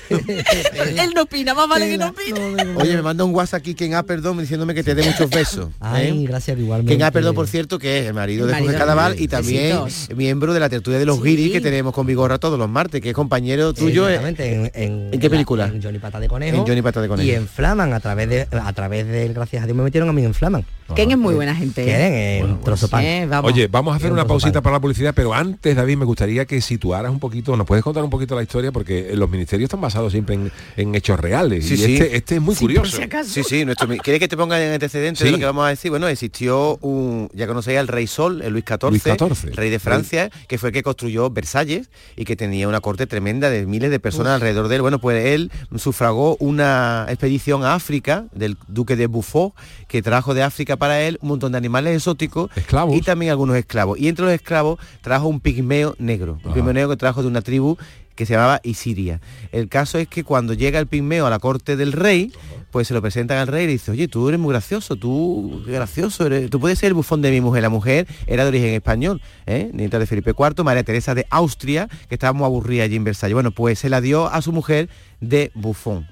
Él 0.08 1.12
no 1.14 1.22
opina, 1.22 1.54
más 1.54 1.68
vale 1.68 1.88
que 1.88 1.98
no 1.98 2.08
opine. 2.08 2.40
Oye, 2.76 2.96
me 2.96 3.02
manda 3.02 3.24
un 3.24 3.34
WhatsApp 3.34 3.60
aquí 3.60 3.74
Ken 3.74 3.94
A, 3.94 4.02
perdón, 4.02 4.38
diciéndome 4.38 4.74
que 4.74 4.82
te 4.82 4.94
dé 4.94 5.02
muchos 5.02 5.28
besos. 5.30 5.68
Ay, 5.80 6.08
¿eh? 6.24 6.26
gracias 6.28 6.58
igualmente. 6.58 6.92
Ken 6.94 7.02
A, 7.02 7.10
perdón, 7.10 7.34
por 7.34 7.46
cierto, 7.46 7.78
que 7.78 8.00
es 8.00 8.06
el 8.06 8.14
marido 8.14 8.44
El 8.44 8.48
de 8.48 8.52
Jorge 8.54 8.66
marido. 8.66 8.78
Cadaval 8.86 9.20
y 9.20 9.28
también 9.28 9.84
Besitos. 9.84 10.16
miembro 10.16 10.52
de 10.54 10.60
la 10.60 10.68
tertulia 10.68 10.98
de 10.98 11.06
los 11.06 11.20
Sí. 11.22 11.50
que 11.52 11.60
tenemos 11.60 11.92
con 11.94 12.06
Vigorra 12.06 12.38
todos 12.38 12.58
los 12.58 12.68
martes, 12.68 13.00
que 13.00 13.10
es 13.10 13.14
compañero 13.14 13.72
tuyo 13.74 14.08
eh, 14.08 14.14
Exactamente, 14.16 14.54
en, 14.54 14.70
en- 14.74 15.14
¿en 15.14 15.20
qué 15.20 15.30
película? 15.30 15.66
En 15.66 15.82
Johnny 15.82 15.98
Pata 15.98 16.20
de 16.20 16.28
Conejo. 16.28 16.56
en 16.58 16.66
Johnny 16.66 16.82
Pata 16.82 17.00
de 17.00 17.08
Conejo. 17.08 17.26
Y 17.28 17.32
en 17.32 17.48
Flaman, 17.48 17.92
a 17.92 18.00
través 18.00 18.28
de 18.28 18.46
a 18.52 18.72
través 18.72 19.06
del 19.06 19.32
gracias 19.34 19.62
a 19.62 19.66
Dios 19.66 19.76
me 19.76 19.82
metieron 19.82 20.08
a 20.08 20.12
mí 20.12 20.24
en 20.24 20.34
Flaman. 20.34 20.64
Ken 20.94 21.10
es 21.10 21.16
muy 21.18 21.34
buena 21.34 21.54
gente. 21.54 21.82
Quieren 21.82 22.12
en 22.12 22.60
trozo 22.60 22.88
pan. 22.88 23.02
Eh, 23.04 23.26
vamos. 23.26 23.50
Oye, 23.50 23.68
vamos 23.68 23.94
a 23.94 23.96
hacer 23.96 24.12
una 24.12 24.22
un 24.22 24.28
pausita 24.28 24.52
pan. 24.54 24.62
para 24.64 24.76
la 24.76 24.80
publicidad, 24.80 25.14
pero 25.14 25.32
antes, 25.32 25.74
David, 25.74 25.96
me 25.96 26.04
gustaría 26.04 26.44
que 26.44 26.60
situaras 26.60 27.10
un 27.10 27.18
poquito, 27.18 27.56
nos 27.56 27.66
puedes 27.66 27.82
contar 27.82 28.04
un 28.04 28.10
poquito 28.10 28.34
la 28.36 28.42
historia, 28.42 28.53
porque 28.72 29.10
los 29.14 29.28
ministerios 29.30 29.66
están 29.68 29.80
basados 29.80 30.12
siempre 30.12 30.34
en, 30.36 30.52
en 30.76 30.94
hechos 30.94 31.18
reales. 31.18 31.66
Sí, 31.66 31.74
y 31.74 31.76
sí. 31.78 31.92
Este, 31.94 32.16
este 32.16 32.34
es 32.36 32.40
muy 32.40 32.54
Sí, 32.54 32.60
por 32.66 32.74
curioso. 32.74 32.96
si 32.96 33.02
acaso. 33.02 33.30
Sí, 33.30 33.42
sí, 33.44 33.64
nuestro, 33.64 33.88
¿quieres 33.88 34.20
que 34.20 34.28
te 34.28 34.36
ponga 34.36 34.62
en 34.64 34.72
antecedentes 34.72 35.18
Sí. 35.20 35.24
de 35.26 35.30
lo 35.32 35.38
que 35.38 35.44
vamos 35.44 35.66
a 35.66 35.68
decir? 35.70 35.90
Bueno, 35.90 36.08
existió 36.08 36.76
un, 36.80 37.28
ya 37.34 37.46
conocéis 37.46 37.78
al 37.78 37.88
rey 37.88 38.06
Sol, 38.06 38.42
el 38.42 38.52
Luis 38.52 38.64
XIV, 38.66 38.90
Luis 38.90 39.02
XIV. 39.02 39.54
rey 39.54 39.70
de 39.70 39.78
Francia, 39.78 40.30
que 40.48 40.58
fue 40.58 40.68
el 40.70 40.72
que 40.72 40.82
construyó 40.82 41.30
Versalles 41.30 41.90
y 42.16 42.24
que 42.24 42.36
tenía 42.36 42.68
una 42.68 42.80
corte 42.80 43.06
tremenda 43.06 43.50
de 43.50 43.66
miles 43.66 43.90
de 43.90 44.00
personas 44.00 44.34
alrededor 44.34 44.68
de 44.68 44.76
él. 44.76 44.82
Bueno, 44.82 44.98
pues 45.00 45.24
él 45.24 45.50
sufragó 45.76 46.36
una 46.40 47.06
expedición 47.08 47.64
a 47.64 47.74
África 47.74 48.26
del 48.32 48.56
duque 48.68 48.96
de 48.96 49.06
Buffon, 49.06 49.52
que 49.88 50.02
trajo 50.02 50.34
de 50.34 50.42
África 50.42 50.76
para 50.76 51.00
él 51.02 51.18
un 51.22 51.28
montón 51.28 51.52
de 51.52 51.58
animales 51.58 51.96
exóticos 51.96 52.50
Esclavos. 52.56 52.96
y 52.96 53.00
también 53.00 53.30
algunos 53.30 53.56
esclavos. 53.56 53.98
Y 53.98 54.08
entre 54.08 54.24
los 54.24 54.34
esclavos 54.34 54.78
trajo 55.02 55.28
un 55.28 55.40
pigmeo 55.40 55.94
negro, 55.98 56.38
un 56.44 56.52
pigmeo 56.54 56.72
negro 56.72 56.90
que 56.90 56.96
trajo 56.96 57.22
de 57.22 57.28
una 57.28 57.42
tribu 57.42 57.76
que 58.14 58.26
se 58.26 58.34
llamaba 58.34 58.60
Isiria. 58.62 59.20
El 59.52 59.68
caso 59.68 59.98
es 59.98 60.08
que 60.08 60.24
cuando 60.24 60.54
llega 60.54 60.78
el 60.78 60.86
pigmeo 60.86 61.26
a 61.26 61.30
la 61.30 61.38
corte 61.38 61.76
del 61.76 61.92
rey, 61.92 62.32
pues 62.70 62.88
se 62.88 62.94
lo 62.94 63.00
presentan 63.02 63.38
al 63.38 63.46
rey 63.46 63.64
y 63.64 63.66
le 63.66 63.72
dice, 63.74 63.90
oye, 63.90 64.08
tú 64.08 64.28
eres 64.28 64.40
muy 64.40 64.52
gracioso, 64.52 64.96
tú 64.96 65.62
gracioso, 65.66 66.26
eres- 66.26 66.50
tú 66.50 66.58
puedes 66.60 66.78
ser 66.78 66.88
el 66.88 66.94
bufón 66.94 67.22
de 67.22 67.30
mi 67.30 67.40
mujer. 67.40 67.62
La 67.62 67.68
mujer 67.68 68.06
era 68.26 68.42
de 68.44 68.48
origen 68.48 68.74
español, 68.74 69.20
¿eh? 69.46 69.70
nieta 69.72 69.98
de 69.98 70.06
Felipe 70.06 70.32
IV, 70.38 70.64
María 70.64 70.82
Teresa 70.84 71.14
de 71.14 71.26
Austria, 71.30 71.88
que 72.08 72.14
estaba 72.14 72.32
muy 72.32 72.44
aburrida 72.46 72.84
allí 72.84 72.96
en 72.96 73.04
Versalles. 73.04 73.34
Bueno, 73.34 73.50
pues 73.52 73.78
se 73.78 73.88
la 73.88 74.00
dio 74.00 74.26
a 74.28 74.42
su 74.42 74.52
mujer 74.52 74.88
de 75.20 75.50
bufón 75.54 76.08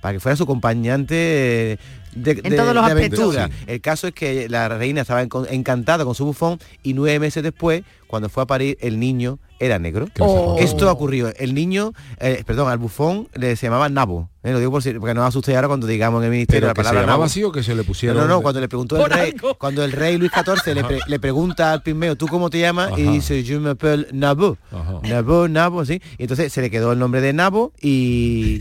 para 0.00 0.14
que 0.14 0.20
fuera 0.20 0.34
su 0.34 0.44
acompañante 0.44 1.78
de, 2.14 2.30
En 2.32 2.42
de- 2.42 2.56
todos 2.56 2.74
los 2.74 2.84
de 2.86 2.92
aspectos. 2.92 3.20
aventura. 3.36 3.46
Sí. 3.48 3.64
El 3.66 3.80
caso 3.80 4.06
es 4.08 4.14
que 4.14 4.48
la 4.48 4.68
reina 4.68 5.02
estaba 5.02 5.22
encantada 5.22 6.04
con 6.04 6.14
su 6.14 6.24
bufón 6.24 6.58
y 6.82 6.94
nueve 6.94 7.18
meses 7.20 7.42
después, 7.42 7.82
cuando 8.06 8.28
fue 8.28 8.42
a 8.42 8.46
parir, 8.46 8.76
el 8.80 8.98
niño 8.98 9.38
era 9.60 9.78
negro. 9.78 10.06
Oh. 10.18 10.56
Esto 10.58 10.90
ocurrió. 10.90 11.32
El 11.36 11.54
niño, 11.54 11.92
eh, 12.18 12.42
perdón, 12.46 12.70
al 12.70 12.78
bufón 12.78 13.28
le 13.34 13.54
se 13.56 13.66
llamaba 13.66 13.88
Nabo. 13.90 14.28
Eh, 14.42 14.52
lo 14.52 14.58
digo 14.58 14.70
por 14.70 14.82
si, 14.82 14.92
porque 14.94 15.12
no 15.14 15.20
os 15.20 15.28
asustéis 15.28 15.54
ahora 15.56 15.68
cuando 15.68 15.86
digamos 15.86 16.20
en 16.20 16.24
el 16.24 16.30
ministerio 16.30 16.60
Pero 16.62 16.68
la 16.68 16.74
que 16.74 16.80
se 16.80 16.82
palabra 16.84 17.00
llamaba 17.02 17.16
Nabo. 17.18 17.24
así 17.24 17.44
o 17.44 17.52
que 17.52 17.62
se 17.62 17.74
le 17.74 17.84
pusieron... 17.84 18.16
No, 18.16 18.22
no, 18.26 18.36
no, 18.36 18.40
cuando 18.42 18.58
le 18.60 18.68
preguntó 18.68 18.96
el 19.04 19.10
rey, 19.10 19.32
algo. 19.36 19.54
cuando 19.56 19.84
el 19.84 19.92
rey 19.92 20.16
Luis 20.16 20.32
XIV 20.32 20.74
le, 20.74 20.82
pre- 20.84 21.00
le 21.06 21.20
pregunta 21.20 21.72
al 21.74 21.82
pigmeo, 21.82 22.16
¿tú 22.16 22.26
cómo 22.26 22.48
te 22.48 22.58
llamas? 22.58 22.98
Y 22.98 23.02
dice, 23.02 23.44
yo 23.44 23.60
me 23.60 23.70
appelle 23.70 24.06
Nabo. 24.12 24.56
Ajá. 24.72 25.00
Nabo, 25.06 25.46
Nabo, 25.46 25.84
sí. 25.84 26.00
Y 26.18 26.22
entonces 26.22 26.50
se 26.52 26.62
le 26.62 26.70
quedó 26.70 26.92
el 26.92 26.98
nombre 26.98 27.20
de 27.20 27.34
Nabo 27.34 27.72
y, 27.82 28.60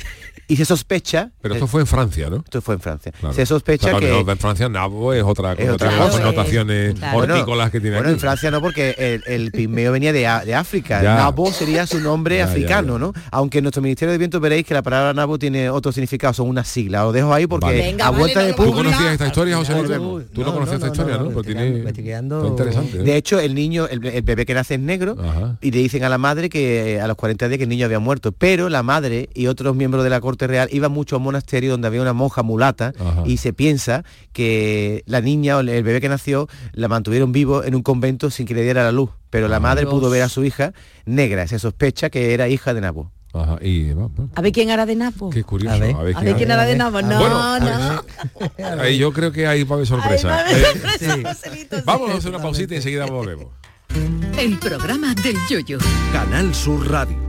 y 0.49 0.55
se 0.57 0.65
sospecha. 0.65 1.31
Pero 1.41 1.53
esto 1.53 1.67
fue 1.67 1.79
en 1.81 1.87
Francia, 1.87 2.29
¿no? 2.29 2.37
Esto 2.37 2.61
fue 2.61 2.75
en 2.75 2.81
Francia. 2.81 3.13
Claro. 3.17 3.33
Se 3.33 3.45
sospecha 3.45 3.91
Claro, 3.91 3.99
que... 3.99 4.05
pero 4.07 4.31
en 4.31 4.37
Francia 4.37 4.67
nabo 4.67 5.13
es 5.13 5.23
otra 5.23 5.53
Es 5.53 5.59
cosa, 5.59 5.73
otra 5.73 5.87
tiene 5.89 6.03
las 6.03 6.15
connotaciones 6.15 6.93
Claro. 6.95 7.17
hortícolas 7.19 7.71
que 7.71 7.79
tiene 7.79 7.95
Bueno, 7.97 8.09
aquí. 8.09 8.13
en 8.15 8.19
Francia 8.19 8.51
no, 8.51 8.59
porque 8.59 8.95
el, 8.97 9.23
el 9.33 9.51
pigmeo 9.51 9.91
venía 9.93 10.11
de, 10.11 10.19
de 10.45 10.55
África. 10.55 11.01
Ya. 11.01 11.15
Nabo 11.15 11.51
sería 11.53 11.87
su 11.87 11.99
nombre 12.01 12.37
Ya, 12.39 12.45
africano, 12.45 12.93
ya. 12.93 12.99
¿no? 12.99 13.13
Aunque 13.31 13.59
en 13.59 13.63
nuestro 13.63 13.81
Ministerio 13.81 14.11
de 14.11 14.17
Viento 14.17 14.39
veréis 14.41 14.65
que 14.65 14.73
la 14.73 14.81
palabra 14.81 15.13
nabo 15.13 15.37
tiene 15.39 15.69
otro 15.69 15.91
significado, 15.93 16.33
son 16.33 16.49
unas 16.49 16.67
siglas. 16.67 17.03
Lo 17.03 17.11
dejo 17.13 17.33
ahí 17.33 17.47
porque 17.47 17.67
Vale. 17.67 17.77
Venga, 17.79 18.07
a 18.07 18.09
vuelta 18.09 18.41
de 18.41 18.49
lo 18.49 18.55
¿Tú 18.55 18.63
público... 18.63 18.77
conocías 18.83 19.11
esta 19.13 19.27
historia, 19.27 19.55
José 19.57 19.73
Luis? 19.73 20.25
Tú 20.33 20.41
no, 20.41 20.47
No, 20.47 20.53
conoces 20.53 20.79
no, 20.79 20.85
esta 20.87 20.87
no, 20.87 20.91
historia, 20.93 21.17
no, 21.17 22.47
interesante. 22.47 22.97
¿eh? 22.99 23.03
De 23.03 23.15
hecho, 23.15 23.39
el 23.39 23.55
niño, 23.55 23.87
el, 23.87 24.03
el 24.05 24.21
bebé 24.21 24.45
que 24.45 24.53
nace 24.53 24.75
es 24.75 24.79
negro 24.79 25.15
Ajá. 25.19 25.57
y 25.61 25.71
le 25.71 25.77
dicen 25.79 26.03
a 26.03 26.09
la 26.09 26.17
madre 26.17 26.49
que 26.49 26.95
eh, 26.95 27.01
a 27.01 27.07
los 27.07 27.15
40 27.17 27.47
días 27.47 27.57
que 27.57 27.63
el 27.63 27.69
niño 27.69 27.85
había 27.85 27.99
muerto. 27.99 28.31
Pero 28.31 28.69
la 28.69 28.83
madre 28.83 29.29
y 29.33 29.47
otros 29.47 29.75
miembros 29.75 30.03
de 30.03 30.09
la 30.09 30.19
corte 30.21 30.38
real 30.47 30.69
iban 30.71 30.91
mucho 30.91 31.15
a 31.15 31.17
un 31.19 31.23
monasterio 31.25 31.71
donde 31.71 31.87
había 31.87 32.01
una 32.01 32.13
monja 32.13 32.43
mulata 32.43 32.93
Ajá. 32.99 33.23
y 33.25 33.37
se 33.37 33.53
piensa 33.53 34.03
que 34.33 35.03
la 35.05 35.21
niña 35.21 35.57
o 35.57 35.59
el 35.59 35.67
bebé 35.83 36.01
que 36.01 36.09
nació 36.09 36.47
la 36.73 36.87
mantuvieron 36.87 37.31
vivo 37.31 37.63
en 37.63 37.75
un 37.75 37.81
convento 37.83 38.29
sin 38.29 38.45
que 38.45 38.53
le 38.53 38.61
diera 38.63 38.83
la 38.83 38.91
luz. 38.91 39.09
Pero 39.29 39.47
la 39.47 39.57
Ah. 39.57 39.59
madre 39.59 39.81
Dios. 39.81 39.93
pudo 39.93 40.09
ver 40.09 40.21
a 40.23 40.29
su 40.29 40.43
hija 40.43 40.73
negra. 41.05 41.47
Se 41.47 41.59
sospecha 41.59 42.09
que 42.09 42.33
era 42.33 42.47
hija 42.47 42.73
de 42.73 42.81
Nabo. 42.81 43.11
Ajá. 43.31 43.57
Y 43.61 43.93
va, 43.93 44.07
va, 44.07 44.25
A 44.33 44.41
ver 44.41 44.51
quién 44.51 44.71
hará 44.71 44.87
de 44.87 44.95
Napo. 44.95 45.29
qué 45.29 45.43
curioso. 45.43 45.75
A 45.75 45.79
ver. 45.79 45.95
A 46.15 46.21
ver 46.23 46.35
quién 46.35 46.51
hará 46.51 46.65
de 46.65 46.75
Napo. 46.75 46.99
No, 47.03 47.19
Bueno, 47.19 47.59
no. 47.59 48.03
Ahí 48.81 48.97
yo 48.97 49.13
creo 49.13 49.31
que 49.31 49.45
ahí 49.45 49.61
va 49.63 49.75
a 49.75 49.79
haber 49.79 49.85
Ay, 49.85 49.87
sorpresa. 49.87 50.27
va 50.29 50.37
a 50.37 50.39
haber 50.41 50.55
Eh, 50.57 50.65
sorpresa, 50.65 51.23
Joselito, 51.35 51.77
sí. 51.77 51.83
Vamos 51.85 52.09
a 52.09 52.13
hacer 52.17 52.29
una 52.31 52.41
pausita 52.41 52.73
y 52.73 52.77
enseguida 52.77 53.05
volvemos. 53.05 53.47
El 54.37 54.57
programa 54.57 55.13
del 55.13 55.35
yoyo. 55.47 55.77
Canal 56.11 56.55
Sur 56.55 56.89
Radio. 56.89 57.28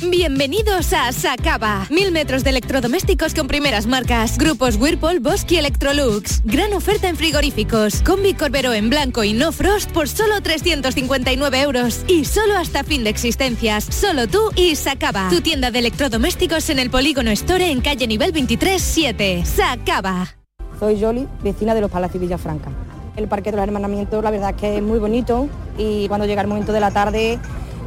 Bienvenidos 0.00 0.92
a 0.94 1.12
Sacaba. 1.12 1.86
Mil 1.90 2.10
metros 2.10 2.42
de 2.42 2.50
electrodomésticos 2.50 3.34
con 3.34 3.46
primeras 3.46 3.86
marcas. 3.86 4.36
Grupos 4.36 4.76
Whirlpool, 4.76 5.20
Bosque 5.20 5.54
y 5.54 5.58
Electrolux. 5.58 6.42
Gran 6.44 6.72
oferta 6.72 7.08
en 7.08 7.16
frigoríficos. 7.16 8.02
Combi 8.02 8.34
Corbero 8.34 8.72
en 8.72 8.90
blanco 8.90 9.22
y 9.22 9.32
no 9.32 9.52
frost 9.52 9.92
por 9.92 10.08
solo 10.08 10.40
359 10.42 11.60
euros. 11.60 12.04
Y 12.08 12.24
solo 12.24 12.56
hasta 12.56 12.82
fin 12.82 13.04
de 13.04 13.10
existencias. 13.10 13.84
Solo 13.84 14.26
tú 14.26 14.50
y 14.56 14.74
Sacaba. 14.74 15.28
Tu 15.28 15.40
tienda 15.40 15.70
de 15.70 15.78
electrodomésticos 15.78 16.68
en 16.70 16.80
el 16.80 16.90
Polígono 16.90 17.30
Store 17.30 17.70
en 17.70 17.80
calle 17.80 18.06
nivel 18.08 18.32
23 18.32 18.82
7. 18.82 19.44
Sacaba. 19.44 20.34
Soy 20.80 20.98
Yoli, 20.98 21.28
vecina 21.44 21.74
de 21.74 21.80
los 21.80 21.90
Palacios 21.90 22.20
Villafranca. 22.20 22.70
El 23.16 23.28
Parque 23.28 23.50
de 23.50 23.58
los 23.58 23.64
Hermanamientos, 23.64 24.24
la 24.24 24.30
verdad 24.30 24.50
es 24.50 24.56
que 24.56 24.78
es 24.78 24.82
muy 24.82 24.98
bonito 24.98 25.48
y 25.78 26.08
cuando 26.08 26.26
llega 26.26 26.40
el 26.40 26.48
momento 26.48 26.72
de 26.72 26.80
la 26.80 26.90
tarde, 26.90 27.38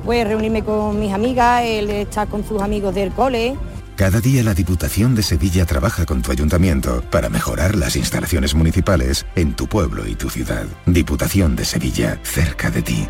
pues 0.05 0.27
reunirme 0.27 0.63
con 0.63 0.99
mis 0.99 1.11
amigas, 1.11 1.63
él 1.65 1.89
estar 1.89 2.27
con 2.27 2.45
sus 2.47 2.61
amigos 2.61 2.93
del 2.93 3.11
cole. 3.11 3.55
Cada 3.95 4.19
día 4.19 4.43
la 4.43 4.53
Diputación 4.53 5.15
de 5.15 5.23
Sevilla 5.23 5.65
trabaja 5.65 6.05
con 6.05 6.21
tu 6.21 6.31
ayuntamiento 6.31 7.01
para 7.09 7.29
mejorar 7.29 7.75
las 7.75 7.95
instalaciones 7.95 8.53
municipales 8.53 9.25
en 9.35 9.53
tu 9.53 9.67
pueblo 9.67 10.05
y 10.05 10.15
tu 10.15 10.29
ciudad. 10.29 10.65
Diputación 10.85 11.55
de 11.55 11.65
Sevilla, 11.65 12.19
cerca 12.23 12.69
de 12.69 12.81
ti. 12.81 13.07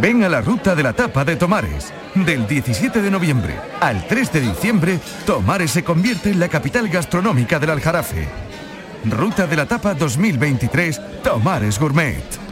Ven 0.00 0.24
a 0.24 0.28
la 0.28 0.40
ruta 0.40 0.74
de 0.74 0.82
la 0.84 0.92
tapa 0.92 1.24
de 1.24 1.36
Tomares. 1.36 1.92
Del 2.14 2.46
17 2.46 3.02
de 3.02 3.10
noviembre 3.10 3.54
al 3.80 4.06
3 4.06 4.32
de 4.32 4.40
diciembre, 4.40 5.00
Tomares 5.26 5.72
se 5.72 5.82
convierte 5.82 6.30
en 6.30 6.40
la 6.40 6.48
capital 6.48 6.88
gastronómica 6.88 7.58
del 7.58 7.70
Aljarafe. 7.70 8.28
Ruta 9.04 9.46
de 9.46 9.56
la 9.56 9.66
tapa 9.66 9.94
2023, 9.94 11.22
Tomares 11.22 11.78
Gourmet. 11.78 12.51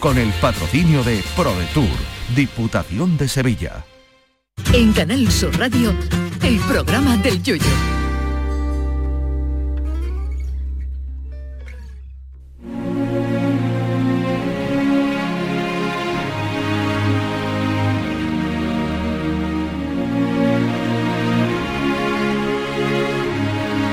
con 0.00 0.16
el 0.16 0.32
patrocinio 0.40 1.04
de 1.04 1.22
ProDetour, 1.36 1.86
Diputación 2.34 3.18
de 3.18 3.28
Sevilla. 3.28 3.84
En 4.72 4.92
Canal 4.92 5.30
Sur 5.30 5.56
Radio, 5.58 5.94
el 6.42 6.58
programa 6.60 7.18
del 7.18 7.42
Yoyo. 7.42 7.62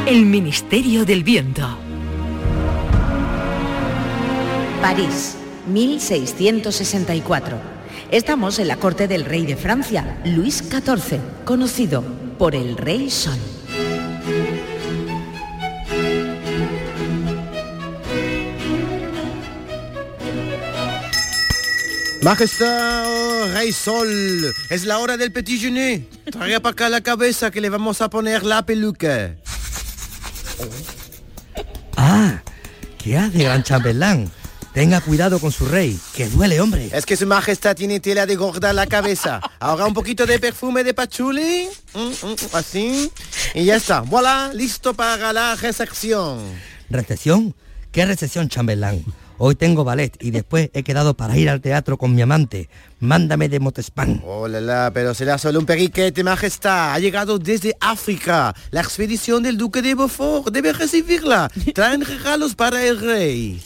El 0.06 0.26
Ministerio 0.26 1.04
del 1.04 1.24
Viento. 1.24 1.68
París, 4.82 5.37
1664. 5.68 7.58
Estamos 8.12 8.60
en 8.60 8.68
la 8.68 8.78
corte 8.78 9.08
del 9.08 9.26
rey 9.26 9.46
de 9.46 9.56
Francia, 9.56 10.20
Luis 10.24 10.64
XIV, 10.64 11.20
conocido 11.46 12.04
por 12.38 12.56
el 12.56 12.78
Rey 12.78 13.10
Sol. 13.10 13.38
Majestad, 22.22 23.06
oh, 23.06 23.48
Rey 23.54 23.72
Sol, 23.72 24.54
es 24.70 24.86
la 24.86 24.98
hora 25.00 25.18
del 25.18 25.32
petit 25.32 25.62
déjeuner. 25.62 26.02
Traiga 26.32 26.60
para 26.60 26.74
acá 26.74 26.90
la 26.90 27.02
cabeza 27.02 27.52
que 27.52 27.62
le 27.62 27.70
vamos 27.70 28.02
a 28.02 28.10
poner 28.10 28.44
la 28.44 28.66
peluca. 28.66 29.36
Ah, 31.96 32.42
¿qué 32.98 33.18
hace, 33.18 33.44
gran 33.44 33.64
chambelán? 33.64 34.30
Tenga 34.78 35.02
cuidado 35.02 35.40
con 35.40 35.52
su 35.52 35.66
rey, 35.66 36.00
que 36.14 36.30
duele, 36.30 36.62
hombre. 36.62 36.92
Es 36.94 37.04
que 37.04 37.18
su 37.18 37.26
majestad 37.26 37.76
tiene 37.76 38.00
tela 38.00 38.28
de 38.28 38.36
gorda 38.36 38.74
la 38.74 38.86
cabeza. 38.86 39.42
Ahora 39.60 39.88
un 39.88 39.94
poquito 39.96 40.28
de 40.28 40.38
perfume 40.38 40.84
de 40.84 40.94
pachuli. 40.94 41.68
Mm, 41.96 42.00
mm, 42.00 42.36
así. 42.54 43.12
Y 43.56 43.66
ya 43.66 43.78
está, 43.78 44.02
voilà, 44.02 44.52
listo 44.54 44.94
para 44.94 45.34
la 45.34 45.56
recepción. 45.56 46.44
¿Recesión? 46.92 47.56
¿Qué 47.92 48.06
recesión, 48.06 48.50
chambelán? 48.50 49.04
Hoy 49.40 49.56
tengo 49.56 49.84
ballet 49.84 50.16
y 50.20 50.30
después 50.30 50.70
he 50.76 50.84
quedado 50.84 51.16
para 51.16 51.36
ir 51.36 51.50
al 51.50 51.60
teatro 51.60 51.98
con 51.98 52.14
mi 52.14 52.22
amante. 52.22 52.70
Mándame 53.00 53.50
de 53.50 53.60
Motespan. 53.60 54.22
Oh, 54.28 54.48
la, 54.48 54.62
la, 54.62 54.92
pero 54.94 55.16
será 55.16 55.40
solo 55.40 55.58
un 55.58 55.66
periquete, 55.66 56.24
majestad. 56.24 56.94
Ha 56.94 57.00
llegado 57.00 57.40
desde 57.40 57.76
África. 57.80 58.54
La 58.70 58.82
expedición 58.82 59.42
del 59.42 59.58
duque 59.58 59.82
de 59.82 59.96
Beaufort. 59.96 60.54
Debe 60.54 60.72
recibirla. 60.72 61.50
Traen 61.74 62.06
regalos 62.06 62.54
para 62.54 62.86
el 62.86 63.00
rey. 63.00 63.60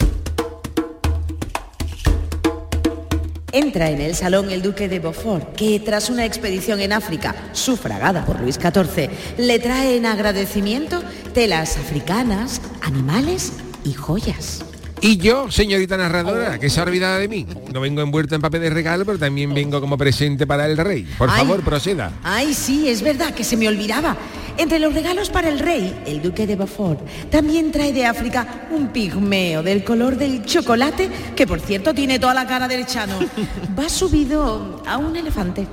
Entra 3.54 3.90
en 3.90 4.00
el 4.00 4.16
salón 4.16 4.50
el 4.50 4.62
duque 4.62 4.88
de 4.88 5.00
Beaufort, 5.00 5.56
que 5.56 5.80
tras 5.80 6.10
una 6.10 6.26
expedición 6.26 6.80
en 6.80 6.94
África, 6.94 7.36
sufragada 7.52 8.26
por 8.26 8.40
Luis 8.40 8.56
XIV, 8.56 9.10
le 9.38 9.60
trae 9.60 9.98
en 9.98 10.06
agradecimiento 10.06 11.04
telas 11.34 11.78
africanas, 11.78 12.62
animales 12.82 13.54
y 13.84 13.94
joyas. 13.94 14.64
Y 15.04 15.18
yo, 15.18 15.50
señorita 15.50 15.98
narradora, 15.98 16.60
que 16.60 16.70
se 16.70 16.80
ha 16.80 16.84
olvidado 16.84 17.18
de 17.20 17.28
mí. 17.28 17.48
No 17.74 17.82
vengo 17.82 18.02
envuelto 18.02 18.36
en 18.36 18.42
papel 18.42 18.62
de 18.62 18.70
regalo, 18.70 19.04
pero 19.04 19.18
también 19.18 19.52
vengo 19.52 19.82
como 19.82 19.98
presente 19.98 20.46
para 20.46 20.68
el 20.68 20.78
rey. 20.78 21.08
Por 21.18 21.28
Ay. 21.30 21.40
favor, 21.40 21.64
proceda. 21.64 22.12
Ay, 22.24 22.54
sí, 22.54 22.88
es 22.88 23.02
verdad 23.02 23.34
que 23.34 23.44
se 23.44 23.58
me 23.58 23.68
olvidaba. 23.68 24.16
Entre 24.58 24.78
los 24.78 24.94
regalos 24.94 25.32
para 25.32 25.50
el 25.50 25.58
rey, 25.58 26.04
el 26.06 26.22
duque 26.22 26.46
de 26.46 26.56
Beaufort 26.56 27.00
también 27.32 27.72
trae 27.72 27.94
de 27.94 28.06
África 28.06 28.68
un 28.70 28.90
pigmeo 28.90 29.64
del 29.64 29.84
color 29.84 30.18
del 30.18 30.46
chocolate, 30.46 31.10
que 31.36 31.48
por 31.48 31.60
cierto 31.60 31.96
tiene 31.96 32.20
toda 32.20 32.36
la 32.36 32.46
cara 32.46 32.68
del 32.68 32.86
chano. 32.86 33.18
Va 33.80 33.90
subido 33.90 34.84
a 34.86 34.98
un 34.98 35.16
elefante. 35.16 35.66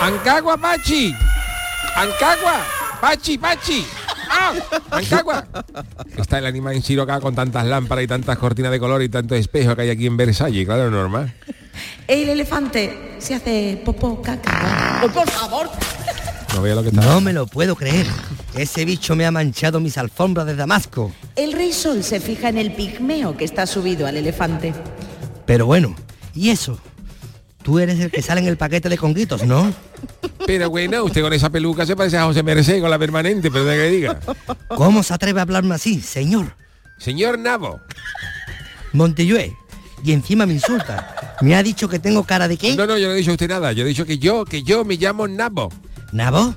¡Ancagua, 0.00 0.56
Pachi! 0.56 1.14
¡Ancagua! 1.94 2.64
¡Pachi, 3.00 3.38
Pachi! 3.38 3.86
¡Ah! 4.30 4.54
¡Ancagua! 4.90 5.46
Está 6.16 6.38
el 6.38 6.46
animal 6.46 6.76
en 6.76 6.82
Chiro 6.82 7.02
acá 7.02 7.20
con 7.20 7.34
tantas 7.34 7.66
lámparas 7.66 8.04
y 8.04 8.06
tantas 8.06 8.38
cortinas 8.38 8.70
de 8.70 8.78
color 8.78 9.02
y 9.02 9.08
tanto 9.08 9.34
espejo 9.34 9.74
que 9.74 9.82
hay 9.82 9.90
aquí 9.90 10.06
en 10.06 10.16
Versalles, 10.16 10.64
claro, 10.64 10.90
normal. 10.90 11.34
El 12.06 12.28
elefante 12.28 13.16
se 13.18 13.34
hace 13.34 13.82
popó 13.84 14.22
caca. 14.22 15.02
Oh, 15.04 15.08
por 15.08 15.28
favor. 15.28 15.70
No 16.54 16.62
veo 16.62 16.74
lo 16.74 16.82
que 16.82 16.88
está. 16.88 17.02
No 17.02 17.20
me 17.20 17.32
lo 17.32 17.46
puedo 17.46 17.76
creer. 17.76 18.06
Ese 18.54 18.84
bicho 18.84 19.14
me 19.16 19.26
ha 19.26 19.30
manchado 19.30 19.80
mis 19.80 19.96
alfombras 19.98 20.46
de 20.46 20.56
Damasco. 20.56 21.12
El 21.36 21.52
rey 21.52 21.72
sol 21.72 22.02
se 22.02 22.20
fija 22.20 22.48
en 22.48 22.58
el 22.58 22.72
pigmeo 22.72 23.36
que 23.36 23.44
está 23.44 23.66
subido 23.66 24.06
al 24.06 24.16
elefante. 24.16 24.74
Pero 25.46 25.66
bueno, 25.66 25.94
¿y 26.34 26.50
eso? 26.50 26.78
Tú 27.62 27.78
eres 27.78 28.00
el 28.00 28.10
que 28.10 28.22
sale 28.22 28.40
en 28.40 28.46
el 28.46 28.56
paquete 28.56 28.88
de 28.88 28.96
conguitos, 28.96 29.44
¿no? 29.44 29.72
Pero 30.46 30.70
bueno, 30.70 31.04
usted 31.04 31.20
con 31.20 31.32
esa 31.32 31.50
peluca 31.50 31.84
se 31.84 31.94
parece 31.94 32.16
a 32.16 32.24
José 32.24 32.42
Merced 32.42 32.80
con 32.80 32.90
la 32.90 32.98
permanente, 32.98 33.50
pero 33.50 33.64
de 33.64 33.76
que 33.76 33.90
diga. 33.90 34.20
¿Cómo 34.68 35.02
se 35.02 35.12
atreve 35.12 35.40
a 35.40 35.42
hablarme 35.42 35.74
así, 35.74 36.00
señor? 36.00 36.54
Señor 36.98 37.38
Nabo. 37.38 37.80
Montellue. 38.92 39.54
Y 40.02 40.12
encima 40.12 40.46
me 40.46 40.54
insulta. 40.54 41.36
Me 41.42 41.54
ha 41.54 41.62
dicho 41.62 41.88
que 41.88 41.98
tengo 41.98 42.24
cara 42.24 42.48
de 42.48 42.56
qué. 42.56 42.74
No, 42.74 42.86
no, 42.86 42.96
yo 42.96 43.08
no 43.08 43.14
he 43.14 43.18
dicho 43.18 43.30
a 43.30 43.34
usted 43.34 43.48
nada. 43.48 43.72
Yo 43.72 43.84
he 43.84 43.88
dicho 43.88 44.06
que 44.06 44.18
yo, 44.18 44.44
que 44.44 44.62
yo 44.62 44.84
me 44.84 44.96
llamo 44.96 45.28
Nabo. 45.28 45.70
¿Nabo? 46.12 46.54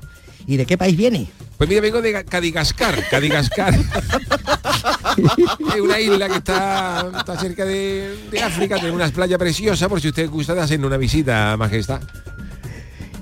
¿Y 0.47 0.57
de 0.57 0.65
qué 0.65 0.77
país 0.77 0.95
viene? 0.95 1.27
Pues 1.57 1.69
mira, 1.69 1.81
vengo 1.81 2.01
de 2.01 2.13
Ga- 2.13 2.25
Cadigascar, 2.25 3.07
Cadigascar. 3.09 3.73
es 5.75 5.81
una 5.81 5.99
isla 5.99 6.27
que 6.27 6.35
está, 6.37 7.09
está 7.19 7.39
cerca 7.39 7.65
de, 7.65 8.17
de 8.31 8.41
África, 8.41 8.75
tiene 8.75 8.91
unas 8.91 9.11
playas 9.11 9.37
preciosas, 9.39 9.87
por 9.87 10.01
si 10.01 10.09
usted 10.09 10.29
gusta 10.29 10.53
de 10.55 10.61
hacer 10.61 10.83
una 10.83 10.97
visita, 10.97 11.55
majestad. 11.57 12.01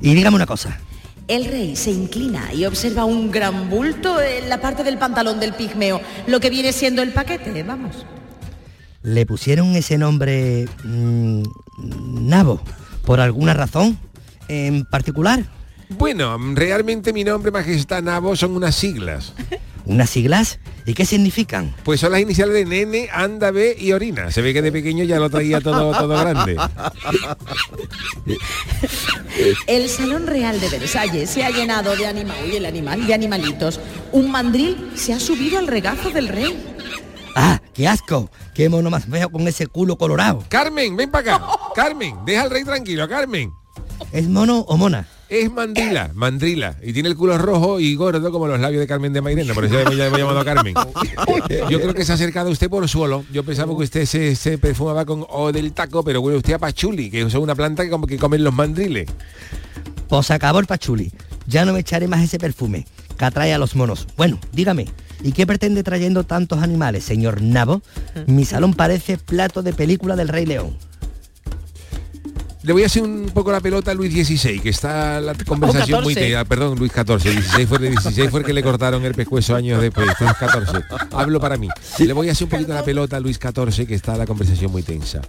Y 0.01 0.13
dígame 0.15 0.35
una 0.37 0.45
cosa. 0.47 0.79
El 1.27 1.45
rey 1.45 1.75
se 1.75 1.91
inclina 1.91 2.53
y 2.53 2.65
observa 2.65 3.05
un 3.05 3.31
gran 3.31 3.69
bulto 3.69 4.19
en 4.21 4.49
la 4.49 4.59
parte 4.59 4.83
del 4.83 4.97
pantalón 4.97 5.39
del 5.39 5.53
pigmeo, 5.53 6.01
lo 6.27 6.39
que 6.39 6.49
viene 6.49 6.73
siendo 6.73 7.01
el 7.01 7.11
paquete, 7.11 7.63
vamos. 7.63 8.05
¿Le 9.03 9.25
pusieron 9.25 9.75
ese 9.75 9.97
nombre 9.97 10.67
mm, 10.83 11.43
Nabo 12.27 12.61
por 13.05 13.19
alguna 13.19 13.53
razón 13.53 13.97
en 14.47 14.85
particular? 14.85 15.43
Bueno, 15.97 16.37
realmente 16.55 17.13
mi 17.13 17.23
nombre, 17.23 17.51
majestad 17.51 18.01
Nabo, 18.01 18.35
son 18.35 18.55
unas 18.55 18.75
siglas. 18.75 19.33
¿Unas 19.85 20.09
siglas? 20.09 20.59
¿Y 20.85 20.93
qué 20.93 21.05
significan? 21.05 21.75
Pues 21.83 21.99
son 21.99 22.11
las 22.11 22.21
iniciales 22.21 22.53
de 22.53 22.65
nene, 22.65 23.09
anda, 23.11 23.51
ve 23.51 23.75
y 23.77 23.91
orina. 23.91 24.31
Se 24.31 24.41
ve 24.41 24.53
que 24.53 24.61
de 24.61 24.71
pequeño 24.71 25.03
ya 25.03 25.19
lo 25.19 25.29
traía 25.29 25.59
todo, 25.59 25.91
todo 25.91 26.19
grande. 26.19 26.57
El 29.67 29.89
salón 29.89 30.27
real 30.27 30.59
de 30.59 30.69
Versalles 30.69 31.29
se 31.29 31.43
ha 31.43 31.49
llenado 31.49 31.95
de 31.95 32.05
animal 32.05 32.37
y 32.51 32.57
el 32.57 32.65
animal 32.65 33.05
de 33.05 33.13
animalitos. 33.13 33.79
Un 34.11 34.31
mandril 34.31 34.91
se 34.95 35.13
ha 35.13 35.19
subido 35.19 35.59
al 35.59 35.67
regazo 35.67 36.09
del 36.09 36.27
rey. 36.27 36.63
¡Ah, 37.35 37.61
qué 37.73 37.87
asco! 37.87 38.29
¡Qué 38.53 38.69
mono 38.69 38.89
más 38.89 39.05
feo 39.05 39.31
con 39.31 39.47
ese 39.47 39.67
culo 39.67 39.97
colorado! 39.97 40.43
Carmen, 40.49 40.95
ven 40.95 41.09
para 41.09 41.35
acá. 41.35 41.45
Carmen, 41.75 42.15
deja 42.25 42.43
al 42.43 42.49
rey 42.51 42.63
tranquilo, 42.63 43.07
Carmen. 43.07 43.51
¿Es 44.11 44.27
mono 44.27 44.59
o 44.59 44.77
mona? 44.77 45.07
Es 45.31 45.49
mandrila, 45.49 46.11
mandrila. 46.13 46.75
Y 46.83 46.91
tiene 46.91 47.07
el 47.07 47.15
culo 47.15 47.37
rojo 47.37 47.79
y 47.79 47.95
gordo 47.95 48.33
como 48.33 48.47
los 48.47 48.59
labios 48.59 48.81
de 48.81 48.87
Carmen 48.87 49.13
de 49.13 49.21
Mairena. 49.21 49.53
Por 49.53 49.63
eso 49.63 49.79
hemos 49.79 49.97
hemos 49.97 50.19
llamado 50.19 50.41
a 50.41 50.43
Carmen. 50.43 50.73
Yo 51.69 51.79
creo 51.79 51.93
que 51.93 52.03
se 52.03 52.11
ha 52.11 52.15
acercado 52.15 52.49
usted 52.49 52.69
por 52.69 52.85
suelo. 52.89 53.23
Yo 53.31 53.41
pensaba 53.45 53.73
que 53.77 53.83
usted 53.83 54.05
se, 54.35 54.57
perfumaba 54.57 55.05
con 55.05 55.25
O 55.29 55.53
del 55.53 55.71
taco, 55.71 56.03
pero 56.03 56.19
huele 56.19 56.37
usted 56.37 56.51
a 56.51 56.59
pachuli, 56.59 57.09
que 57.09 57.21
es 57.21 57.33
una 57.35 57.55
planta 57.55 57.85
que 57.85 57.89
como 57.89 58.07
que 58.07 58.17
comen 58.17 58.43
los 58.43 58.53
mandriles. 58.53 59.09
Pues 60.09 60.31
acabó 60.31 60.59
el 60.59 60.65
pachuli. 60.65 61.13
Ya 61.47 61.63
no 61.63 61.71
me 61.71 61.79
echaré 61.79 62.09
más 62.09 62.21
ese 62.21 62.37
perfume 62.37 62.85
que 63.17 63.23
atrae 63.23 63.53
a 63.53 63.57
los 63.57 63.73
monos. 63.73 64.09
Bueno, 64.17 64.37
dígame, 64.51 64.89
¿y 65.23 65.31
qué 65.31 65.47
pretende 65.47 65.81
trayendo 65.81 66.25
tantos 66.25 66.61
animales, 66.61 67.05
señor 67.05 67.41
Nabo? 67.41 67.81
Mi 68.27 68.43
salón 68.43 68.73
parece 68.73 69.17
plato 69.17 69.63
de 69.63 69.71
película 69.71 70.17
del 70.17 70.27
Rey 70.27 70.45
León. 70.45 70.75
Le 72.63 72.73
voy 72.73 72.83
a 72.83 72.85
hacer 72.85 73.01
un 73.01 73.31
poco 73.33 73.51
la 73.51 73.59
pelota 73.59 73.89
a 73.89 73.93
Luis 73.95 74.13
XVI, 74.13 74.59
que 74.59 74.69
está 74.69 75.19
la 75.19 75.33
conversación 75.33 76.03
muy 76.03 76.13
14. 76.13 76.29
tensa. 76.29 76.45
Perdón, 76.45 76.77
Luis 76.77 76.91
XIV. 76.91 77.31
16 77.31 77.67
fue, 77.67 77.79
de 77.79 77.89
16 77.89 78.29
fue 78.29 78.41
el 78.41 78.45
que 78.45 78.53
le 78.53 78.61
cortaron 78.61 79.03
el 79.03 79.15
pescuezo 79.15 79.55
años 79.55 79.81
después. 79.81 80.05
Luis 80.05 80.17
XIV. 80.17 80.83
Hablo 81.11 81.39
para 81.39 81.57
mí. 81.57 81.69
Le 81.97 82.13
voy 82.13 82.29
a 82.29 82.33
hacer 82.33 82.45
un 82.45 82.51
poquito 82.51 82.73
la 82.73 82.83
pelota 82.83 83.17
a 83.17 83.19
Luis 83.19 83.39
XIV, 83.41 83.87
que 83.87 83.95
está 83.95 84.15
la 84.15 84.27
conversación 84.27 84.71
muy 84.71 84.83
tensa. 84.83 85.21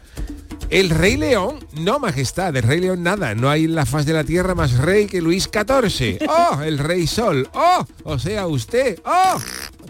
El 0.68 0.90
rey 0.90 1.16
león, 1.16 1.58
no 1.72 1.98
majestad, 1.98 2.54
el 2.56 2.62
rey 2.62 2.80
león 2.80 3.02
nada, 3.02 3.34
no 3.34 3.50
hay 3.50 3.64
en 3.64 3.74
la 3.74 3.84
faz 3.84 4.06
de 4.06 4.14
la 4.14 4.24
tierra 4.24 4.54
más 4.54 4.78
rey 4.78 5.06
que 5.06 5.20
Luis 5.20 5.44
XIV. 5.44 6.18
¡Oh! 6.28 6.62
El 6.62 6.78
rey 6.78 7.06
sol. 7.06 7.48
¡Oh! 7.54 7.86
O 8.04 8.18
sea, 8.18 8.46
usted. 8.46 8.98
¡Oh! 9.04 9.38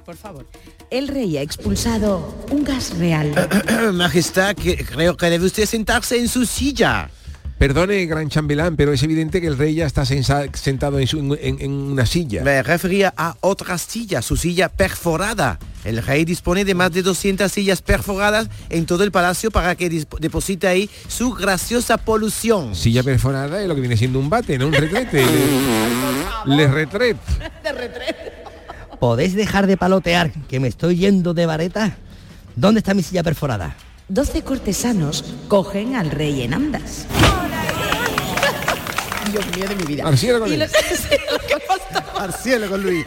Por 0.05 0.17
favor. 0.17 0.47
El 0.91 1.09
rey 1.09 1.39
ha 1.39 1.43
expulsado 1.43 2.37
un 2.51 2.65
gas 2.65 2.97
real. 2.99 3.33
Majestad, 3.95 4.55
que 4.55 4.85
creo 4.85 5.17
que 5.17 5.31
debe 5.31 5.47
usted 5.47 5.67
sentarse 5.67 6.19
en 6.19 6.29
su 6.29 6.47
silla. 6.47 7.11
Perdone, 7.63 8.07
gran 8.07 8.29
chambelán, 8.29 8.75
pero 8.75 8.93
es 8.93 9.01
evidente 9.05 9.41
que 9.41 9.47
el 9.47 9.57
rey 9.57 9.77
ya 9.77 9.87
está 9.87 10.05
sentado 10.05 10.99
en, 10.99 11.07
su- 11.07 11.39
en- 11.41 11.61
en 11.61 11.71
una 11.71 12.07
silla. 12.07 12.43
Me 12.43 12.61
refería 12.61 13.15
a 13.17 13.37
otra 13.41 13.79
silla, 13.79 14.21
su 14.21 14.37
silla 14.37 14.69
perforada. 14.69 15.61
El 15.85 16.03
rey 16.03 16.25
dispone 16.25 16.65
de 16.65 16.75
más 16.75 16.91
de 16.91 17.03
200 17.03 17.53
sillas 17.53 17.81
perforadas 17.81 18.49
en 18.69 18.85
todo 18.85 19.05
el 19.05 19.13
palacio 19.13 19.53
para 19.53 19.77
que 19.77 19.89
deposite 20.19 20.67
ahí 20.67 20.91
su 21.07 21.35
graciosa 21.35 21.99
polución. 21.99 22.75
Silla 22.75 23.05
perforada 23.05 23.63
es 23.63 23.69
lo 23.69 23.77
que 23.77 23.81
viene 23.81 23.97
siendo 23.97 24.19
un 24.19 24.29
bate, 24.29 24.59
no 24.59 24.67
un 24.67 24.73
retrete. 24.73 25.25
Le, 26.47 26.57
le 26.57 26.67
retret. 26.67 27.17
¿Podéis 28.99 29.37
dejar 29.37 29.69
de 29.69 29.77
palotear 29.77 30.33
que 30.49 30.59
me 30.59 30.67
estoy 30.67 30.97
yendo 30.97 31.33
de 31.33 31.47
vareta? 31.47 31.97
¿Dónde 32.57 32.81
está 32.81 32.93
mi 32.93 33.05
silla 33.05 33.23
perforada? 33.23 33.77
Doce 34.09 34.43
cortesanos 34.43 35.25
cogen 35.49 35.97
al 35.97 36.11
rey 36.11 36.43
en 36.43 36.55
andas. 36.55 37.07
Dios 39.31 39.45
mío 39.57 39.69
de 39.69 39.77
mi 39.77 39.85
vida. 39.85 40.07
Al 40.07 40.19
cielo 40.19 40.41
con 40.41 40.53
y, 40.53 40.57
lo, 40.57 40.67
con 42.69 42.83
Luis. 42.83 43.05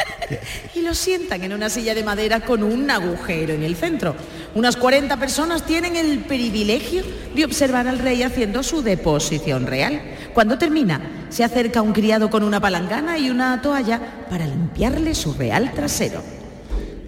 y 0.74 0.82
lo 0.82 0.96
sientan 0.96 1.44
en 1.44 1.54
una 1.54 1.70
silla 1.70 1.94
de 1.94 2.04
madera 2.04 2.40
con 2.40 2.64
un 2.64 2.90
agujero 2.90 3.54
en 3.54 3.64
el 3.64 3.76
centro. 3.76 4.16
Unas 4.56 4.78
40 4.78 5.18
personas 5.18 5.66
tienen 5.66 5.96
el 5.96 6.20
privilegio 6.20 7.04
de 7.36 7.46
observar 7.46 7.88
al 7.88 8.00
rey 8.00 8.24
haciendo 8.24 8.64
su 8.64 8.82
deposición 8.82 9.68
real. 9.68 10.02
Cuando 10.34 10.58
termina, 10.58 11.28
se 11.30 11.44
acerca 11.44 11.82
un 11.82 11.94
criado 11.94 12.30
con 12.30 12.44
una 12.44 12.60
palangana 12.60 13.18
y 13.18 13.30
una 13.30 13.62
toalla 13.62 14.26
para 14.30 14.48
limpiarle 14.48 15.14
su 15.14 15.34
real 15.34 15.72
trasero. 15.74 16.24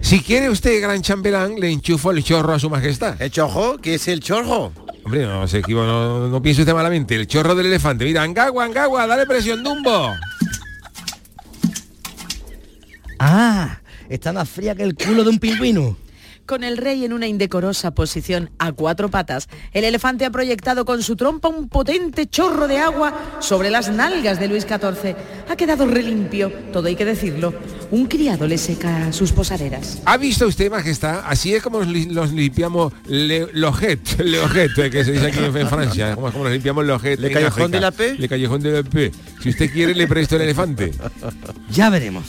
Si 0.08 0.20
quiere 0.20 0.48
usted, 0.48 0.80
gran 0.80 1.02
chambelán, 1.02 1.56
le 1.60 1.70
enchufo 1.70 2.10
el 2.12 2.24
chorro 2.24 2.54
a 2.54 2.58
su 2.58 2.70
majestad. 2.70 3.20
¿El 3.20 3.30
chorro? 3.30 3.76
¿Qué 3.76 3.96
es 3.96 4.08
el 4.08 4.20
chorro? 4.20 4.72
Hombre, 5.04 5.26
no 5.26 5.46
se 5.46 5.58
equivo- 5.60 5.84
no, 5.84 6.28
no 6.28 6.40
piense 6.40 6.62
usted 6.62 6.72
malamente. 6.72 7.14
El 7.14 7.26
chorro 7.26 7.54
del 7.54 7.66
elefante. 7.66 8.06
Mira, 8.06 8.22
Angagua, 8.22 8.64
Angagua, 8.64 9.06
dale 9.06 9.26
presión, 9.26 9.62
Dumbo. 9.62 10.14
Ah, 13.18 13.80
está 14.08 14.32
más 14.32 14.48
fría 14.48 14.74
que 14.74 14.82
el 14.82 14.94
culo 14.94 15.24
de 15.24 15.28
un 15.30 15.38
pingüino. 15.38 15.94
Con 16.48 16.64
el 16.64 16.78
rey 16.78 17.04
en 17.04 17.12
una 17.12 17.26
indecorosa 17.26 17.90
posición 17.90 18.48
a 18.58 18.72
cuatro 18.72 19.10
patas, 19.10 19.50
el 19.74 19.84
elefante 19.84 20.24
ha 20.24 20.30
proyectado 20.30 20.86
con 20.86 21.02
su 21.02 21.14
trompa 21.14 21.48
un 21.48 21.68
potente 21.68 22.26
chorro 22.26 22.66
de 22.66 22.78
agua 22.78 23.12
sobre 23.40 23.68
las 23.68 23.90
nalgas 23.90 24.40
de 24.40 24.48
Luis 24.48 24.62
XIV. 24.62 25.14
Ha 25.46 25.56
quedado 25.56 25.86
relimpio, 25.86 26.50
todo 26.72 26.88
hay 26.88 26.96
que 26.96 27.04
decirlo. 27.04 27.52
Un 27.90 28.06
criado 28.06 28.46
le 28.46 28.56
seca 28.56 29.12
sus 29.12 29.32
posaderas. 29.32 30.00
¿Ha 30.06 30.16
visto 30.16 30.46
usted, 30.46 30.70
majestad? 30.70 31.20
Así 31.26 31.52
es 31.52 31.62
como 31.62 31.80
los 31.80 32.32
limpiamos 32.32 32.94
le, 33.04 33.48
lojet, 33.52 34.18
leojet, 34.18 34.90
que 34.90 35.04
se 35.04 35.12
dice 35.12 35.26
aquí 35.26 35.40
en, 35.40 35.68
Francia. 35.68 36.14
Como, 36.14 36.32
como 36.32 36.44
nos 36.44 36.54
limpiamos 36.54 36.86
lojet. 36.86 37.20
¿Le 37.20 37.26
en 37.26 37.34
callejón 37.34 37.64
África. 37.64 37.76
de 37.76 37.80
la 37.82 37.90
P? 37.90 38.14
Le 38.14 38.26
callejón 38.26 38.62
de 38.62 38.72
la 38.72 38.82
P. 38.88 39.12
Si 39.42 39.50
usted 39.50 39.70
quiere, 39.70 39.94
le 39.94 40.06
presto 40.06 40.36
el 40.36 40.42
elefante. 40.42 40.94
Ya 41.70 41.90
veremos. 41.90 42.24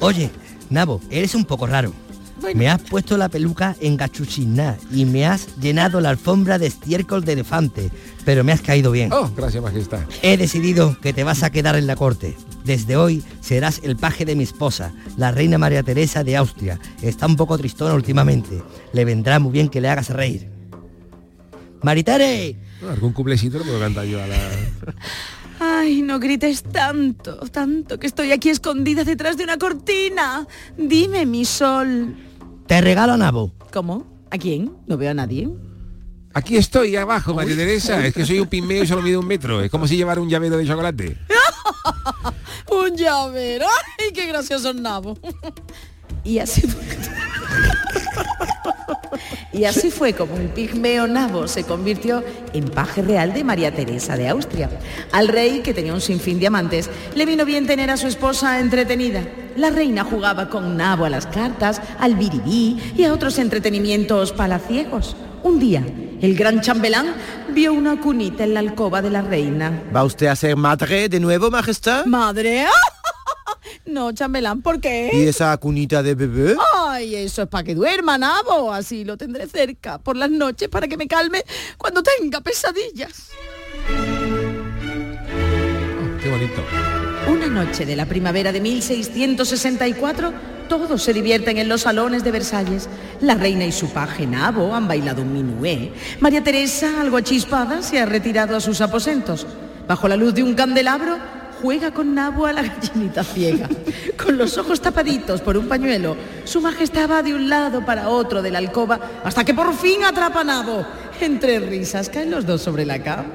Oye, 0.00 0.30
Nabo, 0.68 1.00
eres 1.10 1.34
un 1.34 1.46
poco 1.46 1.66
raro. 1.66 2.03
Me 2.54 2.68
has 2.68 2.82
puesto 2.82 3.16
la 3.16 3.28
peluca 3.28 3.76
en 3.80 3.96
gachuchiná 3.96 4.76
y 4.92 5.04
me 5.04 5.26
has 5.26 5.56
llenado 5.58 6.00
la 6.00 6.10
alfombra 6.10 6.58
de 6.58 6.66
estiércol 6.66 7.24
de 7.24 7.32
elefante, 7.32 7.90
pero 8.24 8.44
me 8.44 8.52
has 8.52 8.60
caído 8.60 8.90
bien. 8.90 9.12
Oh, 9.12 9.30
gracias, 9.34 9.62
majestad. 9.62 10.00
He 10.22 10.36
decidido 10.36 10.98
que 11.00 11.12
te 11.12 11.24
vas 11.24 11.42
a 11.42 11.50
quedar 11.50 11.76
en 11.76 11.86
la 11.86 11.96
corte. 11.96 12.36
Desde 12.64 12.96
hoy 12.96 13.22
serás 13.40 13.80
el 13.82 13.96
paje 13.96 14.24
de 14.24 14.36
mi 14.36 14.44
esposa, 14.44 14.92
la 15.16 15.30
reina 15.30 15.58
María 15.58 15.82
Teresa 15.82 16.24
de 16.24 16.36
Austria. 16.36 16.78
Está 17.02 17.26
un 17.26 17.36
poco 17.36 17.56
tristona 17.58 17.94
últimamente. 17.94 18.62
Le 18.92 19.04
vendrá 19.04 19.38
muy 19.38 19.52
bien 19.52 19.68
que 19.68 19.80
le 19.80 19.88
hagas 19.88 20.10
reír. 20.10 20.50
Maritere, 21.82 22.56
Algún 22.90 23.12
cuplecito 23.12 23.58
lo 23.58 23.64
puedo 23.64 23.80
cantar 23.80 24.04
yo 24.04 24.22
a 24.22 24.26
la... 24.26 24.36
Ay, 25.60 26.02
no 26.02 26.18
grites 26.18 26.62
tanto, 26.62 27.36
tanto, 27.50 27.98
que 27.98 28.06
estoy 28.06 28.32
aquí 28.32 28.50
escondida 28.50 29.04
detrás 29.04 29.36
de 29.36 29.44
una 29.44 29.56
cortina. 29.58 30.46
Dime, 30.76 31.26
mi 31.26 31.44
sol. 31.44 32.16
te 32.66 32.80
regalo 32.80 33.12
a 33.12 33.16
Nabo. 33.16 33.52
¿Cómo? 33.72 34.06
¿A 34.30 34.38
quién? 34.38 34.72
No 34.86 34.96
veo 34.96 35.10
a 35.10 35.14
nadie. 35.14 35.48
Aquí 36.32 36.56
estoy 36.56 36.96
abajo, 36.96 37.32
María 37.34 37.54
Teresa. 37.54 38.04
Es 38.04 38.12
que 38.12 38.26
soy 38.26 38.40
un 38.40 38.48
pimeo 38.48 38.82
y 38.82 38.86
solo 38.86 39.02
mido 39.02 39.20
un 39.20 39.26
metro. 39.26 39.62
Es 39.62 39.70
como 39.70 39.86
si 39.86 39.96
llevara 39.96 40.20
un 40.20 40.28
llavero 40.28 40.56
de 40.56 40.66
chocolate. 40.66 41.16
Un 42.70 42.96
llavero. 42.96 43.66
¡Ay, 43.98 44.12
qué 44.12 44.26
gracioso 44.26 44.72
nabo! 44.74 45.16
Y 46.24 46.38
así. 46.38 46.62
Y 49.52 49.64
así 49.64 49.90
fue 49.90 50.12
como 50.12 50.36
el 50.36 50.48
pigmeo 50.48 51.06
nabo 51.06 51.48
se 51.48 51.64
convirtió 51.64 52.22
en 52.52 52.68
paje 52.68 53.02
real 53.02 53.32
de 53.32 53.44
María 53.44 53.74
Teresa 53.74 54.16
de 54.16 54.28
Austria. 54.28 54.70
Al 55.12 55.28
rey, 55.28 55.60
que 55.60 55.74
tenía 55.74 55.94
un 55.94 56.00
sinfín 56.00 56.40
de 56.40 56.46
amantes, 56.46 56.90
le 57.14 57.26
vino 57.26 57.44
bien 57.44 57.66
tener 57.66 57.90
a 57.90 57.96
su 57.96 58.06
esposa 58.06 58.60
entretenida. 58.60 59.22
La 59.56 59.70
reina 59.70 60.04
jugaba 60.04 60.48
con 60.48 60.76
nabo 60.76 61.04
a 61.04 61.10
las 61.10 61.26
cartas, 61.26 61.80
al 61.98 62.16
biribí 62.16 62.78
y 62.96 63.04
a 63.04 63.12
otros 63.12 63.38
entretenimientos 63.38 64.32
palaciegos. 64.32 65.16
Un 65.42 65.60
día, 65.60 65.84
el 66.20 66.34
gran 66.36 66.60
chambelán 66.60 67.14
vio 67.52 67.72
una 67.72 68.00
cunita 68.00 68.44
en 68.44 68.54
la 68.54 68.60
alcoba 68.60 69.02
de 69.02 69.10
la 69.10 69.22
reina. 69.22 69.82
¿Va 69.94 70.04
usted 70.04 70.26
a 70.26 70.36
ser 70.36 70.56
madre 70.56 71.08
de 71.08 71.20
nuevo, 71.20 71.50
majestad? 71.50 72.04
¿Madre? 72.06 72.66
No, 73.86 74.12
chambelán, 74.12 74.62
¿por 74.62 74.80
qué? 74.80 75.10
¿Y 75.12 75.28
esa 75.28 75.56
cunita 75.58 76.02
de 76.02 76.14
bebé? 76.14 76.56
Ay, 76.94 77.16
eso 77.16 77.42
es 77.42 77.48
para 77.48 77.64
que 77.64 77.74
duerma, 77.74 78.16
nabo. 78.18 78.72
Así 78.72 79.04
lo 79.04 79.16
tendré 79.16 79.48
cerca 79.48 79.98
por 79.98 80.16
las 80.16 80.30
noches 80.30 80.68
para 80.68 80.86
que 80.86 80.96
me 80.96 81.08
calme 81.08 81.44
cuando 81.76 82.04
tenga 82.04 82.40
pesadillas. 82.40 83.30
Qué 86.22 86.30
bonito. 86.30 86.62
Una 87.28 87.48
noche 87.48 87.84
de 87.84 87.96
la 87.96 88.06
primavera 88.06 88.52
de 88.52 88.60
1664, 88.60 90.32
todos 90.68 91.02
se 91.02 91.12
divierten 91.12 91.58
en 91.58 91.68
los 91.68 91.80
salones 91.80 92.22
de 92.22 92.30
Versalles. 92.30 92.88
La 93.20 93.34
reina 93.34 93.64
y 93.64 93.72
su 93.72 93.88
paje 93.88 94.24
Nabo 94.24 94.72
han 94.72 94.86
bailado 94.86 95.22
un 95.22 95.32
minué. 95.32 95.90
María 96.20 96.44
Teresa, 96.44 97.00
algo 97.00 97.16
achispada, 97.16 97.82
se 97.82 97.98
ha 97.98 98.06
retirado 98.06 98.56
a 98.56 98.60
sus 98.60 98.80
aposentos. 98.80 99.48
Bajo 99.88 100.06
la 100.06 100.16
luz 100.16 100.32
de 100.32 100.44
un 100.44 100.54
candelabro, 100.54 101.18
juega 101.64 101.92
con 101.92 102.14
Nabo 102.14 102.44
a 102.44 102.52
la 102.52 102.60
gallinita 102.60 103.24
ciega. 103.24 103.66
Con 104.22 104.36
los 104.36 104.58
ojos 104.58 104.82
tapaditos 104.82 105.40
por 105.40 105.56
un 105.56 105.66
pañuelo, 105.66 106.14
su 106.44 106.60
majestad 106.60 107.10
va 107.10 107.22
de 107.22 107.32
un 107.32 107.48
lado 107.48 107.82
para 107.86 108.10
otro 108.10 108.42
de 108.42 108.50
la 108.50 108.58
alcoba 108.58 109.22
hasta 109.24 109.44
que 109.44 109.54
por 109.54 109.74
fin 109.74 110.04
atrapa 110.04 110.42
a 110.42 110.44
Nabo. 110.44 110.86
Entre 111.22 111.58
risas 111.60 112.10
caen 112.10 112.30
los 112.30 112.44
dos 112.44 112.60
sobre 112.60 112.84
la 112.84 113.02
cama. 113.02 113.28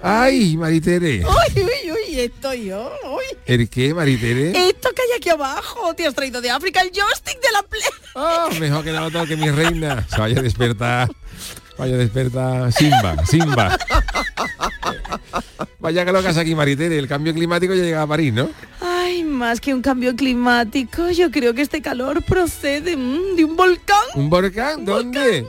Ay, 0.00 0.56
Maritere. 0.56 1.24
¡Uy, 1.24 1.62
uy, 1.62 1.90
uy! 1.90 2.20
Estoy 2.20 2.66
yo. 2.66 2.92
¡Uy! 3.10 3.36
¿El 3.44 3.68
qué, 3.68 3.92
Maritere? 3.92 4.50
Esto 4.68 4.90
que 4.94 5.02
hay 5.02 5.16
aquí 5.16 5.28
abajo, 5.28 5.94
te 5.94 6.06
has 6.06 6.14
traído 6.14 6.40
de 6.40 6.50
África 6.50 6.80
el 6.80 6.92
joystick 6.92 7.40
de 7.40 7.52
la 7.52 7.62
Play. 7.64 7.82
Oh, 8.14 8.50
mejor 8.60 8.84
que 8.84 8.92
no 8.92 9.00
lo 9.00 9.10
toque 9.10 9.36
mi 9.36 9.50
reina. 9.50 10.06
Se 10.08 10.20
vaya 10.20 10.38
a 10.38 10.42
despertar. 10.42 11.08
Vaya 11.82 11.96
a 11.96 11.98
despertar. 11.98 12.72
Simba, 12.72 13.26
Simba. 13.26 13.76
Vaya 15.80 16.04
que 16.04 16.12
lo 16.12 16.22
que 16.22 16.28
hace 16.28 16.38
aquí, 16.38 16.54
Maritere. 16.54 16.96
El 16.96 17.08
cambio 17.08 17.34
climático 17.34 17.74
ya 17.74 17.82
llega 17.82 18.02
a 18.02 18.06
París, 18.06 18.32
¿no? 18.32 18.48
Ay, 18.80 19.24
más 19.24 19.60
que 19.60 19.74
un 19.74 19.82
cambio 19.82 20.14
climático, 20.14 21.10
yo 21.10 21.32
creo 21.32 21.54
que 21.54 21.62
este 21.62 21.82
calor 21.82 22.22
procede 22.22 22.96
mm, 22.96 23.34
de 23.34 23.44
un 23.44 23.56
volcán. 23.56 23.98
¿Un 24.14 24.30
volcán? 24.30 24.84
¿Dónde? 24.84 25.44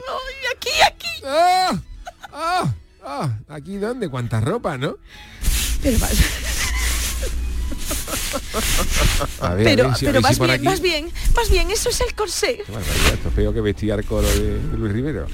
Aquí, 0.55 0.69
aquí. 0.87 1.07
¡Ah! 1.23 1.79
¡Ah! 2.33 2.73
¡Ah! 3.05 3.29
¿Aquí 3.49 3.77
dónde? 3.77 4.09
¿Cuánta 4.09 4.41
ropa, 4.41 4.75
no? 4.75 4.97
Pero 5.83 5.99
vas, 5.99 6.13
A 9.39 9.53
ver, 9.53 9.63
pero, 9.65 9.83
a 9.83 9.87
ver 9.89 9.97
si- 9.97 10.05
a 10.07 10.09
pero 10.11 10.21
ver 10.21 10.33
si 10.33 10.33
vas 10.33 10.37
por 10.39 10.47
bien, 10.47 10.55
aquí- 10.59 10.65
vas 10.65 10.81
bien, 10.81 11.11
vas 11.35 11.49
bien, 11.51 11.69
eso 11.69 11.89
es 11.89 12.01
el 12.01 12.15
corsé. 12.15 12.63
Qué 12.65 12.71
barbaridad, 12.71 13.13
esto 13.13 13.29
es 13.29 13.35
peor 13.35 13.53
que 13.53 13.61
vestir 13.61 13.93
al 13.93 14.03
coro 14.03 14.27
de 14.27 14.59
Luis 14.77 14.93
Rivero. 14.93 15.27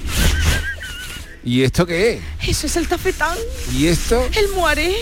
¿Y 1.44 1.62
esto 1.62 1.86
qué 1.86 2.14
es? 2.40 2.48
Eso 2.48 2.66
es 2.66 2.76
el 2.76 2.86
tafetán, 2.88 3.36
¿Y 3.74 3.86
esto? 3.86 4.28
el 4.36 4.48
muaré. 4.50 4.94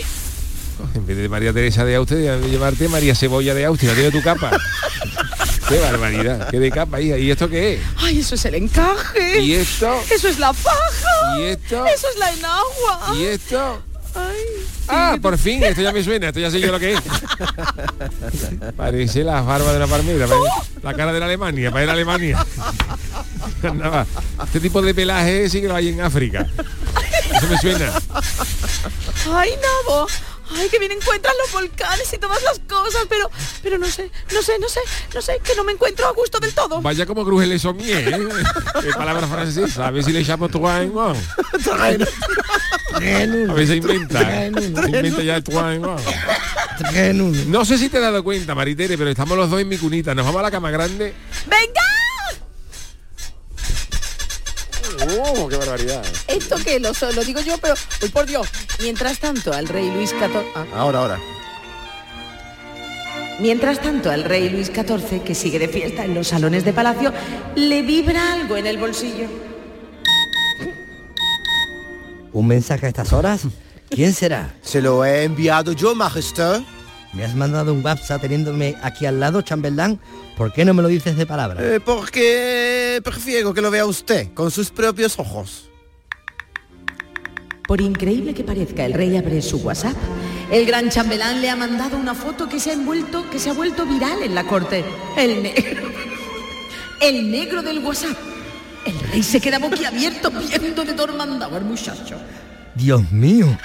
En 0.94 1.04
vez 1.06 1.16
de 1.16 1.28
María 1.28 1.52
Teresa 1.52 1.84
de 1.84 1.96
Austria, 1.96 2.36
de 2.36 2.48
llevarte 2.48 2.88
María 2.88 3.14
Cebolla 3.14 3.52
de 3.54 3.64
Austria, 3.64 3.94
tiene 3.94 4.12
tu 4.12 4.22
capa. 4.22 4.50
qué 5.68 5.78
barbaridad, 5.80 6.48
qué 6.50 6.60
de 6.60 6.70
capa, 6.70 7.00
hija. 7.00 7.18
¿Y 7.18 7.30
esto 7.32 7.48
qué 7.48 7.74
es? 7.74 7.80
Ay, 7.96 8.20
eso 8.20 8.36
es 8.36 8.44
el 8.44 8.54
encaje. 8.54 9.40
¿Y 9.40 9.54
esto? 9.54 10.00
Eso 10.08 10.28
es 10.28 10.38
la 10.38 10.52
faja. 10.54 11.38
¿Y 11.38 11.42
esto? 11.42 11.84
Eso 11.86 12.06
es 12.12 12.18
la 12.18 12.32
enagua. 12.32 13.16
¿Y 13.16 13.24
esto? 13.24 13.82
Ay, 14.14 14.36
Ah, 14.90 15.18
por 15.20 15.36
fin, 15.36 15.62
esto 15.62 15.82
ya 15.82 15.92
me 15.92 16.02
suena, 16.02 16.28
esto 16.28 16.40
ya 16.40 16.50
sé 16.50 16.60
yo 16.60 16.72
lo 16.72 16.78
que 16.80 16.94
es. 16.94 17.00
Parece 18.76 19.22
la 19.22 19.42
barba 19.42 19.70
de 19.72 19.76
una 19.76 19.86
palmera, 19.86 20.26
parece 20.26 20.46
la 20.82 20.94
cara 20.94 21.12
de 21.12 21.20
la 21.20 21.26
Alemania, 21.26 21.70
para 21.70 21.84
ir 21.84 21.90
a 21.90 21.92
Alemania. 21.92 22.46
Este 24.44 24.60
tipo 24.60 24.82
de 24.82 24.94
pelaje 24.94 25.48
sí 25.48 25.60
que 25.60 25.68
lo 25.68 25.74
hay 25.74 25.88
en 25.88 26.00
África. 26.00 26.46
Eso 27.36 27.46
me 27.48 27.58
suena. 27.58 27.92
Ay, 29.32 29.50
Nabo. 29.56 30.06
Ay, 30.56 30.68
que 30.70 30.78
bien 30.78 30.92
encuentran 30.92 31.34
los 31.42 31.52
volcanes 31.52 32.10
y 32.10 32.16
todas 32.18 32.42
las 32.42 32.58
cosas, 32.60 33.02
pero, 33.08 33.30
pero 33.62 33.76
no 33.76 33.86
sé, 33.86 34.10
no 34.32 34.40
sé, 34.40 34.58
no 34.58 34.66
sé, 34.66 34.80
no 35.14 35.20
sé, 35.20 35.38
que 35.44 35.54
no 35.54 35.62
me 35.62 35.72
encuentro 35.72 36.06
a 36.06 36.12
gusto 36.12 36.40
del 36.40 36.54
todo. 36.54 36.80
Vaya 36.80 37.04
como 37.04 37.22
cruje 37.22 37.46
le 37.46 37.58
somier, 37.58 38.08
¿eh? 38.08 38.28
Qué 38.80 38.88
palabra 38.96 39.26
francesa. 39.26 39.88
A 39.88 39.90
ver 39.90 40.02
si 40.02 40.12
le 40.12 40.22
llamo 40.22 40.46
en 40.46 40.96
un. 40.96 41.16
A 43.50 43.54
ver 43.54 43.66
si 43.66 43.74
inventa. 43.74 44.20
Se 44.20 44.46
inventa 44.46 45.22
ya 45.22 45.36
el 45.36 47.20
un. 47.20 47.50
No 47.50 47.66
sé 47.66 47.76
si 47.76 47.90
te 47.90 47.98
has 47.98 48.04
dado 48.04 48.24
cuenta, 48.24 48.54
Maritere, 48.54 48.96
pero 48.96 49.10
estamos 49.10 49.36
los 49.36 49.50
dos 49.50 49.60
en 49.60 49.68
mi 49.68 49.76
cunita. 49.76 50.14
Nos 50.14 50.24
vamos 50.24 50.38
a 50.40 50.44
la 50.44 50.50
cama 50.50 50.70
grande. 50.70 51.12
¡Venga! 51.46 51.97
¡Oh, 55.18 55.48
qué 55.48 55.56
barbaridad! 55.56 56.04
Esto 56.28 56.56
que 56.56 56.78
lo, 56.78 56.92
lo 57.14 57.24
digo 57.24 57.40
yo, 57.40 57.58
pero, 57.58 57.74
uy, 58.02 58.08
por 58.08 58.26
Dios. 58.26 58.48
Mientras 58.80 59.18
tanto, 59.18 59.52
al 59.52 59.68
rey 59.68 59.90
Luis 59.90 60.10
XIV... 60.10 60.42
ah. 60.54 60.64
Ahora, 60.74 61.00
ahora. 61.00 61.20
Mientras 63.40 63.80
tanto, 63.80 64.10
al 64.10 64.24
rey 64.24 64.48
Luis 64.48 64.66
XIV, 64.68 65.22
que 65.22 65.34
sigue 65.34 65.58
de 65.58 65.68
fiesta 65.68 66.04
en 66.04 66.14
los 66.14 66.28
salones 66.28 66.64
de 66.64 66.72
palacio, 66.72 67.12
le 67.54 67.82
vibra 67.82 68.32
algo 68.32 68.56
en 68.56 68.66
el 68.66 68.78
bolsillo. 68.78 69.28
¿Un 72.32 72.46
mensaje 72.46 72.86
a 72.86 72.88
estas 72.88 73.12
horas? 73.12 73.42
¿Quién 73.90 74.12
será? 74.12 74.54
Se 74.62 74.82
lo 74.82 75.04
he 75.04 75.24
enviado 75.24 75.72
yo, 75.72 75.94
majestad. 75.94 76.60
¿Me 77.12 77.24
has 77.24 77.34
mandado 77.34 77.72
un 77.72 77.84
WhatsApp 77.84 78.20
teniéndome 78.20 78.76
aquí 78.82 79.06
al 79.06 79.18
lado, 79.18 79.40
chambelán? 79.42 79.98
¿Por 80.38 80.52
qué 80.52 80.64
no 80.64 80.72
me 80.72 80.82
lo 80.82 80.88
dices 80.88 81.16
de 81.16 81.26
palabra? 81.26 81.60
Eh, 81.60 81.80
porque 81.80 83.00
prefiero 83.02 83.52
que 83.52 83.60
lo 83.60 83.72
vea 83.72 83.84
usted 83.84 84.32
con 84.34 84.52
sus 84.52 84.70
propios 84.70 85.18
ojos. 85.18 85.68
Por 87.66 87.80
increíble 87.80 88.32
que 88.34 88.44
parezca, 88.44 88.86
el 88.86 88.92
rey 88.92 89.16
abre 89.16 89.42
su 89.42 89.56
WhatsApp. 89.56 89.96
El 90.52 90.64
gran 90.64 90.90
chambelán 90.90 91.42
le 91.42 91.50
ha 91.50 91.56
mandado 91.56 91.96
una 91.96 92.14
foto 92.14 92.48
que 92.48 92.60
se 92.60 92.70
ha 92.70 92.74
envuelto, 92.74 93.28
que 93.30 93.40
se 93.40 93.50
ha 93.50 93.52
vuelto 93.52 93.84
viral 93.84 94.22
en 94.22 94.36
la 94.36 94.44
corte. 94.44 94.84
El 95.16 95.42
negro. 95.42 95.90
El 97.00 97.32
negro 97.32 97.60
del 97.60 97.80
WhatsApp. 97.80 98.16
El 98.86 98.96
rey 99.10 99.24
se 99.24 99.40
queda 99.40 99.58
boquiabierto 99.58 100.30
viendo 100.30 100.84
de 100.84 100.94
dormandado 100.94 101.56
al 101.56 101.64
muchacho. 101.64 102.16
Dios 102.76 103.10
mío. 103.10 103.58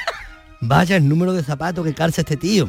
Vaya 0.59 0.95
el 0.95 1.07
número 1.07 1.34
de 1.34 1.43
zapatos 1.43 1.86
que 1.86 1.93
calza 1.93 2.21
este 2.21 2.36
tío. 2.36 2.67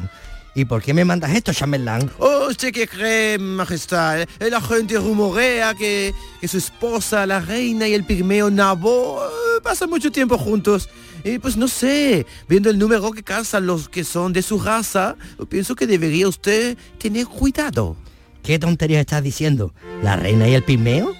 ¿Y 0.57 0.63
por 0.63 0.81
qué 0.81 0.93
me 0.93 1.03
mandas 1.03 1.35
esto, 1.35 1.53
chambelán? 1.53 2.09
Oh, 2.17 2.47
¿usted 2.49 2.71
qué 2.71 2.87
cree, 2.87 3.37
majestad? 3.37 4.21
Eh, 4.21 4.27
La 4.49 4.61
gente 4.61 4.97
rumorea 4.97 5.73
que, 5.73 6.13
que 6.39 6.47
su 6.47 6.57
esposa, 6.57 7.25
la 7.25 7.41
reina 7.41 7.89
y 7.89 7.93
el 7.93 8.05
pigmeo 8.05 8.49
Nabo 8.49 9.21
eh, 9.21 9.61
pasan 9.61 9.89
mucho 9.89 10.11
tiempo 10.13 10.37
juntos. 10.37 10.87
Y 11.25 11.39
pues 11.39 11.57
no 11.57 11.67
sé, 11.67 12.25
viendo 12.47 12.69
el 12.69 12.79
número 12.79 13.11
que 13.11 13.21
calzan 13.23 13.65
los 13.67 13.89
que 13.89 14.05
son 14.05 14.31
de 14.31 14.41
su 14.41 14.57
raza, 14.59 15.17
pienso 15.49 15.75
que 15.75 15.87
debería 15.87 16.27
usted 16.29 16.77
tener 16.99 17.25
cuidado. 17.25 17.97
¿Qué 18.41 18.57
tonterías 18.57 19.01
estás 19.01 19.23
diciendo? 19.23 19.73
¿La 20.03 20.15
reina 20.15 20.47
y 20.47 20.53
el 20.53 20.63
pigmeo? 20.63 21.13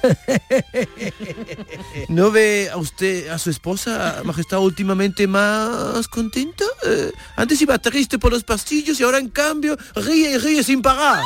¿No 2.08 2.30
ve 2.30 2.70
a 2.72 2.76
usted, 2.76 3.28
a 3.28 3.38
su 3.38 3.50
esposa, 3.50 4.22
majestad, 4.24 4.60
últimamente 4.60 5.26
más 5.26 6.08
contenta? 6.08 6.64
Eh, 6.84 7.12
antes 7.36 7.60
iba 7.60 7.78
triste 7.78 8.18
por 8.18 8.32
los 8.32 8.44
pasillos 8.44 8.98
y 9.00 9.02
ahora 9.02 9.18
en 9.18 9.28
cambio 9.28 9.76
ríe 9.94 10.32
y 10.32 10.38
ríe 10.38 10.62
sin 10.62 10.82
parar. 10.82 11.24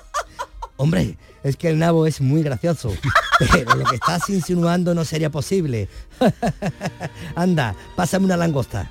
Hombre, 0.76 1.16
es 1.42 1.56
que 1.56 1.68
el 1.68 1.78
nabo 1.78 2.06
es 2.06 2.20
muy 2.20 2.42
gracioso. 2.42 2.92
Pero 3.52 3.74
lo 3.74 3.84
que 3.84 3.96
estás 3.96 4.28
insinuando 4.28 4.94
no 4.94 5.04
sería 5.04 5.30
posible. 5.30 5.88
Anda, 7.34 7.74
pásame 7.96 8.26
una 8.26 8.36
langosta. 8.36 8.90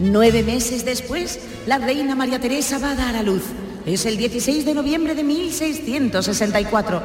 Nueve 0.00 0.42
meses 0.42 0.84
después, 0.84 1.38
la 1.66 1.78
reina 1.78 2.14
María 2.14 2.40
Teresa 2.40 2.78
va 2.78 2.90
a 2.90 2.94
dar 2.94 3.16
a 3.16 3.22
luz. 3.22 3.42
Es 3.86 4.06
el 4.06 4.16
16 4.16 4.64
de 4.64 4.72
noviembre 4.72 5.14
de 5.14 5.22
1664. 5.22 7.02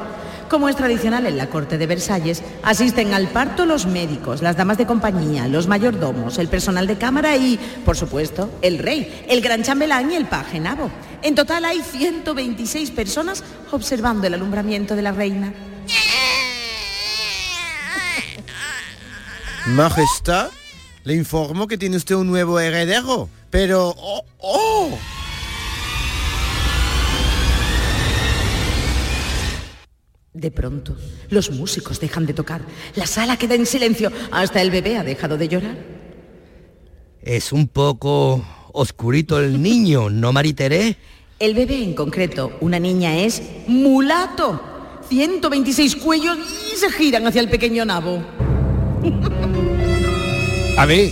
Como 0.48 0.68
es 0.68 0.76
tradicional 0.76 1.26
en 1.26 1.36
la 1.36 1.48
corte 1.48 1.76
de 1.76 1.86
Versalles, 1.86 2.42
asisten 2.62 3.12
al 3.12 3.28
parto 3.28 3.66
los 3.66 3.86
médicos, 3.86 4.40
las 4.40 4.56
damas 4.56 4.78
de 4.78 4.86
compañía, 4.86 5.46
los 5.46 5.68
mayordomos, 5.68 6.38
el 6.38 6.48
personal 6.48 6.86
de 6.86 6.96
cámara 6.96 7.36
y, 7.36 7.58
por 7.84 7.96
supuesto, 7.96 8.50
el 8.62 8.78
rey, 8.78 9.24
el 9.28 9.42
gran 9.42 9.62
chambelán 9.62 10.10
y 10.10 10.16
el 10.16 10.24
paje 10.24 10.58
nabo. 10.58 10.90
En 11.22 11.34
total 11.34 11.66
hay 11.66 11.82
126 11.82 12.90
personas 12.92 13.44
observando 13.70 14.26
el 14.26 14.34
alumbramiento 14.34 14.96
de 14.96 15.02
la 15.02 15.12
reina. 15.12 15.52
Majestad, 19.66 20.48
le 21.04 21.14
informo 21.14 21.68
que 21.68 21.76
tiene 21.76 21.98
usted 21.98 22.14
un 22.14 22.26
nuevo 22.26 22.58
heredero, 22.58 23.28
pero... 23.50 23.94
¡Oh! 23.98 24.24
oh. 24.38 24.98
De 30.32 30.52
pronto, 30.52 30.96
los 31.28 31.50
músicos 31.50 31.98
dejan 31.98 32.24
de 32.24 32.34
tocar, 32.34 32.62
la 32.94 33.04
sala 33.06 33.36
queda 33.36 33.56
en 33.56 33.66
silencio, 33.66 34.12
hasta 34.30 34.62
el 34.62 34.70
bebé 34.70 34.96
ha 34.96 35.02
dejado 35.02 35.36
de 35.36 35.48
llorar. 35.48 35.76
Es 37.20 37.52
un 37.52 37.66
poco 37.66 38.44
oscurito 38.72 39.40
el 39.40 39.60
niño, 39.60 40.08
¿no, 40.08 40.32
Maritere? 40.32 40.96
El 41.40 41.54
bebé 41.54 41.82
en 41.82 41.94
concreto, 41.94 42.56
una 42.60 42.78
niña, 42.78 43.18
es 43.18 43.42
mulato. 43.66 45.00
126 45.08 45.96
cuellos 45.96 46.38
y 46.72 46.76
se 46.76 46.92
giran 46.92 47.26
hacia 47.26 47.40
el 47.40 47.50
pequeño 47.50 47.84
nabo. 47.84 48.22
A 50.78 50.86
ver. 50.86 51.10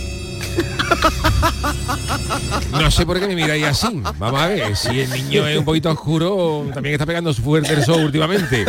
No 2.71 2.89
sé 2.89 3.05
por 3.05 3.19
qué 3.19 3.27
me 3.27 3.35
miráis 3.35 3.65
así. 3.65 4.01
Vamos 4.17 4.41
a 4.41 4.47
ver, 4.47 4.75
si 4.77 5.01
el 5.01 5.11
niño 5.11 5.45
es 5.45 5.57
un 5.57 5.65
poquito 5.65 5.91
oscuro, 5.91 6.65
también 6.73 6.93
está 6.93 7.05
pegando 7.05 7.33
fuerte 7.33 7.73
el 7.73 7.83
sol 7.83 8.05
últimamente. 8.05 8.65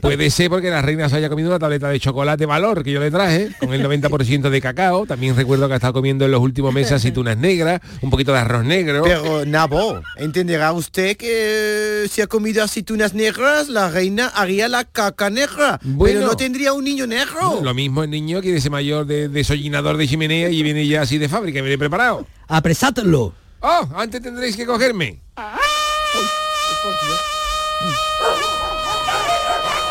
Puede 0.00 0.30
ser 0.30 0.50
porque 0.50 0.70
la 0.70 0.82
reina 0.82 1.08
se 1.08 1.16
haya 1.16 1.28
comido 1.28 1.48
una 1.48 1.58
tableta 1.58 1.88
de 1.88 2.00
chocolate 2.00 2.46
valor 2.46 2.82
que 2.82 2.92
yo 2.92 3.00
le 3.00 3.10
traje, 3.10 3.50
con 3.58 3.72
el 3.72 3.84
90% 3.84 4.50
de 4.50 4.60
cacao. 4.60 5.06
También 5.06 5.36
recuerdo 5.36 5.66
que 5.68 5.74
ha 5.74 5.76
estado 5.76 5.92
comiendo 5.92 6.24
en 6.24 6.30
los 6.30 6.40
últimos 6.40 6.72
meses 6.72 6.92
aceitunas 6.92 7.36
negras, 7.36 7.80
un 8.00 8.10
poquito 8.10 8.32
de 8.32 8.38
arroz 8.38 8.64
negro. 8.64 9.02
Pero, 9.04 9.44
Nabo, 9.44 10.00
entenderá 10.16 10.72
usted 10.72 11.16
que 11.16 12.06
si 12.10 12.20
ha 12.20 12.26
comido 12.26 12.62
aceitunas 12.62 13.14
negras, 13.14 13.68
la 13.68 13.90
reina 13.90 14.28
haría 14.28 14.68
la 14.68 14.84
caca 14.84 15.30
negra. 15.30 15.80
Bueno. 15.82 16.14
pero 16.14 16.26
no 16.26 16.36
tendría 16.36 16.72
un 16.72 16.84
niño 16.84 17.06
negro. 17.06 17.60
Lo 17.62 17.74
mismo 17.74 18.02
el 18.02 18.10
niño 18.10 18.40
quiere 18.40 18.60
ser 18.60 18.70
mayor 18.70 19.06
de 19.06 19.28
desollinador 19.28 19.96
de 19.96 20.08
chimenea 20.08 20.50
y 20.50 20.62
viene 20.62 20.86
ya 20.86 21.02
así 21.02 21.18
de 21.18 21.28
fábrica, 21.28 21.60
viene 21.60 21.78
preparado. 21.78 22.26
¡Apresátelo! 22.48 23.34
¡Oh! 23.60 23.88
Antes 23.94 24.20
tendréis 24.20 24.56
que 24.56 24.66
cogerme. 24.66 25.20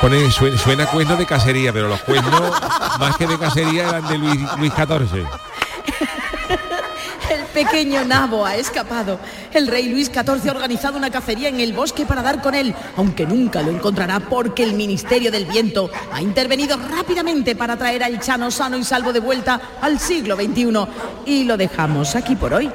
Suena, 0.01 0.57
suena 0.57 0.85
cuerno 0.87 1.15
de 1.15 1.27
cacería, 1.27 1.71
pero 1.71 1.87
los 1.87 2.01
cuernos 2.01 2.59
más 2.99 3.15
que 3.17 3.27
de 3.27 3.37
cacería 3.37 3.87
eran 3.87 4.07
de 4.07 4.17
Luis, 4.17 4.39
Luis 4.57 4.73
XIV. 4.73 5.25
El 7.29 7.43
pequeño 7.53 8.03
nabo 8.03 8.43
ha 8.43 8.55
escapado. 8.55 9.19
El 9.53 9.67
rey 9.67 9.89
Luis 9.89 10.07
XIV 10.07 10.49
ha 10.49 10.51
organizado 10.51 10.97
una 10.97 11.11
cacería 11.11 11.49
en 11.49 11.59
el 11.59 11.73
bosque 11.73 12.07
para 12.07 12.23
dar 12.23 12.41
con 12.41 12.55
él, 12.55 12.73
aunque 12.97 13.27
nunca 13.27 13.61
lo 13.61 13.69
encontrará 13.69 14.19
porque 14.19 14.63
el 14.63 14.73
Ministerio 14.73 15.31
del 15.31 15.45
Viento 15.45 15.91
ha 16.11 16.19
intervenido 16.19 16.77
rápidamente 16.77 17.55
para 17.55 17.77
traer 17.77 18.03
al 18.03 18.19
Chano 18.19 18.49
sano 18.49 18.77
y 18.77 18.83
salvo 18.83 19.13
de 19.13 19.19
vuelta 19.19 19.61
al 19.81 19.99
siglo 19.99 20.35
XXI. 20.35 20.87
Y 21.27 21.43
lo 21.43 21.57
dejamos 21.57 22.15
aquí 22.15 22.35
por 22.35 22.55
hoy. 22.55 22.71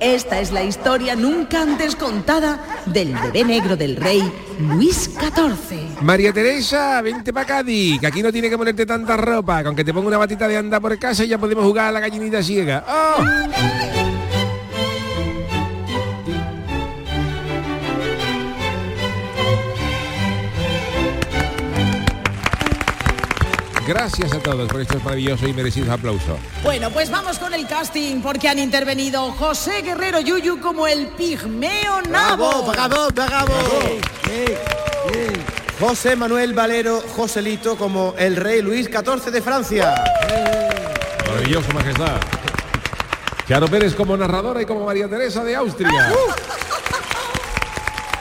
Esta 0.00 0.40
es 0.40 0.50
la 0.50 0.62
historia 0.62 1.14
nunca 1.14 1.60
antes 1.60 1.94
contada 1.94 2.58
del 2.86 3.14
bebé 3.14 3.44
negro 3.44 3.76
del 3.76 3.96
rey 3.96 4.22
Luis 4.58 5.10
XIV. 5.10 6.00
María 6.00 6.32
Teresa, 6.32 7.02
vente 7.02 7.34
para 7.34 7.46
Cádiz, 7.46 8.00
que 8.00 8.06
aquí 8.06 8.22
no 8.22 8.32
tiene 8.32 8.48
que 8.48 8.56
ponerte 8.56 8.86
tanta 8.86 9.18
ropa, 9.18 9.60
que 9.60 9.68
aunque 9.68 9.84
te 9.84 9.92
ponga 9.92 10.08
una 10.08 10.16
batita 10.16 10.48
de 10.48 10.56
anda 10.56 10.80
por 10.80 10.98
casa 10.98 11.24
ya 11.24 11.36
podemos 11.36 11.64
jugar 11.64 11.88
a 11.88 11.92
la 11.92 12.00
gallinita 12.00 12.42
ciega. 12.42 12.82
¡Oh! 12.88 13.99
Gracias 23.90 24.32
a 24.32 24.38
todos 24.38 24.68
por 24.68 24.80
estos 24.80 25.02
maravillosos 25.02 25.48
y 25.48 25.52
merecidos 25.52 25.88
aplausos. 25.88 26.38
Bueno, 26.62 26.92
pues 26.92 27.10
vamos 27.10 27.40
con 27.40 27.52
el 27.52 27.66
casting 27.66 28.20
porque 28.20 28.48
han 28.48 28.60
intervenido 28.60 29.32
José 29.32 29.82
Guerrero 29.82 30.20
Yuyu 30.20 30.60
como 30.60 30.86
el 30.86 31.08
pigmeo 31.08 32.00
nabo. 32.02 32.70
Bravo, 32.70 33.08
bravo, 33.08 33.08
bravo. 33.12 33.52
José 35.80 36.14
Manuel 36.14 36.54
Valero 36.54 37.02
Joselito 37.16 37.76
como 37.76 38.14
el 38.16 38.36
rey 38.36 38.62
Luis 38.62 38.86
XIV 38.86 39.32
de 39.32 39.42
Francia. 39.42 40.04
Maravilloso, 41.26 41.72
majestad. 41.72 42.20
Charo 43.48 43.66
Pérez 43.66 43.96
como 43.96 44.16
narradora 44.16 44.62
y 44.62 44.66
como 44.66 44.86
María 44.86 45.08
Teresa 45.08 45.42
de 45.42 45.56
Austria. 45.56 46.12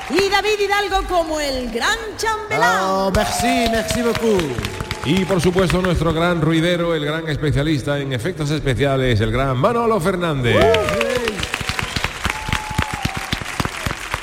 Y 0.09 0.30
David 0.30 0.59
Hidalgo 0.61 1.07
como 1.07 1.39
el 1.39 1.70
gran 1.72 1.99
chambelán. 2.17 2.80
Oh, 2.82 3.11
merci, 3.15 3.67
merci 3.70 4.01
beaucoup. 4.01 4.78
Y 5.06 5.26
por 5.26 5.41
supuesto 5.41 5.82
nuestro 5.82 6.14
gran 6.14 6.41
ruidero, 6.41 6.93
el 6.93 7.06
gran 7.06 7.28
especialista 7.28 8.00
en 8.00 8.14
efectos 8.14 8.52
especiales, 8.52 9.20
el 9.22 9.32
gran 9.32 9.58
Manolo 9.58 10.00
Fernández. 10.00 10.58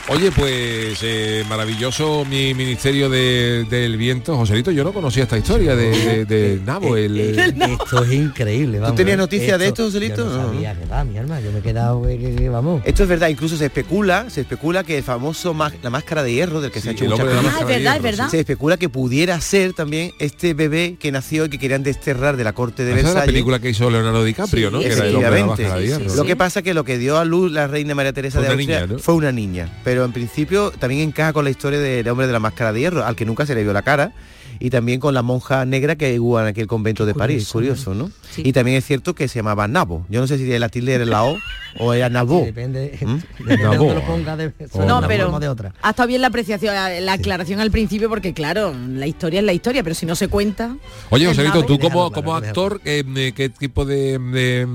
Oye, 0.08 0.30
pues 0.30 1.00
eh, 1.02 1.44
maravilloso 1.48 2.24
mi 2.24 2.54
Ministerio 2.54 3.10
de- 3.10 3.66
del 3.68 3.96
Viento. 3.96 4.36
Joselito, 4.36 4.70
yo 4.70 4.84
no 4.84 4.92
conocía 4.92 5.24
esta 5.24 5.36
historia 5.36 5.74
de, 5.74 5.90
de- 5.90 6.24
de 6.24 6.60
Nabo. 6.64 6.96
El, 6.96 7.18
Esto 7.40 8.04
es 8.04 8.12
increíble, 8.12 8.78
vamos. 8.78 8.94
tenías 8.96 9.18
noticia 9.18 9.58
de 9.58 9.66
esto, 9.66 9.82
Joselito? 9.86 10.18
Yo 10.18 10.26
no 10.26 10.46
sabía 10.46 10.78
que 10.78 10.86
va, 10.86 11.02
mi 11.02 11.18
alma. 11.18 11.40
Yo 11.40 11.50
me 11.50 11.58
he 11.58 11.62
quedado, 11.62 12.02
que, 12.02 12.48
vamos. 12.48 12.82
Esto 12.84 13.02
es 13.02 13.08
verdad, 13.08 13.28
incluso 13.30 13.56
se 13.56 13.64
especula, 13.66 14.30
se 14.30 14.42
especula 14.42 14.84
que 14.84 14.96
el 14.98 15.02
famoso 15.02 15.56
la 15.82 15.90
máscara 15.90 16.22
de 16.22 16.32
hierro 16.32 16.60
del 16.60 16.70
que 16.70 16.80
se 16.80 16.90
ha 16.90 16.92
hecho 16.92 17.04
el 17.04 17.10
mucha 17.10 17.24
Ah, 17.24 17.26
es 17.62 17.66
verdad, 17.66 17.78
hierro, 17.80 17.96
es 17.96 18.02
verdad. 18.02 18.28
Se 18.28 18.38
especula 18.38 18.76
que 18.76 18.88
pudiera 18.88 19.40
ser 19.40 19.72
también 19.72 20.12
este 20.20 20.54
bebé 20.54 20.96
que 21.00 21.10
nació 21.10 21.46
y 21.46 21.48
que 21.48 21.58
querían 21.58 21.82
desterrar 21.82 22.36
de 22.36 22.44
la 22.44 22.52
corte 22.52 22.84
de 22.84 22.92
Esa 22.92 22.98
es 23.00 23.04
la 23.06 23.10
Versalles. 23.10 23.32
película 23.32 23.58
que 23.58 23.70
hizo 23.70 23.90
Leonardo 23.90 24.22
DiCaprio, 24.22 24.70
¿no? 24.70 24.78
Que 24.78 24.86
era 24.86 25.04
el 25.04 25.16
hombre 25.16 25.30
de 25.32 25.40
la 25.40 25.46
máscara 25.46 25.78
de 25.80 25.86
hierro. 25.88 26.14
Lo 26.14 26.24
que 26.24 26.36
pasa 26.36 26.62
que 26.62 26.74
lo 26.74 26.84
que 26.84 26.96
dio 26.96 27.18
a 27.18 27.24
luz 27.24 27.50
la 27.50 27.66
reina 27.66 27.96
María 27.96 28.12
Teresa 28.12 28.38
Fue 28.38 28.46
de 28.46 28.54
Austria 28.54 28.80
niña, 28.82 28.92
¿no? 28.94 28.98
fue 29.00 29.14
una 29.14 29.32
niña, 29.32 29.68
pero 29.82 29.95
en 30.04 30.12
principio 30.12 30.70
también 30.70 31.08
encaja 31.08 31.32
con 31.32 31.44
la 31.44 31.50
historia 31.50 31.78
del 31.78 32.06
hombre 32.08 32.26
de 32.26 32.32
la 32.32 32.40
máscara 32.40 32.72
de 32.72 32.80
hierro, 32.80 33.04
al 33.04 33.16
que 33.16 33.24
nunca 33.24 33.46
se 33.46 33.54
le 33.54 33.62
vio 33.62 33.72
la 33.72 33.82
cara. 33.82 34.12
Y 34.58 34.70
también 34.70 35.00
con 35.00 35.12
la 35.12 35.20
monja 35.20 35.66
negra 35.66 35.96
que 35.96 36.18
hubo 36.18 36.40
en 36.40 36.46
aquel 36.46 36.66
convento 36.66 37.04
de 37.04 37.12
París, 37.14 37.46
curioso, 37.52 37.94
¿no? 37.94 38.10
Y 38.38 38.54
también 38.54 38.78
es 38.78 38.86
cierto 38.86 39.14
que 39.14 39.28
se 39.28 39.40
llamaba 39.40 39.68
Nabo. 39.68 40.06
Yo 40.08 40.18
no 40.18 40.26
sé 40.26 40.38
si 40.38 40.58
la 40.58 40.70
tilde 40.70 40.94
era 40.94 41.04
la 41.04 41.24
O 41.24 41.36
o 41.78 41.92
era 41.92 42.08
Nabo. 42.08 42.42
Depende, 42.42 42.98
¿Mm? 43.02 43.16
depende 43.44 43.78
de 43.86 43.94
lo 43.94 44.00
ponga 44.06 44.34
de, 44.34 44.54
suena 44.72 44.98
No, 45.00 45.06
pero 45.06 45.38
de 45.38 45.48
otra. 45.48 45.74
ha 45.82 45.90
estado 45.90 46.08
bien 46.08 46.22
la 46.22 46.28
apreciación, 46.28 46.74
la 46.74 47.12
aclaración 47.12 47.60
al 47.60 47.70
principio, 47.70 48.08
porque 48.08 48.32
claro, 48.32 48.74
la 48.88 49.06
historia 49.06 49.40
es 49.40 49.44
la 49.44 49.52
historia, 49.52 49.82
pero 49.82 49.94
si 49.94 50.06
no 50.06 50.16
se 50.16 50.28
cuenta. 50.28 50.74
Oye, 51.10 51.26
Joselito, 51.26 51.56
nabo. 51.56 51.66
tú 51.66 51.78
como, 51.78 52.10
como 52.10 52.34
actor, 52.34 52.80
eh, 52.86 53.04
eh, 53.14 53.32
¿qué 53.36 53.50
tipo 53.50 53.84
de, 53.84 54.18
de, 54.18 54.66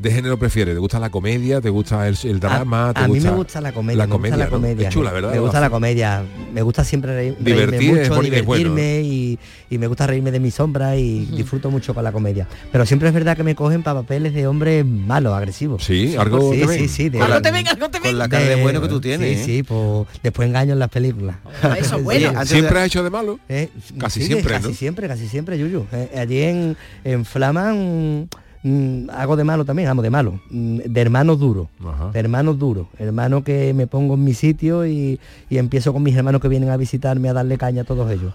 de 0.00 0.10
género 0.10 0.38
prefieres? 0.38 0.74
¿Te 0.74 0.78
gusta 0.80 0.98
la 0.98 1.10
comedia? 1.10 1.60
¿Te 1.60 1.68
gusta 1.68 2.08
el, 2.08 2.16
el 2.24 2.40
drama? 2.40 2.92
¿Te 2.94 3.00
A 3.00 3.06
mí 3.06 3.14
me 3.14 3.18
gusta 3.20 3.34
gusta 3.36 3.60
la 3.60 3.72
comedia. 3.72 3.98
La 3.98 4.06
me 4.06 4.12
gusta 4.14 4.16
comedia, 4.18 4.36
la 4.38 4.44
¿no? 4.46 4.50
comedia. 4.50 4.88
Es 4.88 4.94
chula, 4.94 5.12
¿verdad? 5.12 5.30
Me 5.32 5.38
gusta 5.40 5.60
la 5.60 5.68
comedia. 5.70 6.22
Me 6.54 6.62
gusta 6.62 6.84
siempre 6.84 7.12
reír- 7.12 7.36
reírme 7.38 7.44
Divertir 7.44 7.80
es 7.82 7.88
mucho, 7.88 8.00
es 8.02 8.08
bueno, 8.08 8.22
divertirme 8.22 9.00
y, 9.02 9.38
y 9.68 9.78
me 9.78 9.86
gusta 9.86 10.06
reírme 10.06 10.30
de 10.30 10.40
mi 10.40 10.50
sombra 10.50 10.96
y 10.96 11.26
disfruto 11.26 11.70
mucho 11.70 11.92
con 11.94 12.02
la 12.02 12.12
comedia. 12.12 12.48
Pero 12.72 12.86
siempre 12.86 13.08
es 13.08 13.14
verdad 13.14 13.36
que 13.36 13.42
me 13.44 13.54
cogen 13.54 13.82
para 13.82 14.00
papeles 14.00 14.32
de 14.32 14.46
hombres 14.46 14.86
malos, 14.86 15.34
agresivos. 15.34 15.84
Sí, 15.84 16.16
algo 16.16 16.52
sí, 16.52 16.60
te 16.60 16.64
sí, 16.66 16.78
ven. 16.80 16.88
sí, 16.88 17.08
de- 17.10 17.20
Algo 17.20 17.42
te 17.42 17.50
ven, 17.52 17.68
algo 17.68 17.88
te 17.90 18.00
ven. 18.00 18.10
Con 18.12 18.18
la 18.18 18.28
cara 18.28 18.44
de 18.44 18.56
bueno 18.62 18.80
que 18.80 18.88
tú 18.88 19.00
tienes. 19.00 19.36
Sí, 19.38 19.42
¿eh? 19.42 19.44
sí, 19.58 19.62
pues 19.62 20.06
después 20.22 20.48
engaño 20.48 20.72
en 20.72 20.78
las 20.78 20.88
películas. 20.88 21.36
Eso 21.78 21.98
es 21.98 22.02
bueno. 22.04 22.30
Oye, 22.36 22.46
¿Siempre 22.46 22.74
de- 22.74 22.80
has 22.80 22.86
hecho 22.86 23.02
de 23.04 23.10
malo? 23.10 23.38
Eh, 23.50 23.68
Casi 23.98 24.20
sí, 24.20 24.26
siempre, 24.28 24.54
Casi 24.54 24.68
¿no? 24.68 24.74
siempre, 24.74 25.08
casi 25.08 25.28
siempre, 25.28 25.58
Yuyu. 25.58 25.84
Eh, 25.92 26.10
allí 26.18 26.40
en, 26.42 26.76
en 27.04 27.24
Flaman 27.26 28.28
mm, 28.62 29.10
hago 29.10 29.36
de 29.36 29.44
malo 29.44 29.64
también, 29.64 29.88
amo 29.88 30.02
de 30.02 30.10
malo. 30.10 30.40
Mm, 30.50 30.78
de 30.86 31.00
hermanos 31.00 31.38
duros. 31.38 31.68
De 32.12 32.18
hermanos 32.20 32.58
duros. 32.58 32.86
Hermano 32.98 33.42
que 33.44 33.72
me 33.74 33.86
pongo 33.86 34.14
en 34.14 34.24
mi 34.24 34.34
sitio 34.34 34.86
y, 34.86 35.18
y 35.48 35.58
empiezo 35.58 35.92
con 35.92 36.02
mis 36.02 36.16
hermanos 36.16 36.40
que 36.40 36.48
vienen 36.48 36.70
a 36.70 36.76
visitarme 36.76 37.28
a 37.28 37.32
darle 37.32 37.58
caña 37.58 37.82
a 37.82 37.84
todos 37.84 38.10
ellos. 38.10 38.32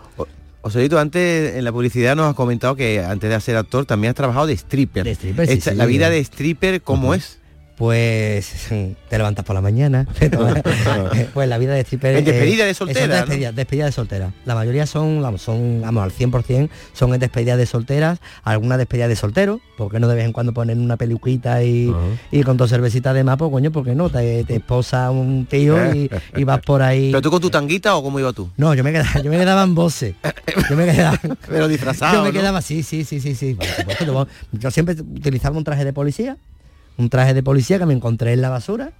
Osolito, 0.62 0.98
antes 0.98 1.56
en 1.56 1.64
la 1.64 1.72
publicidad 1.72 2.16
nos 2.16 2.28
has 2.28 2.34
comentado 2.34 2.76
que 2.76 3.00
antes 3.04 3.30
de 3.30 3.40
ser 3.40 3.56
actor 3.56 3.86
también 3.86 4.10
has 4.10 4.16
trabajado 4.16 4.48
de 4.48 4.54
stripper. 4.54 5.04
De 5.04 5.12
stripper, 5.12 5.46
sí, 5.48 5.54
Esta- 5.54 5.72
sí. 5.72 5.78
La 5.78 5.86
vida 5.86 6.10
de 6.10 6.20
stripper, 6.20 6.82
¿cómo 6.82 7.14
es? 7.14 7.40
Pues 7.78 8.68
te 9.10 9.18
levantas 9.18 9.44
por 9.44 9.54
la 9.54 9.62
mañana. 9.62 10.06
tomas- 10.32 10.62
pues 11.34 11.50
la 11.50 11.58
vida 11.58 11.74
de 11.74 11.82
stripper. 11.82 12.16
¿En 12.18 12.26
despedida 12.26 12.64
de 12.66 12.72
eh, 12.72 12.74
soltera, 12.74 13.08
no? 13.08 13.14
despedida, 13.14 13.52
despedida 13.52 13.86
de 13.86 13.92
soltera. 13.92 14.34
La 14.46 14.56
mayoría 14.56 14.86
son, 14.86 15.22
vamos, 15.22 15.42
son, 15.42 15.82
vamos, 15.82 16.04
al 16.04 16.12
100% 16.12 16.70
son 16.94 17.14
en 17.14 17.20
despedidas 17.20 17.58
de 17.58 17.66
solteras, 17.66 18.20
algunas 18.44 18.78
despedidas 18.78 19.10
de 19.10 19.16
solteros, 19.16 19.60
porque 19.78 20.00
no 20.00 20.08
de 20.08 20.16
vez 20.16 20.26
en 20.26 20.32
cuando 20.32 20.54
ponen 20.54 20.80
una 20.80 20.96
peluquita 20.98 21.64
y, 21.64 21.94
y 22.32 22.44
con 22.44 22.56
dos 22.58 22.70
cervecitas 22.70 23.14
de 23.14 23.24
mapo, 23.24 23.52
coño, 23.52 23.72
porque 23.72 23.94
no, 23.96 24.10
te, 24.10 24.44
te 24.46 24.56
esposa 24.56 25.12
un 25.12 25.46
tío 25.46 25.94
y, 25.94 26.10
y 26.36 26.44
vas 26.46 26.62
por 26.62 26.82
ahí. 26.82 27.12
¿Pero 27.12 27.22
tú 27.22 27.30
con 27.32 27.42
tu 27.42 27.50
tanguita 27.50 27.96
o 27.96 28.04
cómo 28.04 28.20
iba 28.20 28.32
tú? 28.32 28.50
No, 28.58 28.74
yo 28.74 28.84
me 28.84 28.92
quedaba, 28.92 29.20
yo 29.22 29.30
me 29.30 29.38
quedaba 29.38 29.64
en 29.64 29.76
voces. 29.76 30.16
Yo 30.70 30.76
me 30.78 30.86
quedaba. 30.86 31.20
Pero 31.48 31.68
disfrazado, 31.68 32.16
Yo 32.16 32.22
me 32.24 32.30
¿no? 32.30 32.34
quedaba, 32.40 32.62
sí, 32.62 32.84
sí, 32.84 33.04
sí, 33.04 33.20
sí, 33.20 33.36
sí. 33.36 33.58
yo 34.54 34.72
siempre 34.72 34.96
utilizaba 34.96 35.58
un 35.58 35.64
traje 35.64 35.84
de 35.84 35.92
policía, 35.94 36.38
un 36.98 37.10
traje 37.10 37.34
de 37.34 37.44
policía 37.44 37.80
que 37.80 37.86
me 37.86 37.94
encontré 37.94 38.34
en 38.34 38.42
la 38.42 38.50
basura 38.50 38.92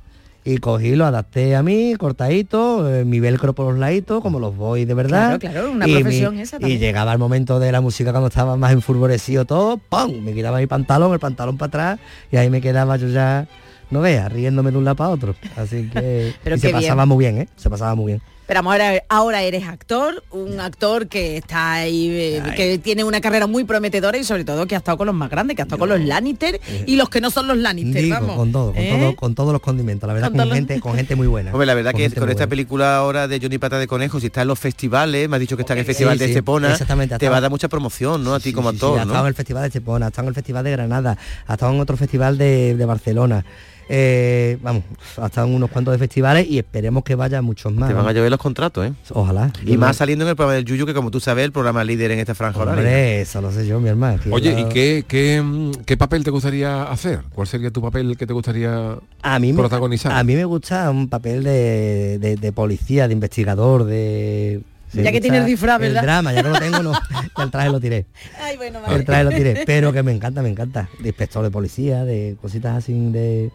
y 0.44 0.58
cogí, 0.58 0.96
lo 0.96 1.06
adapté 1.06 1.56
a 1.56 1.64
mí, 1.64 1.96
cortadito, 1.98 2.94
eh, 2.94 3.04
mi 3.04 3.20
velcro 3.20 3.54
por 3.54 3.72
los 3.72 3.80
laditos, 3.80 4.22
como 4.22 4.40
los 4.40 4.56
voy 4.56 4.86
de 4.86 4.94
verdad. 4.94 5.40
Claro, 5.40 5.40
claro, 5.40 5.72
una 5.72 5.88
Y 5.88 5.92
profesión 5.94 6.36
mi- 6.36 6.42
esa 6.42 6.58
Y 6.58 6.60
también. 6.60 6.80
llegaba 6.80 7.14
el 7.14 7.20
momento 7.20 7.60
de 7.60 7.72
la 7.72 7.82
música 7.82 8.12
cuando 8.12 8.28
estaba 8.28 8.56
más 8.56 8.72
enfurvorecido 8.74 9.46
todo, 9.46 9.78
¡pum! 9.78 10.22
Me 10.24 10.34
quitaba 10.34 10.60
mi 10.60 10.68
pantalón, 10.68 11.14
el 11.14 11.20
pantalón 11.20 11.58
para 11.58 11.68
atrás 11.96 12.00
y 12.32 12.38
ahí 12.38 12.50
me 12.52 12.62
quedaba 12.62 12.96
yo 12.98 13.08
ya, 13.08 13.48
no 13.90 14.02
veas, 14.02 14.32
riéndome 14.32 14.72
de 14.72 14.78
un 14.78 14.86
lado 14.86 14.96
para 14.98 15.10
otro. 15.10 15.36
Así 15.58 15.90
que 15.90 16.32
Pero 16.44 16.56
y 16.58 16.60
qué 16.60 16.68
se 16.68 16.74
pasaba 16.74 17.06
muy 17.08 17.18
bien, 17.18 17.40
¿eh? 17.40 17.48
Se 17.56 17.70
pasaba 17.70 17.96
muy 17.96 18.08
bien. 18.14 18.22
Pero 18.48 18.60
ahora, 18.60 19.04
ahora 19.10 19.42
eres 19.42 19.64
actor, 19.68 20.24
un 20.32 20.60
actor 20.60 21.08
que 21.08 21.38
está 21.38 21.74
ahí, 21.74 22.10
eh, 22.12 22.44
que 22.56 22.78
tiene 22.78 23.04
una 23.04 23.20
carrera 23.20 23.48
muy 23.48 23.64
prometedora 23.64 24.18
y 24.18 24.24
sobre 24.24 24.46
todo 24.46 24.68
que 24.68 24.76
ha 24.76 24.78
estado 24.78 24.98
con 25.00 25.08
los 25.08 25.16
más 25.16 25.30
grandes, 25.32 25.56
que 25.56 25.64
ha 25.64 25.66
estado 25.66 25.80
con 25.80 25.90
los 25.90 26.00
Lannister 26.00 26.60
y 26.86 26.96
los 26.96 27.10
que 27.10 27.22
no 27.22 27.32
son 27.32 27.48
los 27.48 27.58
Lannister, 27.58 28.04
Digo, 28.04 28.16
vamos. 28.16 28.36
con 28.38 28.52
todo, 28.52 28.74
con 28.74 28.84
¿Eh? 28.84 28.90
todo, 29.00 29.16
con 29.16 29.36
todos 29.36 29.52
los 29.54 29.62
condimentos, 29.62 30.08
la 30.08 30.14
verdad, 30.14 30.28
Con 30.28 30.34
con, 30.38 30.38
todos 30.42 30.50
los- 30.50 30.56
gente, 30.58 30.80
con 30.80 30.96
gente 30.96 31.16
muy 31.16 31.28
buena. 31.28 31.52
Hombre, 31.52 31.66
la 31.66 31.74
verdad 31.74 31.92
Con 31.94 32.02
que 32.02 32.10
con 32.12 32.30
esta 32.30 32.44
buena. 32.44 32.50
película 32.50 32.98
ahora 32.98 33.28
de 33.28 33.40
Johnny 33.40 33.58
Pata 33.58 33.80
de 33.80 33.88
Conejo, 33.88 34.20
si 34.20 34.28
está 34.28 34.44
en 34.44 34.48
los 34.50 34.60
festivales, 34.60 35.28
me 35.28 35.38
has 35.38 35.40
dicho 35.40 35.56
que 35.58 35.64
está 35.64 35.74
en 35.74 35.80
el 35.80 35.86
Sí, 35.86 35.88
Festival 35.88 36.18
de 36.18 36.26
sí, 36.26 36.32
Estepona, 36.32 36.72
exactamente, 36.72 37.16
ha 37.16 37.18
te 37.18 37.30
va 37.30 37.38
a 37.38 37.42
dar 37.42 37.50
mucha 37.50 37.68
promoción, 37.68 38.24
¿no? 38.24 38.36
A 38.36 38.40
ti 38.40 38.54
como 38.54 38.70
Sí, 38.72 38.78
sí, 38.78 38.86
actor, 38.86 39.00
ha 39.00 39.02
estado 39.04 39.18
en 39.18 39.24
¿no? 39.24 39.28
el 39.28 39.34
Festival 39.36 39.62
de 39.64 39.68
Estepona, 39.70 40.06
ha 40.06 40.10
estado 40.10 40.26
en 40.26 40.30
el 40.30 40.36
Festival 40.36 40.64
de 40.64 40.72
Granada, 40.72 41.18
ha 41.48 41.54
estado 41.54 41.74
en 41.74 41.80
otro 41.80 41.98
festival 41.98 42.38
de, 42.38 42.76
de 42.76 42.86
Barcelona. 42.86 43.44
Eh, 43.88 44.58
vamos, 44.62 44.84
ha 45.22 45.28
estado 45.28 45.48
en 45.48 45.54
unos 45.54 45.70
cuantos 45.70 45.92
de 45.92 46.00
festivales 46.00 46.48
y 46.50 46.58
esperemos 46.58 47.04
que 47.04 47.14
vaya 47.16 47.42
muchos 47.42 47.72
más. 47.74 47.88
Te 47.88 47.94
van 47.94 48.04
a 48.06 48.08
¿no? 48.10 48.12
llover 48.14 48.32
los 48.32 48.40
contratos, 48.40 48.88
¿eh? 48.88 48.94
Ojalá. 49.12 49.52
Y 49.66 49.78
más 49.78 49.98
saliendo 49.98 50.26
en 50.26 50.30
el 50.30 50.36
programa 50.36 50.56
del 50.56 50.66
Yuyu, 50.66 50.86
que 50.86 50.94
como 50.94 51.12
tú 51.12 51.20
sabes, 51.20 51.46
el 51.46 51.52
programa 51.52 51.84
líder 51.84 52.12
en 52.12 52.20
esta 52.20 52.34
franja 52.34 52.60
horaria. 52.60 52.80
Hombre, 52.80 53.22
eso 53.22 53.42
lo 53.42 53.52
sé 53.52 53.68
yo, 53.68 53.80
mi 53.80 53.90
hermano. 53.90 54.20
Oye, 54.32 54.60
¿y 54.60 54.66
qué, 54.70 55.06
qué, 55.08 55.72
qué 55.86 55.98
papel 55.98 56.24
te 56.24 56.32
gustaría 56.32 56.84
hacer? 56.84 57.22
¿Cuál 57.34 57.48
sería 57.48 57.70
tu 57.70 57.82
papel 57.82 58.18
que 58.18 58.26
te 58.26 58.34
gustaría 58.34 58.98
a 59.22 59.40
mí 59.40 59.54
me, 59.54 59.60
protagonizar? 59.60 60.12
A 60.12 60.24
mí 60.24 60.36
me 60.36 60.46
gusta 60.46 60.90
un 60.90 61.08
papel 61.08 61.44
de, 61.44 62.18
de- 62.20 62.36
de 62.38 62.52
policía, 62.52 63.08
de 63.08 63.14
investigador, 63.14 63.84
de... 63.84 64.62
Ya 64.94 65.04
que 65.04 65.12
gusta 65.12 65.22
tiene 65.24 65.38
el 65.40 65.46
disfraz, 65.46 65.80
¿verdad? 65.80 65.98
El 66.00 66.06
drama, 66.06 66.34
ya 66.34 66.42
que 66.42 66.50
lo 66.50 66.60
tengo, 66.60 66.82
no. 66.82 66.94
ya 67.38 67.44
el 67.44 67.52
traje 67.52 67.70
lo 67.70 67.80
tiré. 67.82 68.06
Ay, 68.42 68.56
bueno, 68.56 68.80
El 68.90 69.04
traje 69.04 69.26
lo 69.26 69.30
tiré, 69.32 69.64
pero 69.66 69.92
que 69.92 70.02
me 70.04 70.14
encanta, 70.14 70.42
me 70.42 70.50
encanta. 70.50 70.90
De 71.00 71.10
inspector 71.10 71.44
de 71.44 71.52
policía, 71.52 72.04
de 72.06 72.36
cositas 72.42 72.78
así 72.78 72.94
de... 73.12 73.52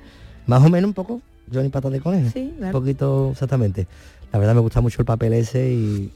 Más 0.46 0.62
o 0.64 0.68
menos 0.68 0.88
un 0.88 0.94
poco, 0.94 1.20
Johnny 1.52 1.68
Patas 1.68 1.92
de 1.92 2.00
Conejo. 2.00 2.30
Sí, 2.32 2.54
Un 2.60 2.70
poquito, 2.72 3.30
exactamente. 3.32 3.86
La 4.32 4.38
verdad 4.38 4.54
me 4.54 4.60
gusta 4.60 4.80
mucho 4.80 5.02
el 5.02 5.06
papel 5.06 5.32
ese 5.32 5.70
y, 5.72 6.12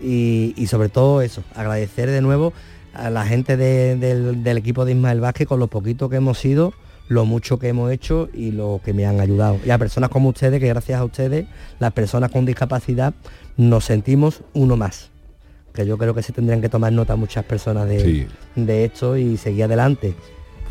y, 0.00 0.54
y 0.56 0.66
sobre 0.66 0.88
todo 0.88 1.22
eso, 1.22 1.42
agradecer 1.54 2.10
de 2.10 2.20
nuevo 2.20 2.52
a 2.92 3.10
la 3.10 3.24
gente 3.26 3.56
de- 3.56 3.96
del, 3.96 4.42
del 4.42 4.58
equipo 4.58 4.84
de 4.84 4.92
Ismael 4.92 5.20
Vázquez 5.20 5.46
con 5.48 5.58
lo 5.60 5.66
poquito 5.68 6.08
que 6.08 6.16
hemos 6.16 6.38
sido, 6.38 6.72
lo 7.08 7.24
mucho 7.24 7.58
que 7.58 7.68
hemos 7.68 7.90
hecho 7.92 8.28
y 8.32 8.50
lo 8.52 8.80
que 8.84 8.92
me 8.92 9.06
han 9.06 9.20
ayudado. 9.20 9.58
Y 9.64 9.70
a 9.70 9.78
personas 9.78 10.10
como 10.10 10.28
ustedes, 10.30 10.60
que 10.60 10.68
gracias 10.68 11.00
a 11.00 11.04
ustedes, 11.04 11.46
las 11.78 11.92
personas 11.92 12.30
con 12.30 12.46
discapacidad, 12.46 13.14
nos 13.56 13.84
sentimos 13.84 14.40
uno 14.54 14.76
más. 14.76 15.10
Que 15.72 15.86
yo 15.86 15.98
creo 15.98 16.14
que 16.14 16.22
se 16.22 16.32
tendrían 16.32 16.60
que 16.60 16.68
tomar 16.68 16.92
nota 16.92 17.16
muchas 17.16 17.44
personas 17.44 17.88
de, 17.88 18.00
Sí. 18.00 18.26
de 18.54 18.84
esto 18.84 19.16
y 19.16 19.36
seguir 19.36 19.64
adelante. 19.64 20.14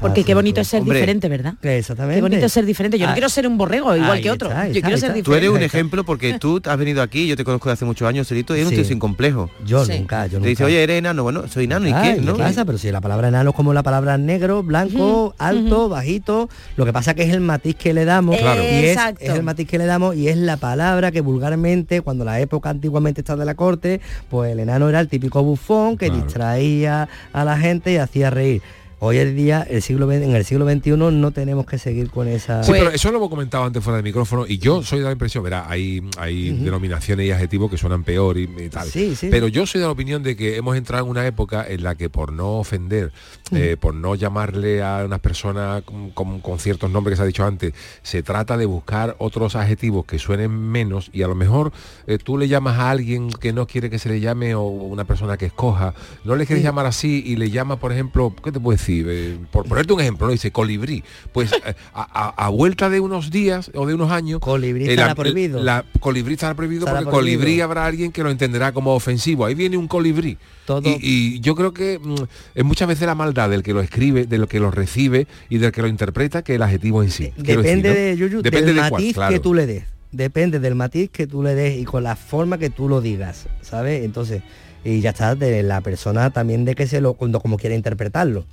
Porque 0.03 0.19
Así 0.21 0.27
qué 0.27 0.35
bonito 0.35 0.61
es 0.61 0.67
ser 0.67 0.81
Hombre, 0.81 0.97
diferente, 0.99 1.29
¿verdad? 1.29 1.53
Exactamente. 1.63 2.17
Qué 2.17 2.21
bonito 2.21 2.45
es 2.45 2.51
ser 2.53 2.65
diferente. 2.65 2.99
Yo 2.99 3.05
no 3.07 3.11
Ah, 3.11 3.15
quiero 3.15 3.29
ser 3.29 3.47
un 3.47 3.57
borrego 3.57 3.95
igual 3.95 4.21
que 4.21 4.29
otro. 4.29 4.49
está, 4.49 4.67
Yo 4.67 4.73
está, 4.75 4.81
quiero 4.87 4.97
ser 4.99 5.13
diferente. 5.13 5.23
Tú 5.23 5.33
eres 5.33 5.49
un 5.49 5.61
ejemplo 5.63 6.03
porque 6.03 6.37
tú 6.37 6.61
has 6.63 6.77
venido 6.77 7.01
aquí, 7.01 7.25
yo 7.27 7.35
te 7.35 7.43
conozco 7.43 7.69
de 7.69 7.73
hace 7.73 7.85
muchos 7.85 8.07
años, 8.07 8.27
Celito, 8.27 8.53
y 8.55 8.59
eres 8.59 8.65
un 8.67 8.69
Sí. 8.71 8.75
tío 8.75 8.85
sin 8.85 8.99
complejo. 8.99 9.49
Yo 9.65 9.83
Sí. 9.85 9.97
nunca, 9.97 10.27
yo 10.27 10.39
Te 10.39 10.49
dice, 10.49 10.63
nunca. 10.63 10.65
oye, 10.73 10.83
eres 10.83 10.99
enano, 10.99 11.23
bueno, 11.23 11.47
soy 11.47 11.63
enano, 11.65 11.87
¿y 11.87 11.93
qué? 11.93 12.15
¿qué 12.15 12.21
¿no? 12.21 12.35
pasa? 12.37 12.65
Pero 12.65 12.77
si 12.77 12.91
la 12.91 13.01
palabra 13.01 13.29
enano 13.29 13.49
es 13.51 13.55
como 13.55 13.73
la 13.73 13.81
palabra 13.81 14.17
negro, 14.17 14.61
blanco, 14.61 15.33
alto, 15.37 15.89
bajito, 15.89 16.49
lo 16.75 16.85
que 16.85 16.93
pasa 16.93 17.13
que 17.13 17.23
es 17.23 17.29
el 17.33 17.39
matiz 17.41 17.75
que 17.75 17.93
le 17.93 18.05
damos 18.05 18.37
Claro. 18.37 18.61
y 18.61 18.65
es, 18.65 18.91
Exacto. 18.91 19.23
es 19.23 19.29
el 19.31 19.43
matiz 19.43 19.67
que 19.67 19.77
le 19.77 19.85
damos 19.85 20.15
y 20.15 20.27
es 20.27 20.37
la 20.37 20.57
palabra 20.57 21.11
que 21.11 21.21
vulgarmente, 21.21 22.01
cuando 22.01 22.25
la 22.25 22.39
época 22.41 22.69
antiguamente 22.69 23.21
está 23.21 23.35
de 23.35 23.45
la 23.45 23.55
corte, 23.55 24.01
pues 24.29 24.51
el 24.51 24.59
enano 24.59 24.89
era 24.89 24.99
el 24.99 25.07
típico 25.07 25.41
bufón 25.43 25.97
que 25.97 26.07
Claro. 26.07 26.23
distraía 26.23 27.07
a 27.31 27.43
la 27.45 27.57
gente 27.57 27.93
y 27.93 27.97
hacía 27.97 28.29
reír. 28.29 28.61
Hoy 29.05 29.17
en 29.17 29.35
día, 29.35 29.67
el 29.69 29.81
siglo, 29.81 30.09
en 30.13 30.33
el 30.33 30.45
siglo 30.45 30.65
XXI, 30.65 30.91
no 30.95 31.31
tenemos 31.31 31.65
que 31.65 31.77
seguir 31.77 32.09
con 32.09 32.29
esa... 32.29 32.63
Sí, 32.63 32.71
pero 32.71 32.89
eso 32.89 33.11
lo 33.11 33.17
hemos 33.17 33.29
comentado 33.29 33.65
antes 33.65 33.83
fuera 33.83 33.97
del 33.97 34.03
micrófono 34.05 34.45
y 34.47 34.59
yo 34.59 34.81
soy 34.81 34.99
de 34.99 35.05
la 35.05 35.11
impresión, 35.11 35.43
verá, 35.43 35.65
hay, 35.69 36.01
hay 36.17 36.51
denominaciones 36.51 37.25
y 37.27 37.31
adjetivos 37.31 37.69
que 37.69 37.77
suenan 37.77 38.05
peor 38.05 38.37
y, 38.37 38.43
y 38.43 38.69
tal. 38.69 38.87
Sí, 38.87 39.13
sí. 39.13 39.27
Pero 39.29 39.49
yo 39.49 39.65
soy 39.65 39.81
de 39.81 39.87
la 39.87 39.91
opinión 39.91 40.23
de 40.23 40.37
que 40.37 40.55
hemos 40.55 40.77
entrado 40.77 41.03
en 41.03 41.09
una 41.11 41.27
época 41.27 41.65
en 41.67 41.83
la 41.83 41.95
que 41.95 42.09
por 42.09 42.31
no 42.31 42.59
ofender, 42.59 43.11
eh, 43.51 43.75
por 43.77 43.93
no 43.93 44.15
llamarle 44.15 44.81
a 44.81 45.03
unas 45.05 45.19
personas 45.19 45.83
con, 45.83 46.11
con- 46.11 46.39
con 46.39 46.57
ciertos 46.59 46.89
nombres 46.89 47.13
que 47.13 47.17
se 47.17 47.23
ha 47.23 47.25
dicho 47.25 47.43
antes, 47.45 47.73
se 48.03 48.23
trata 48.23 48.55
de 48.55 48.65
buscar 48.65 49.17
otros 49.19 49.57
adjetivos 49.57 50.05
que 50.05 50.17
suenen 50.17 50.49
menos 50.57 51.09
y 51.11 51.23
a 51.23 51.27
lo 51.27 51.35
mejor 51.35 51.73
eh, 52.07 52.19
tú 52.23 52.37
le 52.37 52.47
llamas 52.47 52.79
a 52.79 52.89
alguien 52.91 53.29
que 53.31 53.51
no 53.51 53.67
quiere 53.67 53.89
que 53.89 53.99
se 53.99 54.07
le 54.07 54.21
llame 54.21 54.55
o 54.55 54.61
una 54.63 55.03
persona 55.03 55.35
que 55.35 55.47
escoja, 55.47 55.93
no 56.23 56.37
le 56.37 56.45
quieres 56.45 56.63
llamar 56.63 56.85
así 56.85 57.21
y 57.25 57.35
le 57.35 57.49
llama, 57.49 57.75
por 57.75 57.91
ejemplo, 57.91 58.33
¿qué 58.41 58.51
te 58.53 58.61
puedo 58.61 58.77
decir? 58.77 58.92
Eh, 59.05 59.37
por 59.51 59.65
ponerte 59.67 59.93
un 59.93 60.01
ejemplo, 60.01 60.27
¿no? 60.27 60.33
Dice 60.33 60.51
colibrí. 60.51 61.03
Pues 61.31 61.51
eh, 61.53 61.73
a, 61.93 62.27
a- 62.37 62.45
a 62.45 62.49
vuelta 62.49 62.89
de 62.89 62.99
unos 62.99 63.31
días 63.31 63.71
o 63.73 63.85
de 63.85 63.93
unos 63.95 64.11
años... 64.11 64.39
Colibrí 64.39 64.87
estará 64.89 65.07
la- 65.09 65.15
prohibido. 65.15 65.63
La, 65.63 65.85
colibrí 65.99 66.33
estará 66.33 66.53
prohibido 66.53 66.81
Estará 66.81 66.99
porque 66.99 67.11
prohibido. 67.11 67.39
colibrí 67.39 67.61
habrá 67.61 67.85
alguien 67.85 68.11
que 68.11 68.23
lo 68.23 68.29
entenderá 68.29 68.71
como 68.71 68.93
ofensivo. 68.93 69.45
Ahí 69.45 69.55
viene 69.55 69.77
un 69.77 69.87
colibrí. 69.87 70.37
Todo- 70.65 70.81
Y, 70.87 70.97
y 71.01 71.39
yo 71.39 71.55
creo 71.55 71.73
que 71.73 71.99
mm, 71.99 72.15
es 72.55 72.63
muchas 72.63 72.87
veces 72.87 73.07
la 73.07 73.15
maldad 73.15 73.49
del 73.49 73.63
que 73.63 73.73
lo 73.73 73.81
escribe, 73.81 74.25
del 74.25 74.47
que 74.47 74.59
lo 74.59 74.69
recibe 74.71 75.27
y 75.49 75.57
del 75.57 75.71
que 75.71 75.81
lo 75.81 75.87
interpreta 75.87 76.41
que 76.43 76.55
el 76.55 76.61
adjetivo 76.61 77.01
en 77.03 77.11
sí. 77.11 77.31
Depende 77.37 77.63
decir, 77.63 77.85
¿no? 77.85 77.93
de 77.93 78.17
Yuyu, 78.17 78.41
Depende 78.41 78.67
del 78.67 78.75
de 78.75 78.89
cuál, 78.89 78.91
matiz 79.01 79.13
claro. 79.15 79.33
que 79.33 79.39
tú 79.39 79.53
le 79.53 79.65
des. 79.65 79.83
Depende 80.11 80.59
del 80.59 80.75
matiz 80.75 81.09
que 81.09 81.25
tú 81.25 81.41
le 81.41 81.55
des 81.55 81.79
y 81.79 81.85
con 81.85 82.03
la 82.03 82.15
forma 82.15 82.59
que 82.59 82.69
tú 82.69 82.87
lo 82.87 83.01
digas, 83.01 83.47
¿sabes? 83.61 84.03
Entonces, 84.05 84.43
y 84.85 84.99
ya 85.01 85.09
está, 85.09 85.33
de 85.33 85.63
la 85.63 85.81
persona 85.81 86.29
también 86.29 86.65
de 86.65 86.75
que 86.75 86.85
se 86.87 87.01
lo, 87.01 87.13
cuando 87.15 87.39
como 87.39 87.57
quiera 87.57 87.75
interpretarlo. 87.75 88.45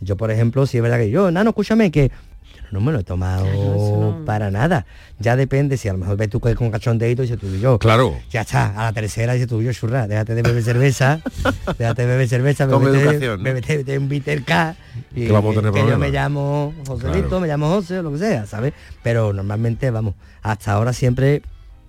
Yo, 0.00 0.16
por 0.16 0.30
ejemplo, 0.30 0.66
si 0.66 0.76
es 0.78 0.82
verdad 0.82 0.98
que 0.98 1.10
yo, 1.10 1.30
Nano, 1.30 1.50
escúchame, 1.50 1.90
que 1.90 2.08
yo 2.08 2.62
no 2.70 2.80
me 2.80 2.92
lo 2.92 3.00
he 3.00 3.04
tomado 3.04 3.44
para 4.24 4.50
nada. 4.50 4.86
Ya 5.18 5.36
depende, 5.36 5.76
si 5.76 5.88
a 5.88 5.92
lo 5.92 5.98
mejor 5.98 6.16
ves 6.16 6.28
tú 6.30 6.40
que 6.40 6.54
con 6.54 6.70
cachondeito 6.70 7.22
y 7.22 7.26
dices 7.26 7.40
tú 7.40 7.46
y 7.48 7.60
yo. 7.60 7.78
Claro. 7.78 8.14
Ya 8.30 8.42
está, 8.42 8.78
a 8.80 8.84
la 8.84 8.92
tercera 8.92 9.32
dices 9.32 9.48
tú 9.48 9.60
y 9.60 9.64
yo, 9.64 9.72
churra, 9.72 10.06
déjate 10.06 10.34
de 10.34 10.42
beber 10.42 10.62
cerveza, 10.62 11.20
déjate 11.78 12.02
de 12.02 12.08
beber 12.08 12.28
cerveza, 12.28 12.66
bébete 12.66 13.84
de 13.84 13.98
un 13.98 14.08
bitter 14.08 14.44
K, 14.44 14.76
y 15.14 15.26
Que 15.26 15.32
vamos 15.32 15.56
a 15.56 15.60
tener 15.60 15.72
que 15.72 15.88
yo 15.88 15.98
me 15.98 16.10
llamo 16.10 16.74
Joselito, 16.86 17.28
Claro. 17.28 17.40
me 17.40 17.48
llamo 17.48 17.68
José 17.70 17.98
o 17.98 18.02
lo 18.02 18.12
que 18.12 18.18
sea, 18.18 18.46
¿sabes? 18.46 18.72
Pero 19.02 19.32
normalmente, 19.32 19.90
vamos, 19.90 20.14
hasta 20.42 20.72
ahora 20.72 20.92
siempre 20.92 21.42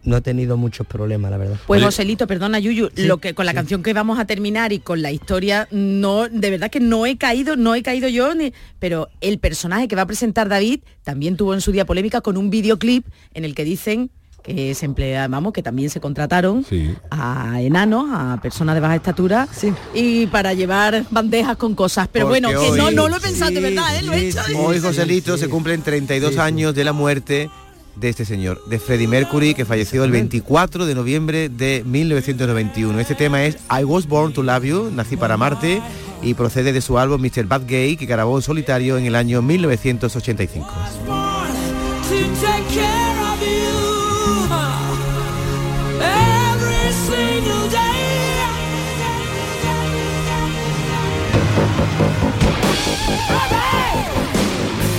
no 0.04 0.18
he 0.18 0.22
tenido 0.22 0.56
muchos 0.58 0.88
problemas, 0.88 1.30
la 1.32 1.38
verdad. 1.38 1.58
Pues 1.68 1.84
Joselito, 1.84 2.26
perdona 2.28 2.60
Yuyu, 2.60 2.89
lo 2.95 3.18
que 3.18 3.34
con 3.34 3.45
la 3.45 3.54
canción 3.54 3.84
que 3.84 3.93
vamos 3.93 4.18
a 4.20 4.26
terminar 4.26 4.72
y 4.74 4.80
con 4.80 5.02
la 5.02 5.12
historia, 5.12 5.68
no, 5.72 6.28
de 6.30 6.50
verdad 6.50 6.70
que 6.72 6.80
no 6.80 7.06
he 7.06 7.18
caído, 7.18 7.56
no 7.56 7.76
he 7.76 7.84
caído 7.84 8.08
yo, 8.08 8.34
ni, 8.34 8.54
pero 8.80 9.10
el 9.22 9.39
personaje 9.39 9.88
que 9.88 9.95
va 9.95 10.04
a 10.04 10.08
presentar 10.08 10.47
David 10.50 10.80
también 11.04 11.36
tuvo 11.38 11.54
en 11.54 11.62
su 11.62 11.72
día 11.72 11.86
polémica 11.86 12.22
con 12.22 12.38
un 12.38 12.50
videoclip 12.50 13.06
en 13.34 13.45
el 13.45 13.56
que 13.56 13.64
dicen 13.64 14.10
que 14.41 14.74
se 14.74 14.86
emplea, 14.86 15.28
vamos, 15.28 15.52
que 15.52 15.62
también 15.62 15.89
se 15.89 16.00
contrataron 16.00 16.66
a 17.12 17.62
enanos, 17.62 18.06
a 18.10 18.39
personas 18.41 18.74
de 18.74 18.80
baja 18.82 18.95
estatura, 18.95 19.47
y 19.93 20.28
para 20.28 20.54
llevar 20.54 21.04
bandejas 21.12 21.58
con 21.58 21.76
cosas. 21.76 22.08
Pero 22.08 22.28
Porque 22.28 22.41
bueno, 22.41 22.62
que 22.62 22.78
no, 22.78 22.86
hoy- 22.86 22.95
no 22.95 23.10
lo 23.10 23.18
he 23.18 23.20
pensado 23.20 23.52
de 23.52 23.60
verdad, 23.60 23.97
¿eh? 23.97 24.02
Lo 24.04 24.14
he 24.14 24.30
hecho. 24.30 24.39
Hoy, 24.58 24.80
Joselito, 24.80 25.38
se 25.38 25.50
cumplen 25.50 25.82
32 25.82 26.38
años 26.38 26.74
de 26.74 26.84
la 26.86 26.93
muerte 26.93 27.50
de 28.00 28.10
este 28.10 28.26
señor, 28.26 28.64
de 28.66 28.80
Freddie 28.80 29.08
Mercury, 29.08 29.54
que 29.54 29.66
falleció 29.66 30.04
el 30.04 30.12
24 30.12 30.86
de 30.86 30.95
noviembre 30.95 31.50
de 31.50 31.84
1991. 31.86 33.00
Este 33.00 33.16
tema 33.16 33.43
es 33.43 33.58
I 33.70 33.84
Was 33.84 34.08
Born 34.08 34.34
to 34.34 34.43
Love 34.43 34.64
You, 34.64 34.91
Nací 34.91 35.18
para 35.18 35.34
amarte, 35.34 35.82
y 36.22 36.34
procede 36.34 36.74
de 36.74 36.82
su 36.82 36.97
álbum 36.97 37.22
Mr. 37.22 37.45
Bad 37.45 37.64
Gay, 37.68 37.97
que 37.97 38.06
grabó 38.06 38.38
en 38.38 38.41
solitario 38.41 38.97
en 38.97 39.06
el 39.06 39.16
año 39.16 39.41
1985. 39.41 40.68
to 42.10 42.18
take 42.41 42.66
care 42.74 43.18
of 43.32 43.39
you 43.39 44.50
every 46.02 46.91
single 47.06 47.70
day. 47.70 48.00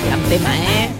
Gran 0.06 0.20
tema, 0.28 0.56
¿eh? 0.56 0.99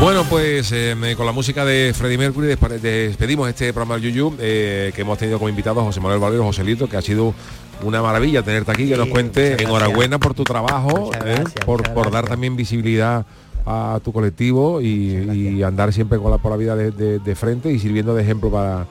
Bueno, 0.00 0.24
pues 0.28 0.70
eh, 0.72 0.94
con 1.16 1.26
la 1.26 1.32
música 1.32 1.64
de 1.64 1.92
Freddie 1.94 2.18
Mercury 2.18 2.48
despedimos 2.80 3.48
este 3.48 3.72
programa 3.72 3.98
Yuyu 3.98 4.34
eh, 4.38 4.92
que 4.94 5.02
hemos 5.02 5.18
tenido 5.18 5.38
como 5.38 5.48
invitado 5.48 5.80
a 5.80 5.84
José 5.84 6.00
Manuel 6.00 6.20
Valero, 6.20 6.44
Joselito, 6.44 6.86
que 6.88 6.96
ha 6.96 7.02
sido 7.02 7.34
una 7.82 8.02
maravilla 8.02 8.42
tenerte 8.42 8.70
aquí, 8.70 8.88
que 8.88 8.96
nos 8.96 9.08
cuente 9.08 9.62
enhorabuena 9.62 10.18
por 10.18 10.34
tu 10.34 10.44
trabajo, 10.44 11.10
eh, 11.24 11.42
por, 11.64 11.82
por 11.92 12.10
dar 12.10 12.26
también 12.28 12.56
visibilidad 12.56 13.24
a 13.64 13.98
tu 14.04 14.12
colectivo 14.12 14.80
y, 14.80 14.86
y 15.58 15.62
andar 15.64 15.92
siempre 15.92 16.18
con 16.18 16.30
la, 16.30 16.38
por 16.38 16.52
la 16.52 16.56
vida 16.56 16.76
de, 16.76 16.92
de- 16.92 17.18
de 17.18 17.34
frente 17.34 17.72
y 17.72 17.78
sirviendo 17.80 18.14
de 18.14 18.22
ejemplo 18.22 18.48
para, 18.50 18.86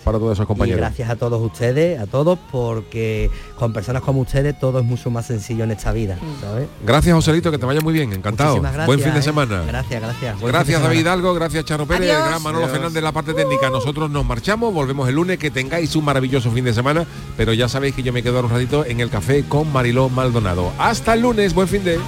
para 0.00 0.18
todos 0.18 0.32
esos 0.32 0.44
Y 0.44 0.46
compañeros. 0.46 0.80
gracias 0.80 1.08
a 1.10 1.16
todos 1.16 1.40
ustedes, 1.42 2.00
a 2.00 2.06
todos, 2.06 2.38
porque 2.50 3.30
con 3.58 3.72
personas 3.72 4.02
como 4.02 4.20
ustedes 4.20 4.58
todo 4.58 4.78
es 4.80 4.84
mucho 4.84 5.10
más 5.10 5.26
sencillo 5.26 5.64
en 5.64 5.70
esta 5.70 5.92
vida, 5.92 6.18
¿sabes? 6.40 6.66
Gracias, 6.84 7.14
Joselito, 7.14 7.50
que 7.50 7.58
te 7.58 7.66
vaya 7.66 7.80
muy 7.80 7.92
bien, 7.92 8.12
encantado. 8.12 8.60
Gracias, 8.60 8.86
Buen 8.86 9.00
fin 9.00 9.12
de 9.14 9.20
¿eh? 9.20 9.22
semana. 9.22 9.62
Gracias, 9.66 10.00
gracias. 10.00 10.40
Buen 10.40 10.52
Gracias. 10.52 10.82
David 10.82 11.00
Hidalgo, 11.00 11.34
gracias 11.34 11.64
Charo 11.64 11.86
Pérez, 11.86 12.10
Adiós. 12.10 12.22
el 12.24 12.28
gran 12.30 12.42
Manolo 12.42 12.64
Adiós. 12.64 12.72
Fernández 12.72 12.94
de 12.94 13.00
la 13.02 13.12
parte 13.12 13.34
técnica. 13.34 13.70
Nosotros 13.70 14.10
nos 14.10 14.24
marchamos, 14.24 14.72
volvemos 14.74 15.08
el 15.08 15.14
lunes, 15.14 15.38
que 15.38 15.50
tengáis 15.50 15.94
un 15.96 16.04
maravilloso 16.04 16.50
fin 16.50 16.64
de 16.64 16.72
semana, 16.74 17.04
pero 17.36 17.52
ya 17.52 17.68
sabéis 17.68 17.94
que 17.94 18.02
yo 18.02 18.12
me 18.12 18.22
quedo 18.22 18.40
un 18.40 18.50
ratito 18.50 18.84
en 18.84 19.00
el 19.00 19.10
café 19.10 19.44
con 19.48 19.72
Mariló 19.72 20.08
Maldonado. 20.08 20.72
Hasta 20.78 21.14
el 21.14 21.20
lunes, 21.22 21.54
buen 21.54 21.68
fin 21.68 21.84
de... 21.84 21.98